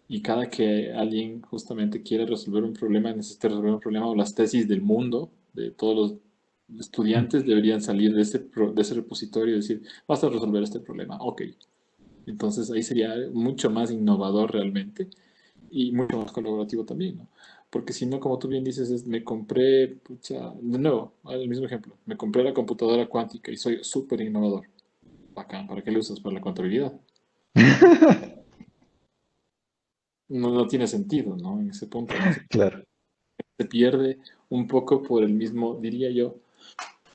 y 0.08 0.20
cada 0.22 0.50
que 0.50 0.92
alguien 0.92 1.40
justamente 1.42 2.02
quiere 2.02 2.26
resolver 2.26 2.62
un 2.62 2.74
problema, 2.74 3.12
necesita 3.12 3.48
resolver 3.48 3.72
un 3.72 3.80
problema 3.80 4.06
o 4.06 4.14
las 4.14 4.34
tesis 4.34 4.68
del 4.68 4.82
mundo, 4.82 5.30
de 5.54 5.70
todos 5.70 5.96
los 5.96 6.80
estudiantes 6.80 7.46
deberían 7.46 7.80
salir 7.80 8.14
de 8.14 8.22
ese, 8.22 8.38
de 8.38 8.82
ese 8.82 8.94
repositorio 8.94 9.54
y 9.54 9.58
decir, 9.58 9.82
vas 10.06 10.22
a 10.24 10.28
resolver 10.28 10.62
este 10.62 10.80
problema, 10.80 11.16
ok. 11.20 11.42
Entonces 12.26 12.70
ahí 12.70 12.82
sería 12.82 13.14
mucho 13.32 13.70
más 13.70 13.90
innovador 13.90 14.52
realmente 14.52 15.08
y 15.70 15.92
mucho 15.92 16.18
más 16.18 16.32
colaborativo 16.32 16.84
también, 16.84 17.18
¿no? 17.18 17.28
Porque 17.70 17.92
si 17.92 18.06
no, 18.06 18.20
como 18.20 18.38
tú 18.38 18.46
bien 18.46 18.62
dices, 18.62 18.88
es, 18.90 19.04
me 19.06 19.24
compré, 19.24 19.88
pucha, 19.88 20.54
de 20.60 20.78
nuevo, 20.78 21.14
el 21.28 21.48
mismo 21.48 21.66
ejemplo, 21.66 21.96
me 22.06 22.16
compré 22.16 22.44
la 22.44 22.54
computadora 22.54 23.06
cuántica 23.06 23.50
y 23.50 23.56
soy 23.56 23.82
súper 23.82 24.20
innovador. 24.20 24.66
Bacán, 25.34 25.66
¿para 25.66 25.82
qué 25.82 25.90
lo 25.90 25.98
usas? 25.98 26.20
Para 26.20 26.36
la 26.36 26.40
contabilidad. 26.40 26.92
no, 30.28 30.50
no 30.50 30.66
tiene 30.66 30.87
sentido, 30.87 31.37
¿no? 31.37 31.60
En 31.60 31.70
ese 31.70 31.87
punto. 31.87 32.14
Claro. 32.48 32.82
Se 33.58 33.66
pierde 33.66 34.18
un 34.48 34.66
poco 34.66 35.02
por 35.02 35.22
el 35.22 35.32
mismo, 35.32 35.78
diría 35.80 36.10
yo, 36.10 36.37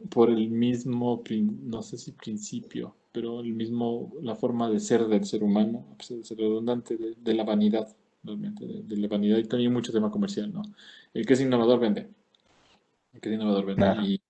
por 0.10 0.30
el 0.30 0.50
mismo, 0.50 1.22
no 1.64 1.82
sé 1.82 1.98
si 1.98 2.12
principio, 2.14 2.96
pero 3.12 3.42
el 3.42 3.54
mismo, 3.54 4.14
la 4.22 4.36
forma 4.36 4.70
de 4.70 4.80
ser 4.80 5.08
del 5.08 5.26
ser 5.26 5.44
humano, 5.44 5.86
a 5.94 5.98
pesar 5.98 6.18
de 6.18 6.24
ser 6.24 6.38
redundante, 6.38 6.98
de, 6.98 7.34
la 7.34 7.44
vanidad, 7.44 7.94
realmente, 8.24 8.66
de, 8.66 8.98
la 8.98 9.08
vanidad 9.08 9.38
y 9.38 9.44
también 9.46 9.74
mucho 9.74 9.92
tema 9.92 10.12
comercial, 10.12 10.54
¿no? 10.54 10.62
El 11.14 11.26
que 11.26 11.34
es 11.34 11.42
innovador 11.42 11.80
vende. 11.80 12.08
El 13.14 13.20
que 13.20 13.30
es 13.30 13.36
innovador 13.36 13.66
vende. 13.66 14.22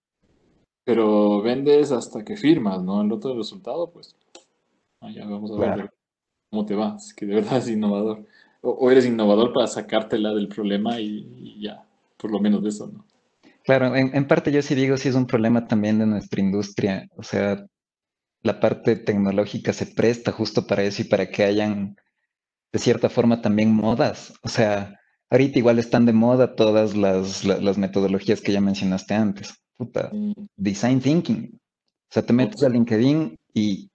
pero 0.84 1.42
vendes 1.42 1.92
hasta 1.92 2.24
que 2.24 2.36
firmas, 2.36 2.82
¿no? 2.82 3.02
El 3.02 3.12
otro 3.12 3.36
resultado, 3.36 3.92
pues, 3.92 4.16
allá 5.02 5.28
vamos 5.28 5.52
a 5.52 5.56
ver 5.56 5.92
cómo 6.50 6.66
te 6.66 6.76
va, 6.76 6.98
si 6.98 7.16
que 7.16 7.26
de 7.26 7.36
verdad 7.36 7.58
es 7.58 7.70
innovador. 7.70 8.26
O, 8.62 8.92
eres 8.92 9.06
innovador 9.06 9.54
para 9.54 9.68
sacártela 9.68 10.34
del 10.34 10.48
problema 10.48 11.00
y 11.00 11.60
ya, 11.62 11.84
por 12.18 12.32
lo 12.32 12.40
menos 12.40 12.62
de 12.64 12.70
eso, 12.70 12.88
¿no? 12.88 13.06
Claro, 13.70 13.96
en, 13.96 14.28
parte 14.28 14.52
yo 14.52 14.64
sí 14.64 14.74
digo, 14.74 14.98
sí 14.98 15.10
es 15.10 15.16
un 15.16 15.28
problema 15.28 15.68
también 15.68 16.00
de 16.00 16.08
nuestra 16.08 16.42
industria. 16.42 17.08
O 17.16 17.22
sea, 17.22 17.66
la 18.42 18.60
parte 18.60 18.96
tecnológica 18.96 19.74
se 19.74 19.86
presta 19.86 20.32
justo 20.32 20.66
para 20.66 20.84
eso 20.84 21.04
y 21.04 21.06
para 21.06 21.30
que 21.30 21.44
hayan, 21.44 21.96
de 22.72 22.80
cierta 22.80 23.10
forma, 23.10 23.42
también 23.42 23.72
modas. 23.72 24.34
O 24.42 24.50
sea, 24.50 24.96
ahorita 25.30 25.60
igual 25.60 25.78
están 25.78 26.08
de 26.08 26.14
moda 26.14 26.56
todas 26.56 26.96
las, 26.96 27.78
metodologías 27.78 28.42
que 28.42 28.54
ya 28.54 28.60
mencionaste 28.60 29.14
antes. 29.14 29.54
Puta, 29.78 30.10
mm. 30.12 30.48
design 30.56 31.00
thinking. 31.00 31.52
O 31.54 32.12
sea, 32.12 32.26
te 32.26 32.34
metes 32.34 32.64
a 32.64 32.70
LinkedIn 32.70 33.38
y 33.54 33.89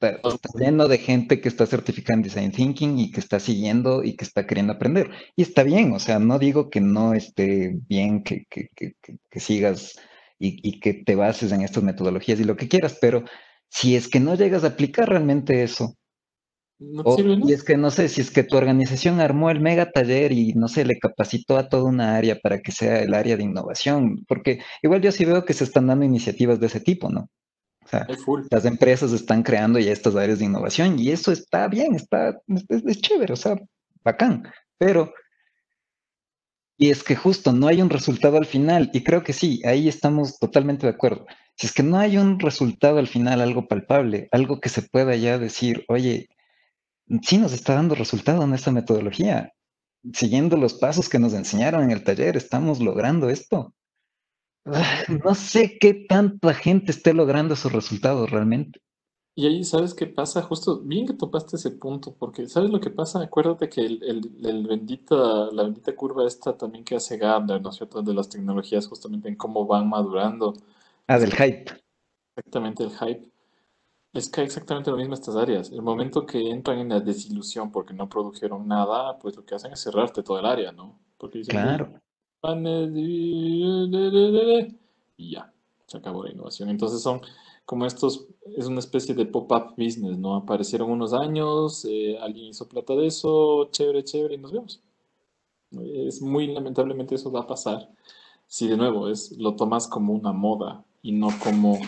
Está, 0.00 0.20
lleno 0.58 0.88
de 0.88 0.98
gente 0.98 1.40
que 1.40 1.48
está 1.48 1.66
certificada 1.66 2.16
en 2.16 2.22
Design 2.22 2.52
Thinking 2.52 2.98
y 2.98 3.10
que 3.10 3.20
está 3.20 3.40
siguiendo 3.40 4.02
y 4.04 4.16
que 4.16 4.24
está 4.24 4.46
queriendo 4.46 4.72
aprender. 4.72 5.10
Y 5.36 5.42
está 5.42 5.62
bien, 5.62 5.92
o 5.92 5.98
sea, 5.98 6.18
no 6.18 6.38
digo 6.38 6.70
que 6.70 6.80
no 6.80 7.14
esté 7.14 7.76
bien 7.88 8.22
que, 8.22 8.46
sigas 9.36 9.94
y, 10.38 10.80
que 10.80 10.94
te 10.94 11.14
bases 11.14 11.52
en 11.52 11.62
estas 11.62 11.82
metodologías 11.82 12.40
y 12.40 12.44
lo 12.44 12.56
que 12.56 12.68
quieras, 12.68 12.98
pero 13.00 13.24
si 13.68 13.96
es 13.96 14.08
que 14.08 14.20
no 14.20 14.34
llegas 14.34 14.64
a 14.64 14.68
aplicar 14.68 15.08
realmente 15.08 15.62
eso, 15.62 15.96
y 16.78 17.52
es 17.52 17.62
que 17.62 17.76
no 17.76 17.90
sé, 17.90 18.08
si 18.08 18.20
es 18.20 18.30
que 18.30 18.42
tu 18.42 18.56
organización 18.56 19.20
armó 19.20 19.50
el 19.50 19.60
mega 19.60 19.90
taller 19.90 20.32
y 20.32 20.54
no 20.54 20.68
sé, 20.68 20.84
le 20.84 20.98
capacitó 20.98 21.56
a 21.56 21.68
toda 21.68 21.84
una 21.84 22.16
área 22.16 22.38
para 22.40 22.60
que 22.60 22.72
sea 22.72 23.00
el 23.00 23.14
área 23.14 23.36
de 23.36 23.44
innovación, 23.44 24.24
porque 24.26 24.58
igual 24.82 25.00
yo 25.00 25.12
sí 25.12 25.24
veo 25.24 25.44
que 25.44 25.54
se 25.54 25.64
están 25.64 25.86
dando 25.86 26.04
iniciativas 26.04 26.58
de 26.60 26.66
ese 26.66 26.80
tipo, 26.80 27.10
¿no? 27.10 27.28
Sea, 27.94 28.06
las 28.50 28.64
empresas 28.64 29.12
están 29.12 29.42
creando 29.42 29.78
ya 29.78 29.92
estas 29.92 30.16
áreas 30.16 30.38
de 30.38 30.46
innovación 30.46 30.98
y 30.98 31.10
eso 31.10 31.32
está 31.32 31.68
bien, 31.68 31.94
está, 31.94 32.40
es, 32.68 33.00
chévere, 33.00 33.32
o 33.32 33.36
sea, 33.36 33.56
bacán. 34.02 34.44
Pero, 34.78 35.12
y 36.76 36.90
es 36.90 37.02
que 37.02 37.14
justo 37.16 37.52
no 37.52 37.68
hay 37.68 37.80
un 37.80 37.90
resultado 37.90 38.36
al 38.36 38.46
final, 38.46 38.90
y 38.92 39.04
creo 39.04 39.22
que 39.22 39.32
sí, 39.32 39.62
ahí 39.64 39.88
estamos 39.88 40.38
totalmente 40.38 40.86
de 40.86 40.92
acuerdo. 40.92 41.26
Si 41.56 41.66
es 41.66 41.72
que 41.72 41.84
no 41.84 41.98
hay 41.98 42.16
un 42.18 42.40
resultado 42.40 42.98
al 42.98 43.06
final, 43.06 43.40
algo 43.40 43.68
palpable, 43.68 44.28
algo 44.32 44.60
que 44.60 44.68
se 44.68 44.82
pueda 44.82 45.14
ya 45.14 45.38
decir, 45.38 45.84
oye, 45.88 46.28
sí 47.22 47.38
nos 47.38 47.52
está 47.52 47.74
dando 47.74 47.94
resultado 47.94 48.42
en 48.42 48.54
esta 48.54 48.72
metodología. 48.72 49.52
Siguiendo 50.12 50.56
los 50.56 50.74
pasos 50.74 51.08
que 51.08 51.18
nos 51.18 51.32
enseñaron 51.32 51.84
en 51.84 51.90
el 51.92 52.04
taller, 52.04 52.36
estamos 52.36 52.80
logrando 52.80 53.30
esto. 53.30 53.72
No 55.24 55.34
sé 55.34 55.78
qué 55.78 55.94
tanta 55.94 56.54
gente 56.54 56.90
esté 56.90 57.12
logrando 57.12 57.54
esos 57.54 57.72
resultados 57.72 58.30
realmente. 58.30 58.80
Y 59.36 59.46
ahí, 59.46 59.64
¿sabes 59.64 59.94
qué 59.94 60.06
pasa? 60.06 60.42
Justo, 60.42 60.80
bien 60.80 61.06
que 61.06 61.12
topaste 61.12 61.56
ese 61.56 61.72
punto, 61.72 62.14
porque 62.14 62.46
¿sabes 62.46 62.70
lo 62.70 62.80
que 62.80 62.90
pasa? 62.90 63.20
Acuérdate 63.20 63.68
que 63.68 63.80
el, 63.80 64.00
el, 64.44 64.66
bendita, 64.66 65.50
la 65.50 65.64
bendita 65.64 65.96
curva 65.96 66.24
esta 66.24 66.56
también 66.56 66.84
que 66.84 66.94
hace 66.94 67.18
Gardner, 67.18 67.60
¿no 67.60 67.70
es 67.70 67.76
cierto? 67.76 68.00
De 68.00 68.14
las 68.14 68.28
tecnologías, 68.28 68.86
justamente 68.86 69.28
en 69.28 69.34
cómo 69.34 69.66
van 69.66 69.88
madurando. 69.88 70.54
Ah, 71.08 71.18
del 71.18 71.32
hype. 71.32 71.64
Exactamente, 72.36 72.84
el 72.84 72.90
hype. 72.90 73.28
Es 74.12 74.28
que 74.28 74.42
exactamente 74.42 74.92
lo 74.92 74.96
mismo 74.96 75.14
estas 75.14 75.34
áreas. 75.34 75.72
El 75.72 75.82
momento 75.82 76.24
que 76.24 76.38
entran 76.38 76.78
en 76.78 76.90
la 76.90 77.00
desilusión 77.00 77.72
porque 77.72 77.92
no 77.92 78.08
produjeron 78.08 78.68
nada, 78.68 79.18
pues 79.18 79.34
lo 79.34 79.44
que 79.44 79.56
hacen 79.56 79.72
es 79.72 79.80
cerrarte 79.80 80.22
todo 80.22 80.38
el 80.38 80.46
área, 80.46 80.70
¿no? 80.70 81.00
Porque 81.18 81.38
dicen, 81.38 81.56
claro 81.56 82.03
y 85.16 85.30
ya, 85.30 85.52
se 85.86 85.98
acabó 85.98 86.24
la 86.24 86.32
innovación. 86.32 86.68
Entonces 86.68 87.00
son 87.02 87.20
como 87.64 87.86
estos, 87.86 88.26
es 88.56 88.66
una 88.66 88.80
especie 88.80 89.14
de 89.14 89.26
pop-up 89.26 89.74
business, 89.76 90.18
¿no? 90.18 90.36
Aparecieron 90.36 90.90
unos 90.90 91.14
años, 91.14 91.86
eh, 91.88 92.18
alguien 92.20 92.46
hizo 92.46 92.68
plata 92.68 92.94
de 92.94 93.06
eso, 93.06 93.68
chévere, 93.70 94.04
chévere, 94.04 94.34
y 94.34 94.38
nos 94.38 94.52
vemos. 94.52 94.82
Es 96.06 96.22
muy 96.22 96.46
lamentablemente 96.48 97.14
eso 97.14 97.32
va 97.32 97.40
a 97.40 97.46
pasar 97.46 97.90
si 98.46 98.68
de 98.68 98.76
nuevo 98.76 99.08
es, 99.08 99.32
lo 99.32 99.56
tomas 99.56 99.88
como 99.88 100.12
una 100.12 100.32
moda 100.32 100.84
y 101.02 101.12
no 101.12 101.28
como 101.42 101.78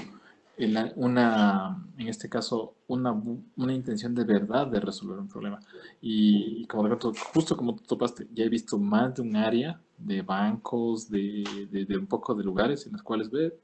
una, 0.58 1.84
en 1.98 2.08
este 2.08 2.28
caso, 2.28 2.76
una, 2.88 3.12
una, 3.56 3.74
intención 3.74 4.14
de 4.14 4.24
verdad 4.24 4.66
de 4.66 4.80
resolver 4.80 5.18
un 5.18 5.28
problema. 5.28 5.60
Y, 6.00 6.66
como 6.66 6.88
de 6.88 6.96
justo 7.32 7.56
como 7.56 7.74
tú 7.76 7.84
topaste, 7.84 8.26
ya 8.32 8.44
he 8.44 8.48
visto 8.48 8.78
más 8.78 9.14
de 9.14 9.22
un 9.22 9.36
área 9.36 9.80
de 9.98 10.22
bancos, 10.22 11.10
de, 11.10 11.44
de, 11.70 11.98
un 11.98 12.06
poco 12.06 12.34
de 12.34 12.44
lugares 12.44 12.86
en 12.86 12.92
los 12.92 13.02
cuales 13.02 13.30
ve 13.30 13.58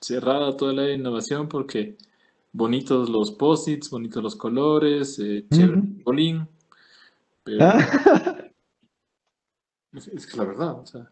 cerrada 0.00 0.56
toda 0.56 0.72
la 0.72 0.90
innovación 0.90 1.48
porque 1.48 1.96
bonitos 2.52 3.10
los 3.10 3.32
posits, 3.32 3.90
bonitos 3.90 4.22
los 4.22 4.36
colores, 4.36 5.18
eh, 5.18 5.46
chévere 5.50 5.82
bolín, 6.04 6.48
pero 7.42 7.58
ah. 7.64 7.78
es, 9.92 10.08
es, 10.08 10.36
la 10.36 10.44
verdad, 10.44 10.80
o 10.80 10.86
sea, 10.86 11.10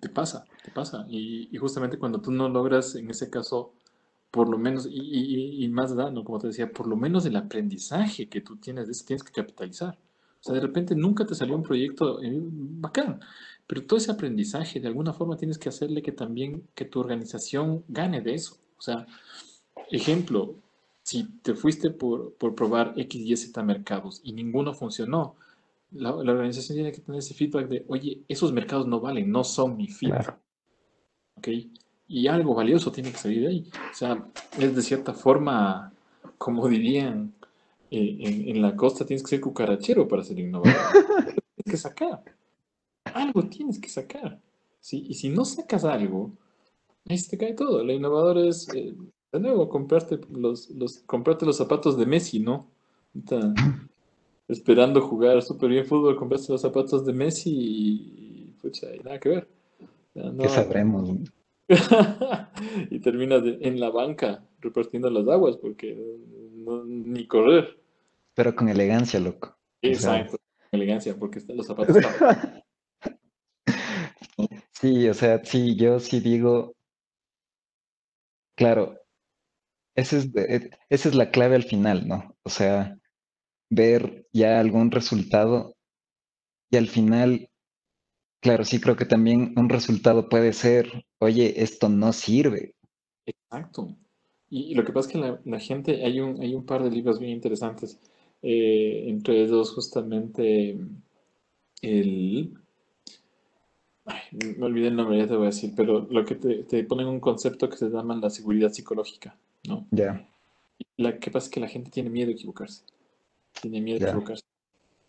te 0.00 0.08
pasa, 0.08 0.44
te 0.62 0.70
pasa. 0.70 1.06
Y, 1.08 1.48
y 1.50 1.58
justamente 1.58 1.98
cuando 1.98 2.20
tú 2.20 2.30
no 2.30 2.48
logras, 2.48 2.94
en 2.94 3.10
ese 3.10 3.30
caso, 3.30 3.74
por 4.34 4.48
lo 4.48 4.58
menos, 4.58 4.88
y, 4.90 5.68
más 5.68 5.94
dando, 5.94 6.24
como 6.24 6.40
te 6.40 6.48
decía, 6.48 6.72
por 6.72 6.88
lo 6.88 6.96
menos 6.96 7.24
el 7.24 7.36
aprendizaje 7.36 8.28
que 8.28 8.40
tú 8.40 8.56
tienes 8.56 8.86
de 8.86 8.92
eso 8.92 9.04
tienes 9.06 9.22
que 9.22 9.30
capitalizar. 9.30 9.96
O 10.40 10.42
sea, 10.42 10.56
de 10.56 10.60
repente 10.60 10.96
nunca 10.96 11.24
te 11.24 11.36
salió 11.36 11.54
un 11.54 11.62
proyecto 11.62 12.20
eh, 12.20 12.40
bacán, 12.42 13.20
pero 13.68 13.86
todo 13.86 13.96
ese 13.96 14.10
aprendizaje, 14.10 14.80
de 14.80 14.88
alguna 14.88 15.12
forma 15.12 15.36
tienes 15.36 15.56
que 15.56 15.68
hacerle 15.68 16.02
que 16.02 16.10
también, 16.10 16.66
que 16.74 16.84
tu 16.84 16.98
organización 16.98 17.84
gane 17.86 18.22
de 18.22 18.34
eso. 18.34 18.58
O 18.76 18.82
sea, 18.82 19.06
ejemplo, 19.88 20.56
si 21.04 21.28
te 21.42 21.54
fuiste 21.54 21.90
por, 21.90 22.34
por 22.34 22.56
probar 22.56 22.92
X 22.96 23.22
y 23.24 23.36
Z 23.36 23.62
mercados 23.62 24.20
y 24.24 24.32
ninguno 24.32 24.74
funcionó, 24.74 25.36
la, 25.92 26.12
organización 26.12 26.74
tiene 26.74 26.90
que 26.90 27.02
tener 27.02 27.20
ese 27.20 27.34
feedback 27.34 27.68
de, 27.68 27.84
oye, 27.86 28.24
esos 28.26 28.52
mercados 28.52 28.88
no 28.88 28.98
valen, 28.98 29.30
no 29.30 29.44
son 29.44 29.76
mi 29.76 29.86
fit. 29.86 30.12
¿Ok? 31.36 31.48
Y 32.06 32.26
algo 32.26 32.54
valioso 32.54 32.92
tiene 32.92 33.10
que 33.10 33.18
salir 33.18 33.42
de 33.42 33.48
ahí. 33.48 33.70
O 33.90 33.94
sea, 33.94 34.26
es 34.58 34.74
de 34.74 34.82
cierta 34.82 35.14
forma, 35.14 35.92
como 36.38 36.68
dirían 36.68 37.32
eh, 37.90 38.44
en, 38.46 38.62
la 38.62 38.76
costa, 38.76 39.06
tienes 39.06 39.22
que 39.22 39.30
ser 39.30 39.40
cucarachero 39.40 40.06
para 40.06 40.22
ser 40.22 40.38
innovador. 40.38 40.74
tienes 41.56 41.70
que 41.70 41.76
sacar. 41.76 42.22
Algo 43.04 43.44
tienes 43.44 43.78
que 43.78 43.88
sacar. 43.88 44.40
¿sí? 44.80 45.04
Y 45.08 45.14
si 45.14 45.28
no 45.28 45.44
sacas 45.44 45.84
algo, 45.84 46.32
ahí 47.08 47.18
se 47.18 47.30
te 47.30 47.38
cae 47.38 47.54
todo. 47.54 47.82
La 47.84 47.92
innovador 47.92 48.38
es, 48.38 48.68
eh, 48.74 48.94
de 49.32 49.40
nuevo, 49.40 49.68
comprarte 49.68 50.20
los, 50.30 50.70
los, 50.70 50.98
comprarte 51.00 51.46
los 51.46 51.56
zapatos 51.56 51.96
de 51.96 52.06
Messi, 52.06 52.40
¿no? 52.40 52.72
esperando 54.48 55.00
jugar 55.00 55.40
súper 55.42 55.70
bien 55.70 55.86
fútbol, 55.86 56.16
compraste 56.16 56.52
los 56.52 56.60
zapatos 56.60 57.06
de 57.06 57.12
Messi 57.12 57.50
y, 57.54 58.54
pucha, 58.60 58.94
y 58.94 58.98
nada 58.98 59.18
que 59.18 59.28
ver. 59.28 59.48
¿Qué 60.14 60.48
sabremos? 60.48 61.10
y 62.90 63.00
terminas 63.00 63.42
en 63.44 63.80
la 63.80 63.90
banca 63.90 64.44
repartiendo 64.60 65.08
las 65.10 65.26
aguas 65.28 65.56
porque 65.56 65.96
ni 66.86 67.26
correr. 67.26 67.78
Pero 68.34 68.54
con 68.54 68.68
elegancia, 68.68 69.20
loco. 69.20 69.56
Exacto, 69.82 70.38
con 70.70 70.80
elegancia, 70.80 71.16
porque 71.16 71.40
los 71.48 71.66
zapatos. 71.66 71.96
sí, 74.72 75.08
o 75.08 75.14
sea, 75.14 75.44
sí, 75.44 75.76
yo 75.76 76.00
sí 76.00 76.20
digo, 76.20 76.74
claro, 78.56 78.98
esa 79.94 80.18
es, 80.18 80.34
eh, 80.36 80.70
esa 80.88 81.08
es 81.08 81.14
la 81.14 81.30
clave 81.30 81.56
al 81.56 81.64
final, 81.64 82.08
¿no? 82.08 82.36
O 82.42 82.50
sea, 82.50 82.98
ver 83.70 84.26
ya 84.32 84.60
algún 84.60 84.90
resultado 84.90 85.76
y 86.70 86.76
al 86.76 86.88
final 86.88 87.48
claro, 88.44 88.64
sí 88.66 88.78
creo 88.78 88.94
que 88.94 89.06
también 89.06 89.54
un 89.56 89.70
resultado 89.70 90.28
puede 90.28 90.52
ser, 90.52 91.06
oye, 91.18 91.62
esto 91.62 91.88
no 91.88 92.12
sirve. 92.12 92.74
Exacto. 93.24 93.96
Y, 94.50 94.74
lo 94.74 94.84
que 94.84 94.92
pasa 94.92 95.08
es 95.08 95.12
que 95.14 95.18
la, 95.18 95.40
la, 95.46 95.58
gente, 95.58 96.04
hay 96.04 96.20
un, 96.20 96.42
hay 96.42 96.54
un 96.54 96.66
par 96.66 96.84
de 96.84 96.90
libros 96.90 97.18
bien 97.18 97.32
interesantes, 97.32 97.98
eh, 98.42 99.04
entre 99.08 99.42
ellos 99.42 99.72
justamente 99.72 100.78
el... 101.80 102.52
Ay, 104.04 104.20
me 104.58 104.66
olvidé 104.66 104.88
el 104.88 104.96
nombre, 104.96 105.16
ya 105.16 105.26
te 105.26 105.36
voy 105.36 105.44
a 105.44 105.46
decir, 105.46 105.72
pero 105.74 106.06
lo 106.10 106.26
que 106.26 106.34
te, 106.34 106.64
te 106.64 106.84
ponen 106.84 107.06
un 107.06 107.20
concepto 107.20 107.70
que 107.70 107.78
se 107.78 107.88
llama 107.88 108.14
la 108.16 108.28
seguridad 108.28 108.70
psicológica, 108.70 109.38
¿no? 109.66 109.86
Ya. 109.90 110.28
La 110.98 111.18
que 111.18 111.30
pasa 111.30 111.46
es 111.46 111.50
que 111.50 111.60
la 111.60 111.68
gente 111.68 111.90
tiene 111.90 112.10
miedo 112.10 112.28
a 112.28 112.34
equivocarse. 112.34 112.82
Tiene 113.58 113.80
miedo 113.80 114.04
a 114.04 114.10
equivocarse. 114.10 114.44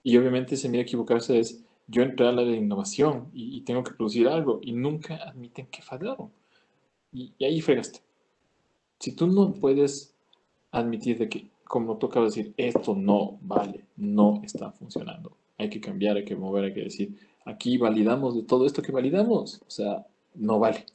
Y 0.04 0.15
obviamente 0.15 0.56
ese 0.56 0.69
miedo 0.69 0.84
a 0.84 0.86
equivocarse 0.86 1.38
es, 1.38 1.64
yo 1.88 2.04
entré 2.04 2.28
a 2.28 2.32
la 2.32 2.43
de 2.43 2.58
innovación 2.58 3.30
y, 3.34 3.62
tengo 3.62 3.84
que 3.84 3.93
producir 3.93 4.28
algo 4.28 4.60
y 4.62 4.74
nunca 4.74 5.15
admiten 5.15 5.67
que 5.67 5.82
fallaron. 5.82 6.32
Y, 7.12 7.34
y, 7.38 7.45
ahí 7.45 7.62
fregaste. 7.62 8.02
Si 9.00 9.12
tú 9.12 9.28
no 9.28 9.54
puedes 9.54 10.15
admitir 10.71 11.17
de 11.17 11.30
que, 11.30 11.48
como 11.63 11.98
tú 11.98 12.08
acabas 12.08 12.36
de 12.36 12.43
decir, 12.43 12.54
esto 12.58 12.95
no 12.95 13.38
vale, 13.41 13.86
no 13.98 14.41
está 14.43 14.71
funcionando, 14.71 15.36
hay 15.58 15.69
que 15.69 15.82
cambiar, 15.82 16.17
hay 16.17 16.26
que 16.26 16.36
mover, 16.36 16.65
hay 16.65 16.74
que 16.74 16.84
decir, 16.84 17.17
aquí 17.45 17.78
validamos 17.78 18.36
de 18.36 18.43
todo 18.43 18.65
esto 18.65 18.82
que 18.82 18.91
validamos, 18.91 19.62
o 19.65 19.69
sea, 19.69 20.06
no 20.34 20.60
vale. 20.60 20.86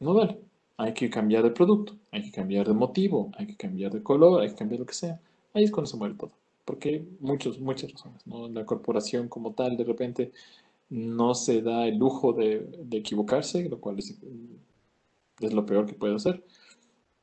No 0.00 0.14
vale. 0.14 0.38
Hay 0.76 0.94
que 0.94 1.10
cambiar 1.10 1.42
de 1.42 1.50
producto, 1.50 1.96
hay 2.12 2.22
que 2.22 2.30
cambiar 2.30 2.66
de 2.68 2.74
motivo, 2.74 3.32
hay 3.36 3.46
que 3.48 3.56
cambiar 3.56 3.92
de 3.92 4.02
color, 4.02 4.42
hay 4.42 4.50
que 4.50 4.54
cambiar 4.54 4.80
lo 4.80 4.86
que 4.86 4.94
sea. 4.94 5.20
Ahí 5.52 5.64
es 5.64 5.72
cuando 5.72 5.90
se 5.90 5.96
muere 5.96 6.14
todo. 6.14 6.30
Porque 6.68 7.02
muchos, 7.20 7.58
muchas 7.58 7.92
razones. 7.92 8.26
¿no? 8.26 8.48
La 8.48 8.66
corporación 8.66 9.28
como 9.28 9.54
tal, 9.54 9.76
de 9.76 9.84
repente, 9.84 10.32
no 10.90 11.34
se 11.34 11.62
da 11.62 11.86
el 11.86 11.96
lujo 11.96 12.32
de, 12.32 12.60
de 12.84 12.98
equivocarse, 12.98 13.68
lo 13.68 13.80
cual 13.80 13.98
es, 13.98 14.18
es 15.40 15.52
lo 15.52 15.64
peor 15.64 15.86
que 15.86 15.94
puede 15.94 16.14
hacer 16.14 16.44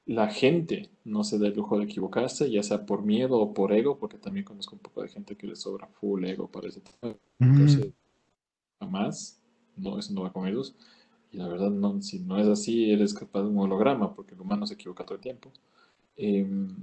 la 0.05 0.27
gente 0.27 0.91
no 1.03 1.23
se 1.23 1.39
da 1.39 1.47
el 1.47 1.55
lujo 1.55 1.77
de 1.77 1.85
equivocarse, 1.85 2.49
ya 2.49 2.61
sea 2.61 2.85
por 2.85 3.03
miedo 3.03 3.39
o 3.39 3.53
por 3.53 3.73
ego, 3.73 3.97
porque 3.97 4.17
también 4.17 4.45
conozco 4.45 4.75
un 4.75 4.81
poco 4.81 5.01
de 5.01 5.09
gente 5.09 5.35
que 5.35 5.47
le 5.47 5.55
sobra 5.55 5.87
full 5.87 6.23
ego 6.25 6.47
para 6.47 6.67
ese 6.67 6.81
tema. 6.81 7.15
Entonces, 7.39 7.91
jamás, 8.79 9.41
no, 9.75 9.97
eso 9.97 10.13
no 10.13 10.21
va 10.21 10.31
con 10.31 10.47
ellos. 10.47 10.75
Y 11.31 11.37
la 11.37 11.47
verdad, 11.47 11.71
no, 11.71 12.01
si 12.01 12.19
no 12.19 12.39
es 12.39 12.47
así, 12.47 12.91
eres 12.91 13.13
capaz 13.13 13.41
de 13.41 13.49
un 13.49 13.57
holograma, 13.57 14.13
porque 14.13 14.35
el 14.35 14.41
humano 14.41 14.67
se 14.67 14.75
equivoca 14.75 15.03
todo 15.03 15.15
el 15.15 15.21
tiempo. 15.21 15.51
Em, 16.15 16.75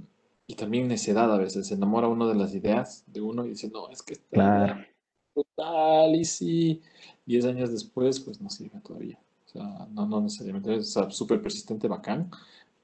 y 0.53 0.55
también 0.55 0.87
necedad 0.87 1.33
a 1.33 1.37
veces, 1.37 1.67
se 1.67 1.73
enamora 1.73 2.07
uno 2.07 2.27
de 2.27 2.35
las 2.35 2.53
ideas 2.53 3.03
de 3.07 3.21
uno 3.21 3.43
y 3.43 3.49
dice, 3.49 3.71
no, 3.73 3.89
es 3.89 4.03
que 4.03 4.13
está 4.13 4.87
total, 5.33 6.15
y 6.15 6.25
sí, 6.25 6.81
diez 7.25 7.43
años 7.45 7.71
después, 7.71 8.19
pues 8.19 8.39
no 8.39 8.51
sirve 8.51 8.79
todavía. 8.81 9.19
O 9.47 9.49
sea, 9.49 9.87
no, 9.91 10.05
no 10.05 10.21
necesariamente. 10.21 10.75
Es 10.75 10.95
súper 11.09 11.41
persistente, 11.41 11.87
bacán, 11.87 12.29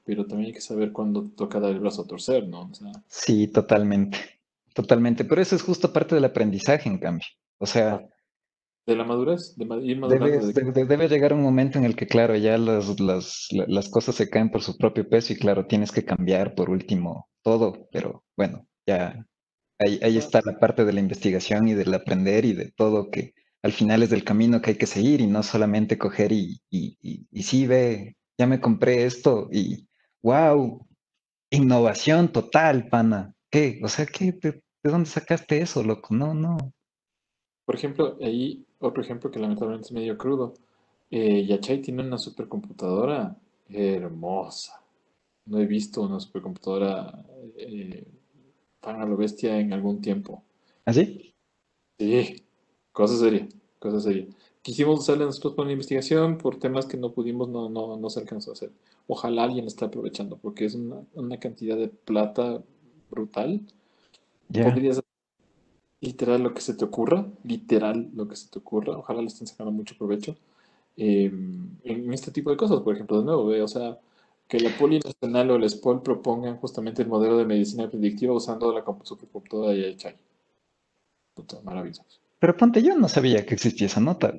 pero 0.04 0.26
también 0.26 0.48
hay 0.48 0.52
que 0.52 0.60
saber 0.60 0.90
cuándo 0.90 1.30
toca 1.36 1.60
dar 1.60 1.70
el 1.70 1.78
brazo 1.78 2.02
a 2.02 2.06
torcer, 2.08 2.48
¿no? 2.48 2.70
sí, 3.06 3.46
totalmente, 3.46 4.18
totalmente, 4.74 5.24
pero 5.24 5.40
eso 5.40 5.54
es 5.54 5.62
justo 5.62 5.92
parte 5.92 6.16
del 6.16 6.24
aprendizaje, 6.24 6.88
en 6.88 6.98
cambio. 6.98 7.26
O 7.58 7.66
sea... 7.66 8.04
De 8.84 8.96
la 8.96 9.04
madurez, 9.04 9.54
de 9.56 9.64
ir 9.84 10.00
debe, 10.00 10.84
debe, 10.84 11.08
llegar 11.08 11.32
un 11.34 11.42
momento 11.42 11.78
en 11.78 11.84
el 11.84 11.94
que, 11.94 12.08
claro, 12.08 12.34
ya 12.34 12.58
las, 12.58 12.98
las, 12.98 13.46
las 13.52 13.88
cosas 13.88 14.16
se 14.16 14.28
caen 14.28 14.50
por 14.50 14.62
su 14.62 14.76
propio 14.76 15.08
peso 15.08 15.32
y, 15.32 15.36
claro, 15.36 15.66
tienes 15.66 15.92
que 15.92 16.04
cambiar 16.04 16.56
por 16.56 16.70
último 16.70 17.29
todo, 17.42 17.88
pero 17.92 18.24
bueno, 18.36 18.66
ya 18.86 19.26
ahí, 19.78 19.98
ahí 20.02 20.18
está 20.18 20.40
la 20.44 20.58
parte 20.58 20.84
de 20.84 20.92
la 20.92 21.00
investigación 21.00 21.68
y 21.68 21.74
del 21.74 21.94
aprender 21.94 22.44
y 22.44 22.52
de 22.52 22.70
todo 22.70 23.10
que 23.10 23.34
al 23.62 23.72
final 23.72 24.02
es 24.02 24.10
del 24.10 24.24
camino 24.24 24.60
que 24.62 24.70
hay 24.70 24.76
que 24.78 24.86
seguir 24.86 25.20
y 25.20 25.26
no 25.26 25.42
solamente 25.42 25.98
coger 25.98 26.32
y, 26.32 26.62
y, 26.70 26.96
y, 27.02 27.26
y 27.30 27.42
sí, 27.42 27.66
ve, 27.66 28.16
ya 28.38 28.46
me 28.46 28.60
compré 28.60 29.04
esto 29.04 29.48
y 29.52 29.86
wow, 30.22 30.86
innovación 31.50 32.32
total, 32.32 32.88
pana. 32.88 33.34
¿Qué? 33.50 33.80
O 33.82 33.88
sea, 33.88 34.06
¿qué? 34.06 34.32
¿De, 34.32 34.62
dónde 34.82 35.08
sacaste 35.08 35.60
eso, 35.60 35.82
loco? 35.82 36.14
No, 36.14 36.32
no. 36.32 36.56
Por 37.64 37.74
ejemplo, 37.74 38.16
ahí 38.22 38.64
otro 38.78 39.02
ejemplo 39.02 39.30
que 39.30 39.38
lamentablemente 39.38 39.88
es 39.88 39.92
medio 39.92 40.16
crudo. 40.16 40.54
Eh, 41.10 41.44
Yachay 41.44 41.82
tiene 41.82 42.02
una 42.02 42.18
supercomputadora 42.18 43.36
hermosa. 43.68 44.79
No 45.46 45.58
he 45.58 45.66
visto 45.66 46.02
una 46.02 46.20
supercomputadora 46.20 47.24
eh, 47.56 48.06
tan 48.80 49.00
a 49.00 49.06
lo 49.06 49.16
bestia 49.16 49.58
en 49.58 49.72
algún 49.72 50.00
tiempo. 50.00 50.42
¿Ah, 50.84 50.92
sí? 50.92 51.34
Sí, 51.98 52.44
cosa 52.92 53.16
seria, 53.16 53.48
cosa 53.78 54.00
seria 54.00 54.26
quisimos 54.62 55.00
usarla 55.00 55.24
nosotros 55.24 55.54
para 55.54 55.64
una 55.64 55.72
investigación, 55.72 56.38
por 56.38 56.58
temas 56.58 56.86
que 56.86 56.96
no 56.96 57.12
pudimos, 57.12 57.48
no, 57.48 57.68
no, 57.68 57.96
no 57.96 58.10
se 58.10 58.20
alcanzó 58.20 58.50
a 58.50 58.54
hacer. 58.54 58.72
Ojalá 59.06 59.44
alguien 59.44 59.66
esté 59.66 59.84
aprovechando, 59.84 60.36
porque 60.36 60.66
es 60.66 60.74
una, 60.74 61.02
una 61.14 61.38
cantidad 61.38 61.76
de 61.76 61.88
plata 61.88 62.62
brutal. 63.10 63.60
Podrías 64.52 64.98
hacer 64.98 65.04
literal 66.00 66.42
lo 66.42 66.54
que 66.54 66.60
se 66.60 66.74
te 66.74 66.84
ocurra, 66.84 67.26
literal 67.44 68.10
lo 68.14 68.28
que 68.28 68.36
se 68.36 68.48
te 68.48 68.58
ocurra. 68.58 68.96
Ojalá 68.98 69.20
le 69.20 69.28
estén 69.28 69.46
sacando 69.46 69.72
mucho 69.72 69.96
provecho 69.96 70.36
em, 70.96 71.76
en 71.84 72.12
este 72.12 72.30
tipo 72.30 72.50
de 72.50 72.56
cosas, 72.56 72.80
por 72.80 72.94
ejemplo, 72.94 73.18
de 73.18 73.24
nuevo, 73.24 73.64
o 73.64 73.68
sea, 73.68 73.98
que 74.50 74.58
la 74.58 74.70
Nacional 74.70 75.52
o 75.52 75.56
el 75.56 75.70
SPOL 75.70 76.02
propongan 76.02 76.56
justamente 76.56 77.02
el 77.02 77.08
modelo 77.08 77.38
de 77.38 77.44
medicina 77.44 77.88
predictiva 77.88 78.34
usando 78.34 78.72
la 78.74 78.84
supercomputadora 79.04 79.72
de 79.72 79.96
Chai. 79.96 80.16
Maravilloso. 81.62 82.02
Pero 82.40 82.56
ponte, 82.56 82.82
yo 82.82 82.96
no 82.96 83.08
sabía 83.08 83.46
que 83.46 83.54
existía 83.54 83.86
esa 83.86 84.00
nota. 84.00 84.34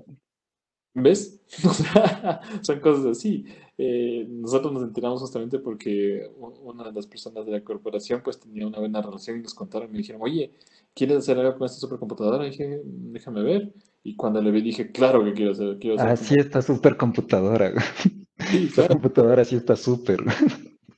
¿Ves? 0.93 1.39
son 2.61 2.79
cosas 2.81 3.05
así. 3.05 3.45
Eh, 3.77 4.27
nosotros 4.29 4.73
nos 4.73 4.83
enteramos 4.83 5.21
justamente 5.21 5.59
porque 5.59 6.29
una 6.37 6.83
de 6.83 6.91
las 6.91 7.07
personas 7.07 7.45
de 7.45 7.53
la 7.53 7.63
corporación 7.63 8.21
pues 8.21 8.37
tenía 8.37 8.67
una 8.67 8.79
buena 8.79 9.01
relación 9.01 9.39
y 9.39 9.43
nos 9.43 9.53
contaron 9.53 9.87
y 9.87 9.91
me 9.93 9.97
dijeron, 9.99 10.21
oye, 10.21 10.51
¿quieres 10.93 11.17
hacer 11.17 11.37
algo 11.39 11.57
con 11.57 11.65
esta 11.65 11.79
supercomputadora? 11.79 12.45
Y 12.45 12.51
dije, 12.51 12.81
déjame 12.83 13.43
ver. 13.43 13.73
Y 14.03 14.15
cuando 14.15 14.41
le 14.41 14.51
vi 14.51 14.61
dije, 14.61 14.91
claro 14.91 15.23
que 15.23 15.33
quiero 15.33 15.51
hacer. 15.51 15.77
Quiero 15.79 15.95
hacer 15.95 16.09
ah, 16.09 16.15
sí, 16.17 16.35
esta 16.37 16.61
supercomputadora. 16.61 17.73
Sí, 18.49 18.65
esta 18.69 18.87
computadora 18.87 19.45
sí 19.45 19.55
está 19.55 19.75
súper. 19.75 20.19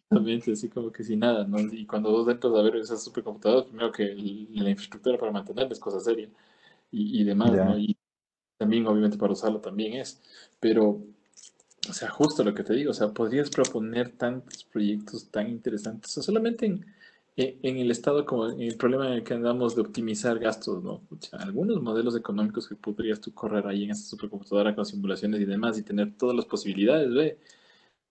También 0.09 0.41
así 0.51 0.69
como 0.69 0.91
que 0.91 1.03
sin 1.03 1.19
nada, 1.19 1.45
¿no? 1.45 1.59
Y 1.59 1.85
cuando 1.85 2.11
vos 2.11 2.27
entras 2.29 2.53
a 2.53 2.61
ver 2.61 2.75
esas 2.77 3.03
supercomputadoras, 3.03 3.65
primero 3.65 3.91
que 3.91 4.13
la 4.13 4.69
infraestructura 4.69 5.17
para 5.17 5.31
mantenerla 5.31 5.73
es 5.73 5.79
cosa 5.79 5.99
seria 5.99 6.29
y, 6.91 7.23
demás, 7.23 7.51
¿no? 7.51 7.77
Y 7.77 7.97
también, 8.57 8.85
obviamente, 8.85 9.17
para 9.17 9.33
usarlo 9.33 9.59
también 9.59 9.93
es. 9.93 10.21
Pero, 10.59 11.01
o 11.89 11.93
sea, 11.93 12.09
justo 12.09 12.43
lo 12.43 12.53
que 12.53 12.63
te 12.63 12.73
digo, 12.73 12.91
o 12.91 12.93
sea, 12.93 13.09
podrías 13.09 13.49
proponer 13.49 14.11
tantos 14.11 14.63
proyectos 14.63 15.29
tan 15.31 15.49
interesantes, 15.49 16.15
o 16.17 16.21
solamente 16.21 16.67
en, 16.67 16.85
en, 17.35 17.77
el 17.77 17.91
estado 17.91 18.25
como 18.25 18.49
en 18.49 18.61
el 18.61 18.77
problema 18.77 19.07
en 19.07 19.13
el 19.13 19.23
que 19.23 19.33
andamos 19.33 19.75
de 19.75 19.81
optimizar 19.81 20.39
gastos, 20.39 20.83
¿no? 20.83 21.01
O 21.09 21.17
sea, 21.19 21.39
algunos 21.39 21.81
modelos 21.81 22.15
económicos 22.15 22.67
que 22.67 22.75
podrías 22.75 23.19
tú 23.21 23.33
correr 23.33 23.65
ahí 23.67 23.85
en 23.85 23.91
esa 23.91 24.05
supercomputadora 24.05 24.75
con 24.75 24.85
simulaciones 24.85 25.41
y 25.41 25.45
demás 25.45 25.77
y 25.77 25.83
tener 25.83 26.15
todas 26.17 26.35
las 26.35 26.45
posibilidades, 26.45 27.13
¿ve? 27.13 27.39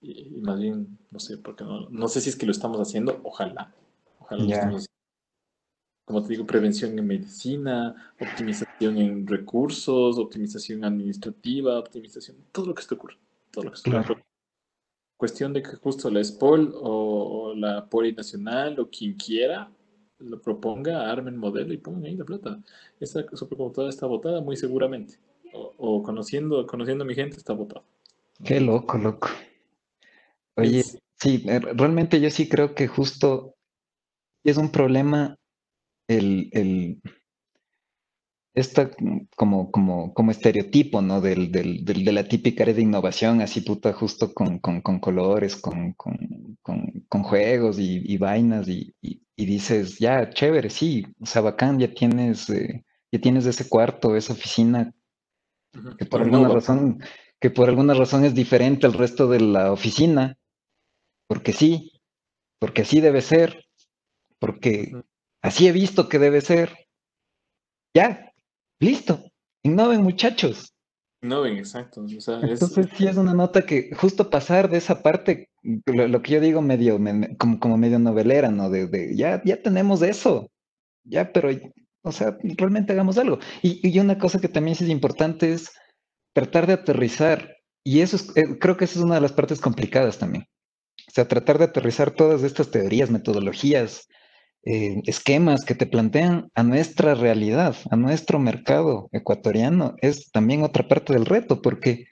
Y, 0.01 0.31
más 0.41 0.61
bien, 0.61 0.99
no 1.11 1.19
sé, 1.21 1.39
porque 1.39 1.65
no, 1.65 1.89
no 1.89 2.09
sé 2.09 2.21
si 2.21 2.31
es 2.31 2.37
que 2.37 2.47
lo 2.47 2.53
estamos 2.53 2.81
haciendo, 2.81 3.21
ojalá, 3.23 3.73
ojalá 4.19 4.45
lo 4.45 4.51
estamos 4.51 4.75
haciendo 4.77 4.93
como 6.05 6.23
te 6.23 6.29
digo, 6.29 6.47
prevención 6.47 6.99
en 6.99 7.07
medicina, 7.07 8.13
optimización 8.21 8.99
en 8.99 9.27
recursos, 9.27 10.19
optimización 10.19 10.85
administrativa, 10.85 11.79
optimización, 11.79 12.37
todo 12.53 12.67
lo 12.67 12.75
que 12.75 12.83
se 12.83 12.89
te 12.89 12.95
ocurra. 12.97 13.17
Todo 13.51 13.65
lo 13.65 13.71
que 13.71 13.77
se 13.79 13.91
te 13.91 13.97
ocurra. 13.97 14.23
Cuestión 15.23 15.53
de 15.53 15.63
que 15.63 15.77
justo 15.77 16.11
la 16.11 16.25
SPOL 16.25 16.75
o, 16.75 17.55
la 17.55 17.87
Poli 17.89 18.13
Nacional 18.13 18.81
o 18.81 18.91
quien 18.91 19.15
quiera 19.15 19.71
lo 20.19 20.43
proponga, 20.43 21.09
armen 21.09 21.37
modelo 21.37 21.73
y 21.73 21.77
pongan 21.77 22.07
ahí 22.07 22.17
la 22.17 22.25
plata. 22.25 22.61
Esta 22.99 23.25
supercomputadora 23.33 23.89
está 23.89 24.09
votada 24.09 24.41
muy 24.41 24.57
seguramente. 24.57 25.21
O, 25.53 26.03
conociendo, 26.03 26.67
conociendo 26.67 27.05
a 27.05 27.07
mi 27.07 27.15
gente, 27.15 27.37
está 27.37 27.53
votada. 27.53 27.85
Qué 28.45 28.61
loco, 28.61 28.99
loco. 28.99 29.29
Oye, 30.57 30.83
sí, 31.15 31.45
eh, 31.47 31.61
realmente 31.61 32.21
yo 32.21 32.29
sí 32.29 32.49
creo 32.49 32.75
que 32.75 32.89
justo 32.89 33.55
es 34.43 34.57
un 34.57 34.73
problema 34.73 35.37
el, 36.09 36.49
el 36.51 37.01
esta 38.55 38.91
como, 39.37 39.71
como, 39.71 40.13
como 40.15 40.31
estereotipo, 40.31 41.01
¿no? 41.01 41.21
Del, 41.21 41.51
del, 41.51 41.85
del, 41.85 42.05
de 42.05 42.13
la 42.13 42.25
típica 42.25 42.65
área 42.65 42.75
de 42.75 42.83
innovación, 42.83 43.41
así 43.41 43.63
puta, 43.63 43.93
justo 43.93 44.33
con, 44.35 44.59
con, 44.59 44.81
con 44.81 45.01
colores, 45.01 45.57
con, 45.57 45.95
con 45.95 47.23
juegos 47.23 47.79
y, 47.79 48.03
y 48.05 48.19
vainas, 48.19 48.69
y, 48.69 48.95
y, 49.01 49.21
dices, 49.47 49.99
ya, 49.99 50.31
chévere, 50.31 50.71
sí, 50.71 51.05
o 51.21 51.27
sea, 51.27 51.43
bacán, 51.43 51.79
ya 51.79 51.93
tienes, 51.93 52.49
eh, 52.51 52.85
ya 53.11 53.21
tienes 53.21 53.47
ese 53.47 53.69
cuarto, 53.69 54.15
esa 54.15 54.35
oficina, 54.35 54.95
que 55.99 56.07
por 56.07 56.23
alguna 56.23 56.49
razón, 56.49 57.03
que 57.41 57.51
por 57.51 57.69
alguna 57.69 57.95
razón 57.95 58.25
es 58.25 58.35
diferente 58.35 58.87
al 58.87 58.93
resto 58.93 59.27
de 59.29 59.41
la 59.41 59.73
oficina, 59.73 60.37
porque 61.27 61.53
sí, 61.53 61.93
porque 62.59 62.83
así 62.83 63.01
debe 63.01 63.23
ser, 63.23 63.65
porque 64.39 64.93
Así 65.43 65.67
he 65.67 65.73
visto 65.73 66.09
que 66.09 66.21
debe 66.21 66.41
ser. 66.41 66.87
Ya, 67.95 68.32
listo. 68.83 69.25
Innoven, 69.63 70.03
muchachos. 70.03 70.75
Innoven, 71.23 71.57
exacto. 71.57 72.05
Entonces 72.09 72.89
sí 72.97 73.07
es 73.07 73.17
una 73.17 73.33
nota 73.33 73.65
que 73.65 73.95
justo 73.95 74.29
pasar 74.29 74.69
de 74.69 74.79
esa 74.79 75.03
parte, 75.03 75.49
lo, 75.87 76.21
que 76.21 76.33
yo 76.33 76.41
digo 76.41 76.61
medio, 76.61 76.99
como, 77.39 77.61
como 77.61 77.79
medio 77.79 77.99
novelera, 77.99 78.51
¿no? 78.51 78.69
De, 78.69 79.15
ya, 79.15 79.41
ya 79.45 79.63
tenemos 79.63 80.03
eso, 80.03 80.51
ya, 81.05 81.33
pero, 81.33 81.51
o 82.03 82.13
sea, 82.13 82.37
realmente 82.43 82.93
hagamos 82.93 83.19
algo. 83.19 83.39
Y, 83.63 83.89
y 83.89 83.99
una 84.01 84.19
cosa 84.19 84.41
que 84.41 84.49
también 84.49 84.77
es 84.79 84.89
importante 84.89 85.53
es 85.53 85.71
tratar 86.35 86.67
de 86.67 86.73
aterrizar, 86.73 87.57
y 87.85 88.01
eso 88.01 88.17
es, 88.17 88.37
eh, 88.37 88.59
creo 88.59 88.77
que 88.77 88.85
esa 88.85 88.99
es 88.99 89.05
una 89.05 89.17
de 89.17 89.21
las 89.21 89.33
partes 89.33 89.61
complicadas 89.61 90.19
también. 90.19 90.47
O 91.09 91.11
sea, 91.13 91.29
tratar 91.29 91.59
de 91.59 91.65
aterrizar 91.65 92.11
todas 92.11 92.43
estas 92.43 92.71
teorías, 92.71 93.11
metodologías, 93.11 94.09
eh, 94.65 95.03
esquemas 95.07 95.65
que 95.65 95.75
te 95.75 95.87
plantean 95.87 96.51
a 96.55 96.63
nuestra 96.63 97.15
realidad, 97.15 97.77
a 97.91 97.97
nuestro 97.97 98.39
mercado 98.39 99.09
ecuatoriano, 99.13 99.97
es 100.01 100.31
también 100.31 100.63
otra 100.63 100.87
parte 100.89 101.13
del 101.13 101.27
reto, 101.27 101.63
porque 101.63 102.07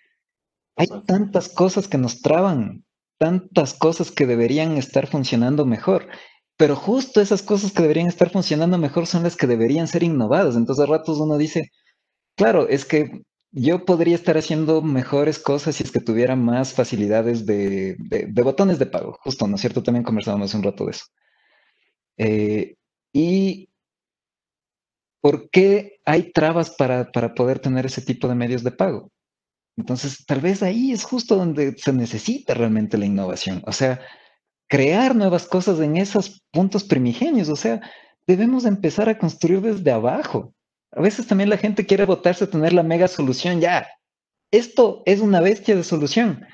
hay 0.76 0.88
tantas 1.06 1.48
cosas 1.48 1.88
que 1.88 1.98
nos 1.98 2.22
traban, 2.22 2.84
tantas 3.18 3.74
cosas 3.74 4.10
que 4.10 4.26
deberían 4.26 4.78
estar 4.78 5.06
funcionando 5.06 5.66
mejor, 5.66 6.08
pero 6.56 6.76
justo 6.76 7.20
esas 7.20 7.42
cosas 7.42 7.72
que 7.72 7.82
deberían 7.82 8.06
estar 8.06 8.30
funcionando 8.30 8.78
mejor 8.78 9.06
son 9.06 9.22
las 9.22 9.36
que 9.36 9.46
deberían 9.46 9.88
ser 9.88 10.02
innovadas. 10.02 10.56
Entonces 10.56 10.84
a 10.84 10.86
ratos 10.86 11.18
uno 11.18 11.38
dice, 11.38 11.70
claro, 12.36 12.68
es 12.68 12.84
que 12.84 13.22
yo 13.52 13.84
podría 13.84 14.14
estar 14.14 14.36
haciendo 14.38 14.82
mejores 14.82 15.38
cosas 15.38 15.76
si 15.76 15.84
es 15.84 15.90
que 15.90 16.00
tuviera 16.00 16.36
más 16.36 16.72
facilidades 16.72 17.46
de, 17.46 17.96
botones 18.44 18.78
de 18.78 18.86
pago, 18.86 19.18
justo, 19.20 19.46
¿no 19.46 19.56
es 19.56 19.60
cierto? 19.60 19.82
También 19.82 20.04
conversábamos 20.04 20.54
un 20.54 20.62
rato 20.62 20.84
de 20.84 20.92
eso. 20.92 21.04
Eh, 22.22 22.76
y 23.14 23.70
¿por 25.22 25.48
qué 25.48 26.00
hay 26.04 26.32
trabas 26.32 26.70
para, 26.70 27.10
para 27.12 27.34
poder 27.34 27.60
tener 27.60 27.86
ese 27.86 28.02
tipo 28.02 28.28
de 28.28 28.34
medios 28.34 28.62
de 28.62 28.72
pago? 28.72 29.10
Entonces, 29.78 30.26
tal 30.26 30.42
vez 30.42 30.62
ahí 30.62 30.92
es 30.92 31.04
justo 31.04 31.36
donde 31.36 31.78
se 31.78 31.94
necesita 31.94 32.52
realmente 32.52 32.98
la 32.98 33.06
innovación. 33.06 33.62
O 33.66 33.72
sea, 33.72 34.00
crear 34.68 35.16
nuevas 35.16 35.46
cosas 35.46 35.80
en 35.80 35.96
esos 35.96 36.42
puntos 36.52 36.84
primigenios. 36.84 37.48
O 37.48 37.56
sea, 37.56 37.80
debemos 38.26 38.66
empezar 38.66 39.08
a 39.08 39.16
construir 39.16 39.62
desde 39.62 39.90
abajo. 39.90 40.52
A 40.92 41.00
veces 41.00 41.26
también 41.26 41.48
la 41.48 41.56
gente 41.56 41.86
quiere 41.86 42.04
votarse 42.04 42.44
a 42.44 42.50
tener 42.50 42.74
la 42.74 42.82
mega 42.82 43.08
solución. 43.08 43.62
Ya, 43.62 43.88
esto 44.50 45.02
es 45.06 45.20
una 45.20 45.40
bestia 45.40 45.74
de 45.74 45.84
solución, 45.84 46.44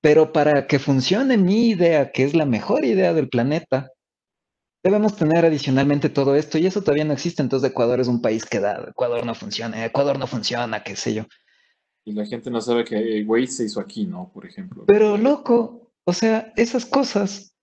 pero 0.00 0.32
para 0.32 0.66
que 0.66 0.80
funcione 0.80 1.36
mi 1.36 1.68
idea, 1.68 2.10
que 2.10 2.24
es 2.24 2.34
la 2.34 2.46
mejor 2.46 2.84
idea 2.84 3.12
del 3.12 3.28
planeta, 3.28 3.92
debemos 4.82 5.16
tener 5.16 5.44
adicionalmente 5.44 6.08
todo 6.08 6.34
esto 6.34 6.58
y 6.58 6.66
eso 6.66 6.80
todavía 6.80 7.04
no 7.04 7.12
existe. 7.12 7.42
Entonces 7.42 7.70
Ecuador 7.70 8.00
es 8.00 8.08
un 8.08 8.20
país 8.20 8.44
que 8.44 8.60
da, 8.60 8.84
Ecuador 8.88 9.24
no 9.24 9.34
funciona, 9.34 9.84
Ecuador 9.84 10.18
no 10.18 10.26
funciona, 10.26 10.82
qué 10.82 10.96
sé 10.96 11.14
yo. 11.14 11.26
Y 12.04 12.12
la 12.12 12.26
gente 12.26 12.50
no 12.50 12.60
sabe 12.60 12.84
que 12.84 13.24
Waze 13.26 13.46
se 13.46 13.64
hizo 13.64 13.80
aquí, 13.80 14.06
¿no? 14.06 14.30
Por 14.34 14.44
ejemplo. 14.44 14.84
Pero 14.86 15.16
loco, 15.16 15.92
o 16.04 16.12
sea, 16.12 16.52
esas 16.56 16.84
cosas 16.84 17.54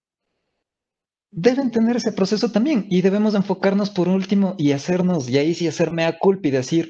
deben 1.32 1.72
tener 1.72 1.98
ese 1.98 2.12
proceso 2.12 2.52
también 2.52 2.88
y 2.90 3.02
debemos 3.02 3.36
enfocarnos 3.36 3.90
por 3.90 4.08
último 4.08 4.56
y 4.58 4.72
hacernos, 4.72 5.30
y 5.30 5.38
ahí 5.38 5.54
sí 5.54 5.68
hacerme 5.68 6.06
a 6.06 6.18
culpa 6.18 6.48
y 6.48 6.52
decir, 6.52 6.90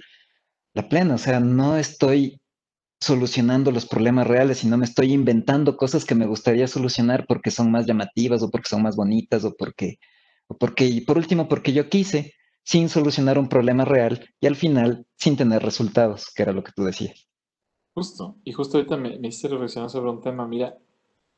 la 0.73 0.87
plena, 0.87 1.15
o 1.15 1.17
sea, 1.17 1.39
no 1.39 1.77
estoy 1.77 2.39
solucionando 3.01 3.71
los 3.71 3.85
problemas 3.85 4.27
reales, 4.27 4.59
sino 4.59 4.77
me 4.77 4.85
estoy 4.85 5.13
inventando 5.13 5.77
cosas 5.77 6.05
que 6.05 6.15
me 6.15 6.25
gustaría 6.25 6.67
solucionar 6.67 7.25
porque 7.27 7.49
son 7.51 7.71
más 7.71 7.85
llamativas 7.85 8.43
o 8.43 8.49
porque 8.49 8.69
son 8.69 8.83
más 8.83 8.95
bonitas 8.95 9.43
o 9.45 9.55
porque, 9.57 9.99
o 10.49 10.57
porque, 10.57 11.03
por 11.05 11.17
último, 11.17 11.47
porque 11.47 11.71
yo 11.71 11.89
quise, 11.89 12.33
sin 12.63 12.89
solucionar 12.89 13.37
un 13.39 13.47
problema 13.47 13.85
real 13.85 14.29
y 14.41 14.47
al 14.47 14.55
final 14.55 15.05
sin 15.15 15.37
tener 15.37 15.63
resultados, 15.63 16.31
que 16.35 16.43
era 16.43 16.51
lo 16.51 16.63
que 16.63 16.71
tú 16.75 16.83
decías. 16.83 17.27
Justo, 17.93 18.35
y 18.43 18.51
justo 18.51 18.77
ahorita 18.77 18.97
me, 18.97 19.17
me 19.19 19.29
hiciste 19.29 19.47
reflexionar 19.47 19.89
sobre 19.89 20.09
un 20.09 20.21
tema, 20.21 20.47
mira, 20.47 20.77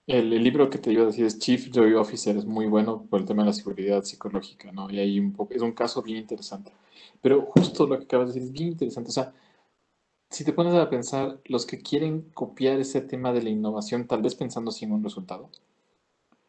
el, 0.07 0.29
libro 0.43 0.69
que 0.69 0.77
te 0.77 0.91
iba 0.91 1.03
a 1.03 1.07
decir 1.07 1.25
es 1.25 1.39
Chief 1.39 1.69
Joy 1.71 1.93
Officer, 1.93 2.35
es 2.35 2.45
muy 2.45 2.67
bueno 2.67 3.05
por 3.09 3.19
el 3.19 3.25
tema 3.25 3.43
de 3.43 3.47
la 3.47 3.53
seguridad 3.53 4.03
psicológica, 4.03 4.71
¿no? 4.71 4.89
Y 4.89 4.99
ahí 4.99 5.19
un 5.19 5.33
poco, 5.33 5.53
es 5.53 5.61
un 5.61 5.73
caso 5.73 6.01
bien 6.01 6.17
interesante. 6.19 6.71
Pero 7.21 7.43
justo 7.45 7.87
lo 7.87 7.97
que 7.97 8.05
acabas 8.05 8.29
de 8.29 8.33
decir 8.33 8.49
es 8.49 8.53
bien 8.53 8.69
interesante. 8.69 9.09
O 9.09 9.13
sea, 9.13 9.33
si 10.29 10.43
te 10.43 10.53
pones 10.53 10.73
a 10.73 10.89
pensar, 10.89 11.39
los 11.45 11.65
que 11.65 11.81
quieren 11.81 12.21
copiar 12.33 12.79
ese 12.79 13.01
tema 13.01 13.31
de 13.33 13.43
la 13.43 13.49
innovación, 13.49 14.07
tal 14.07 14.21
vez 14.21 14.35
pensando 14.35 14.71
sin 14.71 14.91
un 14.91 15.03
resultado, 15.03 15.49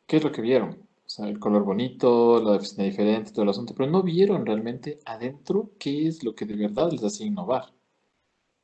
¿qué 0.07 0.17
es 0.17 0.25
lo 0.25 0.33
que 0.33 0.43
vieron? 0.43 0.79
O 1.05 1.09
sea, 1.09 1.29
el 1.29 1.39
color 1.39 1.65
bonito, 1.65 2.41
la 2.43 2.53
oficina 2.53 2.85
diferente, 2.85 3.33
todo 3.33 3.43
el 3.43 3.51
asunto, 3.51 3.75
pero 3.77 3.91
no 3.91 4.03
vieron 4.03 4.47
realmente 4.47 4.99
adentro 5.05 5.73
qué 5.79 6.07
es 6.07 6.25
lo 6.25 6.35
que 6.35 6.47
de 6.47 6.57
verdad 6.57 6.91
les 6.91 7.05
hace 7.05 7.25
innovar. 7.25 7.73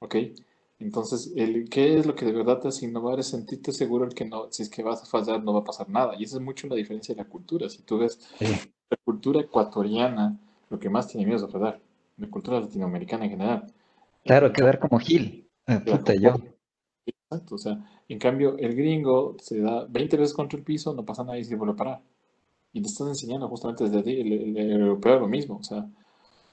¿Ok? 0.01 0.17
Entonces, 0.79 1.33
el, 1.37 1.69
¿qué 1.69 1.99
es 1.99 2.07
lo 2.07 2.15
que 2.15 2.25
de 2.25 2.33
verdad 2.33 2.61
te 2.61 2.69
hace 2.69 2.87
innovar? 2.87 3.19
Es 3.19 3.29
sentirte 3.29 3.73
seguro 3.73 4.05
el 4.05 4.15
que 4.15 4.25
no, 4.25 4.47
si 4.51 4.63
es 4.63 4.71
que 4.71 4.83
vas 4.83 5.03
a 5.03 5.07
fallar, 5.07 5.43
no 5.43 5.53
va 5.53 5.61
a 5.61 5.65
pasar 5.65 5.89
nada. 5.89 6.15
Y 6.17 6.25
esa 6.25 6.37
es 6.37 6.43
mucho 6.43 6.69
la 6.69 6.77
diferencia 6.77 7.15
de 7.15 7.23
la 7.23 7.29
cultura. 7.29 7.69
Si 7.69 7.83
tú 7.83 7.99
ves 7.99 8.21
la 8.41 8.97
cultura 9.05 9.41
ecuatoriana, 9.41 10.39
lo 10.71 10.79
que 10.79 10.89
más 10.89 11.09
tiene 11.09 11.27
miedo 11.27 11.45
es 11.45 11.53
fallar. 11.53 11.81
La 12.17 12.29
cultura 12.29 12.61
latinoamericana 12.61 13.25
en 13.25 13.31
general. 13.31 13.75
Claro, 14.25 14.53
quedar 14.53 14.79
como 14.79 14.99
Gil. 15.01 15.49
Eh, 15.67 15.81
puta, 15.81 16.15
yo. 16.15 16.37
Exacto, 17.07 17.57
o 17.57 17.59
sea, 17.59 17.85
en 18.09 18.19
cambio, 18.19 18.57
el 18.59 18.75
gringo 18.75 19.37
se 19.41 19.61
da 19.61 19.85
20 19.85 20.17
veces 20.17 20.35
contra 20.35 20.59
el 20.59 20.65
piso, 20.65 20.95
no 20.95 21.05
pasa 21.05 21.25
nada 21.25 21.39
y 21.39 21.45
se 21.45 21.57
vuelve 21.57 21.75
a 21.75 21.77
parar. 21.77 22.03
Y 22.79 22.83
te 22.83 22.89
estás 22.89 23.09
enseñando 23.09 23.49
justamente 23.49 23.85
desde 23.85 24.03
ti, 24.03 24.21
el, 24.21 24.57
el 24.57 24.73
europeo 24.81 25.21
lo 25.21 25.29
mismo, 25.29 25.59
o 25.59 25.65
sea, 25.65 25.87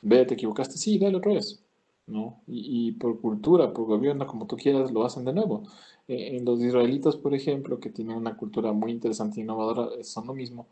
ve, 0.02 0.26
te 0.26 0.34
equivocaste, 0.36 0.78
sí, 0.78 0.98
dale 1.00 1.18
otra 1.18 1.34
vez. 1.34 1.62
¿no? 2.08 2.42
Y, 2.48 2.92
por 2.94 3.20
cultura, 3.20 3.74
por 3.74 3.86
gobierno, 3.86 4.28
como 4.28 4.46
tú 4.48 4.56
quieras, 4.58 4.92
lo 4.92 5.06
hacen 5.06 5.26
de 5.26 5.34
nuevo. 5.34 5.64
Eh, 6.08 6.38
en 6.38 6.46
los 6.46 6.60
israelitas, 6.62 7.16
por 7.16 7.34
ejemplo, 7.34 7.80
que 7.80 7.90
tienen 7.90 8.16
una 8.18 8.38
cultura 8.38 8.72
muy 8.74 8.92
interesante 8.92 9.40
e 9.40 9.44
innovadora, 9.44 10.04
son 10.04 10.28
lo 10.28 10.34
mismo. 10.34 10.68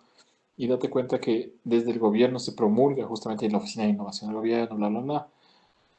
Y 0.57 0.67
date 0.67 0.89
cuenta 0.89 1.19
que 1.19 1.55
desde 1.63 1.91
el 1.91 1.99
gobierno 1.99 2.39
se 2.39 2.53
promulga 2.53 3.05
justamente 3.05 3.45
en 3.45 3.53
la 3.53 3.57
Oficina 3.57 3.85
de 3.85 3.91
Innovación 3.91 4.29
del 4.29 4.37
Gobierno, 4.37 4.75
bla, 4.75 4.89
bla, 4.89 4.99
bla. 5.01 5.27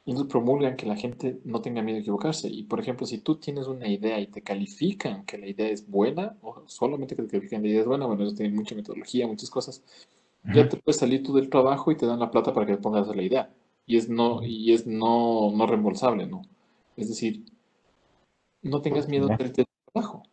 Y 0.05 0.13
nos 0.13 0.27
promulgan 0.27 0.75
que 0.75 0.85
la 0.85 0.95
gente 0.95 1.39
no 1.45 1.61
tenga 1.61 1.81
miedo 1.81 1.95
de 1.95 2.01
equivocarse. 2.01 2.47
Y 2.47 2.63
por 2.63 2.79
ejemplo, 2.79 3.07
si 3.07 3.17
tú 3.17 3.37
tienes 3.37 3.67
una 3.67 3.87
idea 3.87 4.19
y 4.19 4.27
te 4.27 4.41
califican 4.41 5.25
que 5.25 5.37
la 5.37 5.47
idea 5.47 5.67
es 5.69 5.89
buena, 5.89 6.37
o 6.41 6.63
solamente 6.67 7.15
que 7.15 7.23
te 7.23 7.29
califican 7.29 7.61
que 7.61 7.67
la 7.67 7.71
idea 7.71 7.81
es 7.81 7.87
buena, 7.87 8.05
bueno, 8.05 8.23
eso 8.23 8.35
tiene 8.35 8.53
mucha 8.53 8.75
metodología, 8.75 9.27
muchas 9.27 9.49
cosas, 9.49 9.83
ya 10.53 10.69
te 10.69 10.77
puedes 10.77 10.99
salir 10.99 11.23
tú 11.23 11.33
del 11.33 11.49
trabajo 11.49 11.91
y 11.91 11.97
te 11.97 12.05
dan 12.05 12.19
la 12.19 12.29
plata 12.29 12.53
para 12.53 12.67
que 12.67 12.75
te 12.75 12.81
pongas 12.81 13.09
a 13.09 13.15
la 13.15 13.23
idea 13.23 13.49
y 13.85 13.97
es 13.97 14.09
no, 14.09 14.43
y 14.43 14.73
es 14.73 14.87
no, 14.87 15.51
no 15.51 15.67
reembolsable, 15.67 16.25
¿no? 16.25 16.41
Es 16.95 17.09
decir, 17.09 17.45
no 18.61 18.81
tengas 18.81 19.07
miedo 19.07 19.27
de 19.27 19.35
del 19.37 19.67
trabajo 19.91 20.23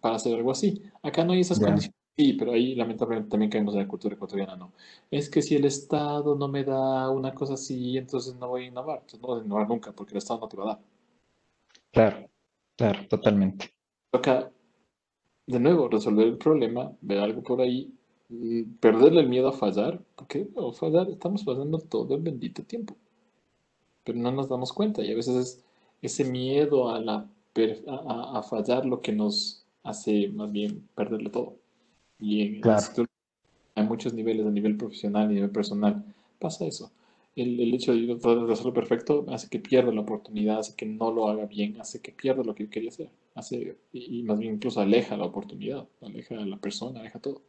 para 0.00 0.16
hacer 0.16 0.34
algo 0.34 0.50
así. 0.50 0.82
Acá 1.02 1.24
no 1.24 1.32
hay 1.32 1.40
esas 1.40 1.58
condiciones. 1.58 1.96
Sí, 2.16 2.34
pero 2.34 2.52
ahí 2.52 2.74
lamentablemente 2.74 3.30
también 3.30 3.50
caemos 3.50 3.74
en 3.74 3.80
la 3.80 3.88
cultura 3.88 4.14
ecuatoriana, 4.14 4.56
¿no? 4.56 4.72
Es 5.10 5.28
que 5.28 5.42
si 5.42 5.56
el 5.56 5.64
Estado 5.64 6.36
no 6.36 6.46
me 6.46 6.62
da 6.62 7.10
una 7.10 7.34
cosa 7.34 7.54
así, 7.54 7.98
entonces 7.98 8.36
no 8.36 8.48
voy 8.48 8.64
a 8.64 8.66
innovar. 8.68 9.00
Entonces 9.00 9.20
no 9.20 9.28
voy 9.28 9.40
a 9.40 9.44
innovar 9.44 9.68
nunca 9.68 9.92
porque 9.92 10.12
el 10.12 10.18
Estado 10.18 10.40
no 10.40 10.48
te 10.48 10.56
va 10.56 10.64
a 10.64 10.66
dar. 10.66 10.78
Claro, 11.90 12.30
claro, 12.76 13.08
totalmente. 13.08 13.74
Toca, 14.10 14.50
de 15.46 15.60
nuevo, 15.60 15.88
resolver 15.88 16.28
el 16.28 16.38
problema, 16.38 16.92
ver 17.00 17.18
algo 17.18 17.42
por 17.42 17.60
ahí 17.60 17.92
perderle 18.80 19.20
el 19.20 19.28
miedo 19.28 19.48
a 19.48 19.52
fallar, 19.52 20.00
porque 20.16 20.48
no, 20.54 20.72
fallar, 20.72 21.08
estamos 21.08 21.44
fallando 21.44 21.78
todo 21.78 22.14
el 22.14 22.22
bendito 22.22 22.62
tiempo. 22.62 22.96
Pero 24.04 24.18
no 24.18 24.30
nos 24.32 24.48
damos 24.48 24.72
cuenta 24.72 25.02
y 25.02 25.12
a 25.12 25.14
veces 25.14 25.36
es 25.36 25.64
ese 26.02 26.24
miedo 26.24 26.90
a, 26.90 27.00
la 27.00 27.28
a, 27.86 28.42
fallar 28.42 28.84
lo 28.84 29.00
que 29.00 29.12
nos 29.12 29.64
hace 29.82 30.28
más 30.28 30.50
bien 30.52 30.88
perderle 30.94 31.30
todo. 31.30 31.56
Y 32.18 32.42
en 32.42 32.60
claro. 32.60 32.82
hay 33.74 33.84
muchos 33.84 34.14
niveles, 34.14 34.46
a 34.46 34.50
nivel 34.50 34.76
profesional 34.76 35.24
y 35.28 35.32
a 35.32 35.34
nivel 35.34 35.50
personal, 35.50 36.04
pasa 36.38 36.66
eso. 36.66 36.92
El, 37.36 37.58
el 37.60 37.74
hecho 37.74 37.92
de 37.92 38.52
hacerlo 38.52 38.72
perfecto 38.72 39.26
hace 39.28 39.48
que 39.48 39.58
pierda 39.58 39.92
la 39.92 40.02
oportunidad, 40.02 40.60
hace 40.60 40.76
que 40.76 40.86
no 40.86 41.10
lo 41.12 41.28
haga 41.28 41.46
bien, 41.46 41.80
hace 41.80 42.00
que 42.00 42.12
pierda 42.12 42.44
lo 42.44 42.54
que 42.54 42.68
quería 42.70 42.90
hacer, 42.90 43.10
hace, 43.34 43.76
y, 43.92 44.20
y 44.20 44.22
más 44.22 44.38
bien 44.38 44.54
incluso 44.54 44.80
aleja 44.80 45.16
la 45.16 45.24
oportunidad, 45.24 45.88
aleja 46.00 46.36
a 46.38 46.46
la 46.46 46.56
persona, 46.58 47.00
aleja 47.00 47.18
todo. 47.18 47.42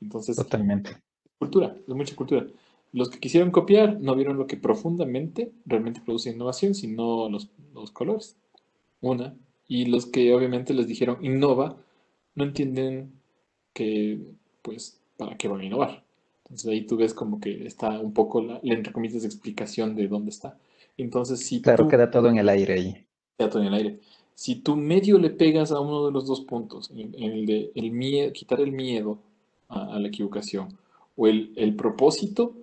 Entonces, 0.00 0.36
Totalmente. 0.36 0.96
Cultura, 1.38 1.76
es 1.88 1.94
mucha 1.94 2.14
cultura. 2.14 2.46
Los 2.92 3.08
que 3.08 3.18
quisieron 3.18 3.50
copiar 3.50 4.00
no 4.00 4.14
vieron 4.14 4.36
lo 4.36 4.46
que 4.46 4.56
profundamente 4.56 5.50
realmente 5.64 6.02
produce 6.04 6.30
innovación, 6.30 6.74
sino 6.74 7.28
los, 7.30 7.48
los 7.74 7.90
colores. 7.90 8.36
Una. 9.00 9.34
Y 9.66 9.86
los 9.86 10.06
que 10.06 10.34
obviamente 10.34 10.74
les 10.74 10.86
dijeron 10.86 11.24
innova, 11.24 11.78
no 12.34 12.44
entienden 12.44 13.12
que, 13.72 14.20
pues, 14.62 15.00
para 15.16 15.36
qué 15.36 15.48
van 15.48 15.60
a 15.60 15.64
innovar. 15.64 16.02
Entonces 16.44 16.70
ahí 16.70 16.82
tú 16.82 16.96
ves 16.96 17.14
como 17.14 17.40
que 17.40 17.66
está 17.66 17.98
un 17.98 18.12
poco 18.12 18.42
la, 18.42 18.60
la 18.62 18.74
entre 18.74 18.92
comillas, 18.92 19.24
explicación 19.24 19.94
de 19.94 20.08
dónde 20.08 20.30
está. 20.30 20.58
Entonces, 20.96 21.40
si 21.40 21.62
Claro, 21.62 21.88
queda 21.88 22.10
todo 22.10 22.28
en 22.28 22.38
el 22.38 22.48
aire 22.48 22.74
ahí. 22.74 23.06
Queda 23.38 23.48
todo 23.48 23.62
en 23.62 23.68
el 23.68 23.74
aire. 23.74 24.00
Si 24.34 24.56
tú 24.56 24.76
medio 24.76 25.18
le 25.18 25.30
pegas 25.30 25.72
a 25.72 25.80
uno 25.80 26.06
de 26.06 26.12
los 26.12 26.26
dos 26.26 26.40
puntos, 26.42 26.90
en, 26.94 27.14
el 27.14 27.46
de 27.46 27.70
el 27.74 27.90
miedo, 27.90 28.32
quitar 28.32 28.60
el 28.60 28.72
miedo 28.72 29.18
a, 29.68 29.98
la 29.98 30.08
equivocación 30.08 30.76
o 31.16 31.26
el, 31.26 31.52
el, 31.56 31.76
propósito, 31.76 32.54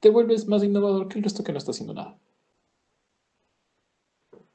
te 0.00 0.10
vuelves 0.10 0.46
más 0.46 0.64
innovador 0.64 1.08
que 1.08 1.18
el 1.18 1.24
resto 1.24 1.44
que 1.44 1.52
no 1.52 1.58
está 1.58 1.70
haciendo 1.70 1.94
nada. 1.94 2.16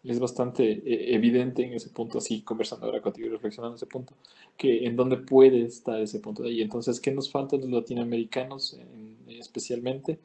Es 0.08 0.20
bastante 0.20 0.72
eh, 0.72 1.16
evidente 1.16 1.64
en 1.64 1.74
ese 1.74 1.90
punto, 1.90 2.20
así 2.20 2.42
conversando 2.42 2.86
ahora 2.86 3.02
contigo 3.02 3.28
y 3.28 3.32
reflexionando 3.32 3.74
en 3.74 3.78
ese 3.78 3.88
punto, 3.88 4.14
que 4.58 4.86
en 4.86 4.96
dónde 4.96 5.18
puede 5.18 5.64
estar 5.64 6.00
ese 6.00 6.20
punto 6.20 6.44
de 6.44 6.50
ahí. 6.50 6.62
Entonces, 6.62 7.00
¿qué 7.00 7.12
nos 7.12 7.32
falta 7.32 7.56
a 7.56 7.60
los 7.60 7.70
latinoamericanos 7.70 8.78
especialmente? 9.28 10.20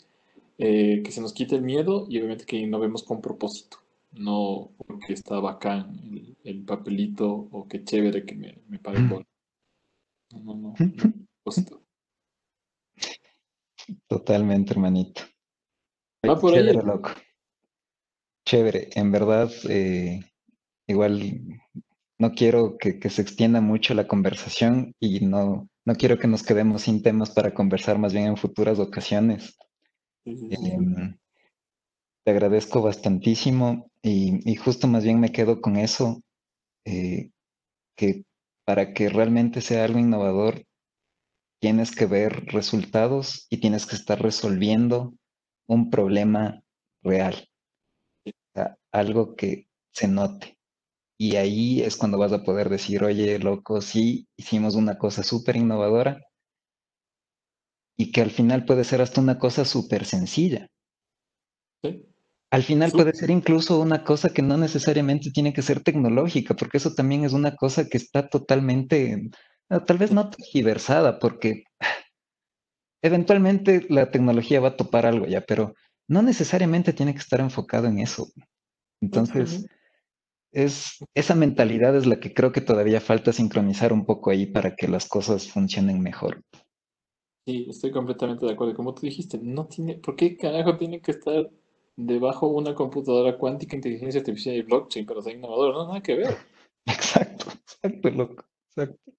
Eh, 0.62 1.00
que 1.02 1.10
se 1.10 1.22
nos 1.22 1.32
quite 1.32 1.56
el 1.56 1.62
miedo 1.62 2.04
y 2.10 2.18
obviamente 2.18 2.44
que 2.44 2.58
innovemos 2.58 3.02
con 3.02 3.22
propósito, 3.22 3.78
no 4.12 4.70
porque 4.76 5.14
está 5.14 5.40
bacán 5.40 6.36
el, 6.44 6.64
papelito 6.64 7.48
o 7.50 7.66
qué 7.66 7.82
chévere 7.82 8.26
que 8.26 8.34
me, 8.34 8.58
me 8.68 8.78
pague. 8.78 9.00
No, 9.00 9.24
no, 10.42 10.54
no. 10.54 10.74
propósito. 11.42 11.80
Totalmente, 14.06 14.74
hermanito. 14.74 15.22
Va 16.28 16.38
por 16.38 16.52
ahí. 16.52 16.62
loco. 16.74 17.12
Chévere, 18.50 18.88
en 18.96 19.12
verdad, 19.12 19.48
eh, 19.68 20.24
igual 20.88 21.40
no 22.18 22.32
quiero 22.32 22.78
que, 22.78 22.98
se 23.08 23.22
extienda 23.22 23.60
mucho 23.60 23.94
la 23.94 24.08
conversación 24.08 24.92
y 24.98 25.20
no, 25.20 25.68
no 25.84 25.94
quiero 25.94 26.18
que 26.18 26.26
nos 26.26 26.42
quedemos 26.42 26.82
sin 26.82 27.00
temas 27.00 27.30
para 27.30 27.54
conversar 27.54 27.98
más 27.98 28.12
bien 28.12 28.26
en 28.26 28.36
futuras 28.36 28.80
ocasiones. 28.80 29.56
Em, 30.24 31.16
te 32.24 32.30
agradezco 32.32 32.82
bastantísimo 32.82 33.88
y, 34.02 34.56
justo 34.56 34.88
más 34.88 35.04
bien 35.04 35.20
me 35.20 35.30
quedo 35.30 35.60
con 35.60 35.76
eso, 35.76 36.20
eh, 36.84 37.30
que 37.96 38.24
para 38.64 38.92
que 38.92 39.10
realmente 39.10 39.60
sea 39.60 39.84
algo 39.84 40.00
innovador, 40.00 40.64
tienes 41.60 41.94
que 41.94 42.06
ver 42.06 42.46
resultados 42.46 43.46
y 43.48 43.58
tienes 43.58 43.86
que 43.86 43.94
estar 43.94 44.20
resolviendo 44.20 45.14
un 45.68 45.88
problema 45.88 46.64
real 47.04 47.49
algo 48.92 49.34
que 49.36 49.68
se 49.92 50.08
note. 50.08 50.58
Y 51.18 51.36
ahí 51.36 51.82
es 51.82 51.96
cuando 51.96 52.18
vas 52.18 52.32
a 52.32 52.42
poder 52.44 52.68
decir, 52.70 53.04
oye, 53.04 53.38
loco, 53.38 53.80
sí, 53.82 54.26
hicimos 54.36 54.74
una 54.74 54.98
cosa 54.98 55.22
súper 55.22 55.56
innovadora 55.56 56.20
y 57.98 58.12
que 58.12 58.22
al 58.22 58.30
final 58.30 58.64
puede 58.64 58.84
ser 58.84 59.02
hasta 59.02 59.20
una 59.20 59.38
cosa 59.38 59.66
súper 59.66 60.06
sencilla. 60.06 60.66
Al 62.50 62.62
final 62.62 62.90
puede 62.90 63.14
ser 63.14 63.30
incluso 63.30 63.78
una 63.78 64.02
cosa 64.02 64.30
que 64.30 64.42
no 64.42 64.56
necesariamente 64.56 65.30
tiene 65.30 65.52
que 65.52 65.62
ser 65.62 65.82
tecnológica, 65.82 66.56
porque 66.56 66.78
eso 66.78 66.94
también 66.94 67.24
es 67.24 67.32
una 67.32 67.54
cosa 67.54 67.88
que 67.88 67.98
está 67.98 68.28
totalmente, 68.28 69.30
tal 69.86 69.98
vez 69.98 70.10
no 70.10 70.30
tergiversada, 70.30 71.18
porque 71.18 71.64
eventualmente 73.02 73.86
la 73.88 74.10
tecnología 74.10 74.60
va 74.60 74.68
a 74.68 74.76
topar 74.76 75.06
algo 75.06 75.26
ya, 75.26 75.42
pero 75.42 75.74
no 76.08 76.22
necesariamente 76.22 76.92
tiene 76.92 77.12
que 77.12 77.20
estar 77.20 77.40
enfocado 77.40 77.86
en 77.86 77.98
eso. 78.00 78.28
Entonces, 79.00 79.66
es, 80.52 80.98
esa 81.14 81.34
mentalidad 81.34 81.96
es 81.96 82.06
la 82.06 82.20
que 82.20 82.34
creo 82.34 82.52
que 82.52 82.60
todavía 82.60 83.00
falta 83.00 83.32
sincronizar 83.32 83.92
un 83.92 84.04
poco 84.04 84.30
ahí 84.30 84.46
para 84.46 84.74
que 84.74 84.88
las 84.88 85.08
cosas 85.08 85.48
funcionen 85.48 86.00
mejor. 86.00 86.42
Sí, 87.46 87.66
estoy 87.68 87.90
completamente 87.90 88.46
de 88.46 88.52
acuerdo. 88.52 88.74
Como 88.74 88.94
tú 88.94 89.02
dijiste, 89.02 89.38
no 89.42 89.66
tiene, 89.66 89.94
¿por 89.96 90.16
qué 90.16 90.36
carajo 90.36 90.76
tiene 90.76 91.00
que 91.00 91.12
estar 91.12 91.50
debajo 91.96 92.48
una 92.48 92.74
computadora 92.74 93.38
cuántica, 93.38 93.76
inteligencia 93.76 94.20
artificial 94.20 94.56
y 94.56 94.62
blockchain 94.62 95.06
para 95.06 95.22
ser 95.22 95.36
innovador? 95.36 95.74
No, 95.74 95.86
nada 95.86 96.02
que 96.02 96.16
ver. 96.16 96.36
Exacto, 96.86 97.46
exacto, 97.50 98.10
loco, 98.10 98.44
exacto. 98.68 99.12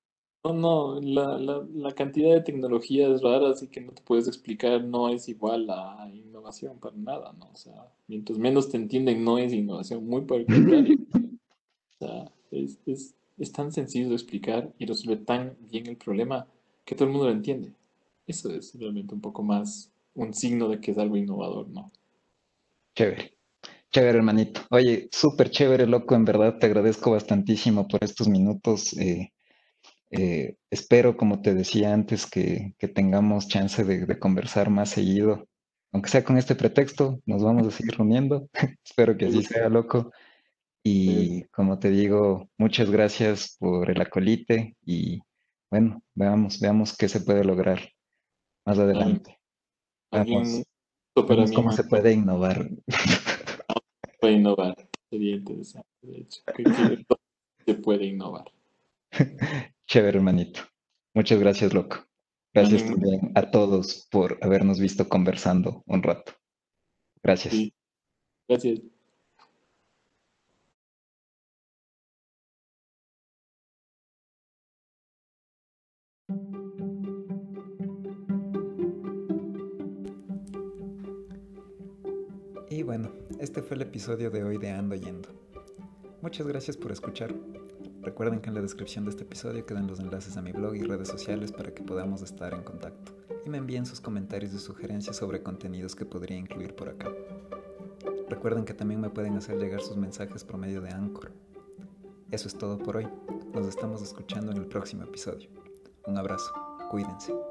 No, 0.43 0.53
no, 0.53 0.99
la, 1.01 1.37
la, 1.37 1.67
la, 1.71 1.91
cantidad 1.91 2.33
de 2.33 2.41
tecnologías 2.41 3.21
raras 3.21 3.61
y 3.61 3.67
que 3.67 3.79
no 3.79 3.91
te 3.91 4.01
puedes 4.01 4.27
explicar 4.27 4.83
no 4.83 5.09
es 5.09 5.29
igual 5.29 5.69
a 5.69 6.09
innovación 6.11 6.79
para 6.79 6.95
nada, 6.95 7.31
¿no? 7.33 7.51
O 7.53 7.55
sea, 7.55 7.91
mientras 8.07 8.39
menos 8.39 8.69
te 8.69 8.77
entienden 8.77 9.23
no 9.23 9.37
es 9.37 9.53
innovación, 9.53 10.07
muy 10.07 10.21
por 10.21 10.39
el 10.39 10.45
contrario. 10.47 10.97
O 12.01 12.03
sea, 12.03 12.31
es, 12.49 12.79
es, 12.87 13.13
es 13.37 13.51
tan 13.51 13.71
sencillo 13.71 14.09
de 14.09 14.15
explicar 14.15 14.73
y 14.79 14.87
resuelve 14.87 15.23
tan 15.23 15.55
bien 15.69 15.85
el 15.85 15.97
problema 15.97 16.47
que 16.83 16.95
todo 16.95 17.05
el 17.05 17.11
mundo 17.11 17.27
lo 17.27 17.33
entiende. 17.33 17.73
Eso 18.25 18.49
es 18.49 18.73
realmente 18.79 19.13
un 19.13 19.21
poco 19.21 19.43
más 19.43 19.91
un 20.15 20.33
signo 20.33 20.67
de 20.67 20.79
que 20.79 20.91
es 20.91 20.97
algo 20.97 21.15
innovador, 21.15 21.69
¿no? 21.69 21.91
Chévere. 22.95 23.37
Chévere, 23.91 24.17
hermanito. 24.17 24.61
Oye, 24.71 25.09
súper 25.11 25.51
chévere, 25.51 25.85
loco, 25.85 26.15
en 26.15 26.25
verdad 26.25 26.57
te 26.57 26.65
agradezco 26.65 27.11
bastantísimo 27.11 27.87
por 27.87 28.03
estos 28.03 28.27
minutos. 28.27 28.93
Eh, 28.97 29.31
eh, 30.11 30.57
espero, 30.69 31.15
como 31.15 31.41
te 31.41 31.53
decía 31.53 31.93
antes, 31.93 32.25
que, 32.25 32.75
tengamos 32.93 33.47
chance 33.47 33.83
de, 33.83 34.19
conversar 34.19 34.69
más 34.69 34.89
seguido, 34.89 35.47
aunque 35.91 36.09
sea 36.09 36.23
con 36.23 36.37
este 36.37 36.55
pretexto, 36.55 37.21
nos 37.25 37.43
vamos 37.43 37.67
a 37.67 37.71
seguir 37.71 37.95
reuniendo. 37.97 38.49
espero 38.85 39.17
que 39.17 39.25
así 39.25 39.43
sea, 39.43 39.69
loco. 39.69 40.11
Y 40.83 41.43
como 41.45 41.79
te 41.79 41.91
digo, 41.91 42.49
muchas 42.57 42.89
gracias 42.89 43.55
por 43.59 43.89
el 43.91 44.01
acolite 44.01 44.75
y 44.83 45.21
bueno, 45.69 46.01
veamos, 46.15 46.59
veamos 46.59 46.97
qué 46.97 47.07
se 47.07 47.21
puede 47.21 47.43
lograr 47.43 47.79
más 48.65 48.79
adelante. 48.79 49.39
Vamos, 50.11 50.63
cómo 51.13 51.71
se 51.71 51.83
puede 51.85 52.13
innovar. 52.13 52.69
Puede 54.19 54.35
innovar, 54.35 54.75
sería 55.09 55.35
interesante, 55.35 55.89
de 56.03 56.19
hecho. 56.19 56.41
se 57.65 57.73
puede 57.73 58.05
innovar. 58.05 58.45
Chévere, 59.91 60.19
hermanito. 60.19 60.61
Muchas 61.13 61.37
gracias, 61.37 61.73
loco. 61.73 61.97
Gracias 62.53 62.85
también 62.85 63.33
a 63.35 63.51
todos 63.51 64.07
por 64.09 64.37
habernos 64.41 64.79
visto 64.79 65.09
conversando 65.09 65.83
un 65.85 66.01
rato. 66.01 66.31
Gracias. 67.21 67.53
Gracias. 68.47 68.79
Y 82.69 82.83
bueno, 82.83 83.11
este 83.41 83.61
fue 83.61 83.75
el 83.75 83.81
episodio 83.81 84.31
de 84.31 84.41
hoy 84.41 84.57
de 84.57 84.69
Ando 84.69 84.95
Yendo. 84.95 85.27
Muchas 86.21 86.47
gracias 86.47 86.77
por 86.77 86.93
escuchar. 86.93 87.35
Recuerden 88.01 88.41
que 88.41 88.49
en 88.49 88.55
la 88.55 88.61
descripción 88.61 89.05
de 89.05 89.11
este 89.11 89.23
episodio 89.23 89.65
quedan 89.65 89.87
los 89.87 89.99
enlaces 89.99 90.35
a 90.35 90.41
mi 90.41 90.51
blog 90.51 90.75
y 90.75 90.81
redes 90.81 91.07
sociales 91.07 91.51
para 91.51 91.71
que 91.71 91.83
podamos 91.83 92.21
estar 92.23 92.53
en 92.53 92.63
contacto 92.63 93.11
y 93.45 93.49
me 93.49 93.59
envíen 93.59 93.85
sus 93.85 94.01
comentarios 94.01 94.53
y 94.53 94.59
sugerencias 94.59 95.17
sobre 95.17 95.43
contenidos 95.43 95.95
que 95.95 96.05
podría 96.05 96.37
incluir 96.37 96.75
por 96.75 96.89
acá. 96.89 97.09
Recuerden 98.27 98.65
que 98.65 98.73
también 98.73 99.01
me 99.01 99.09
pueden 99.09 99.35
hacer 99.37 99.57
llegar 99.57 99.81
sus 99.81 99.97
mensajes 99.97 100.43
por 100.43 100.57
medio 100.57 100.81
de 100.81 100.89
Anchor. 100.89 101.31
Eso 102.31 102.47
es 102.47 102.57
todo 102.57 102.77
por 102.77 102.97
hoy. 102.97 103.07
Nos 103.53 103.67
estamos 103.67 104.01
escuchando 104.01 104.51
en 104.51 104.57
el 104.57 104.65
próximo 104.65 105.03
episodio. 105.03 105.49
Un 106.07 106.17
abrazo. 106.17 106.51
Cuídense. 106.89 107.50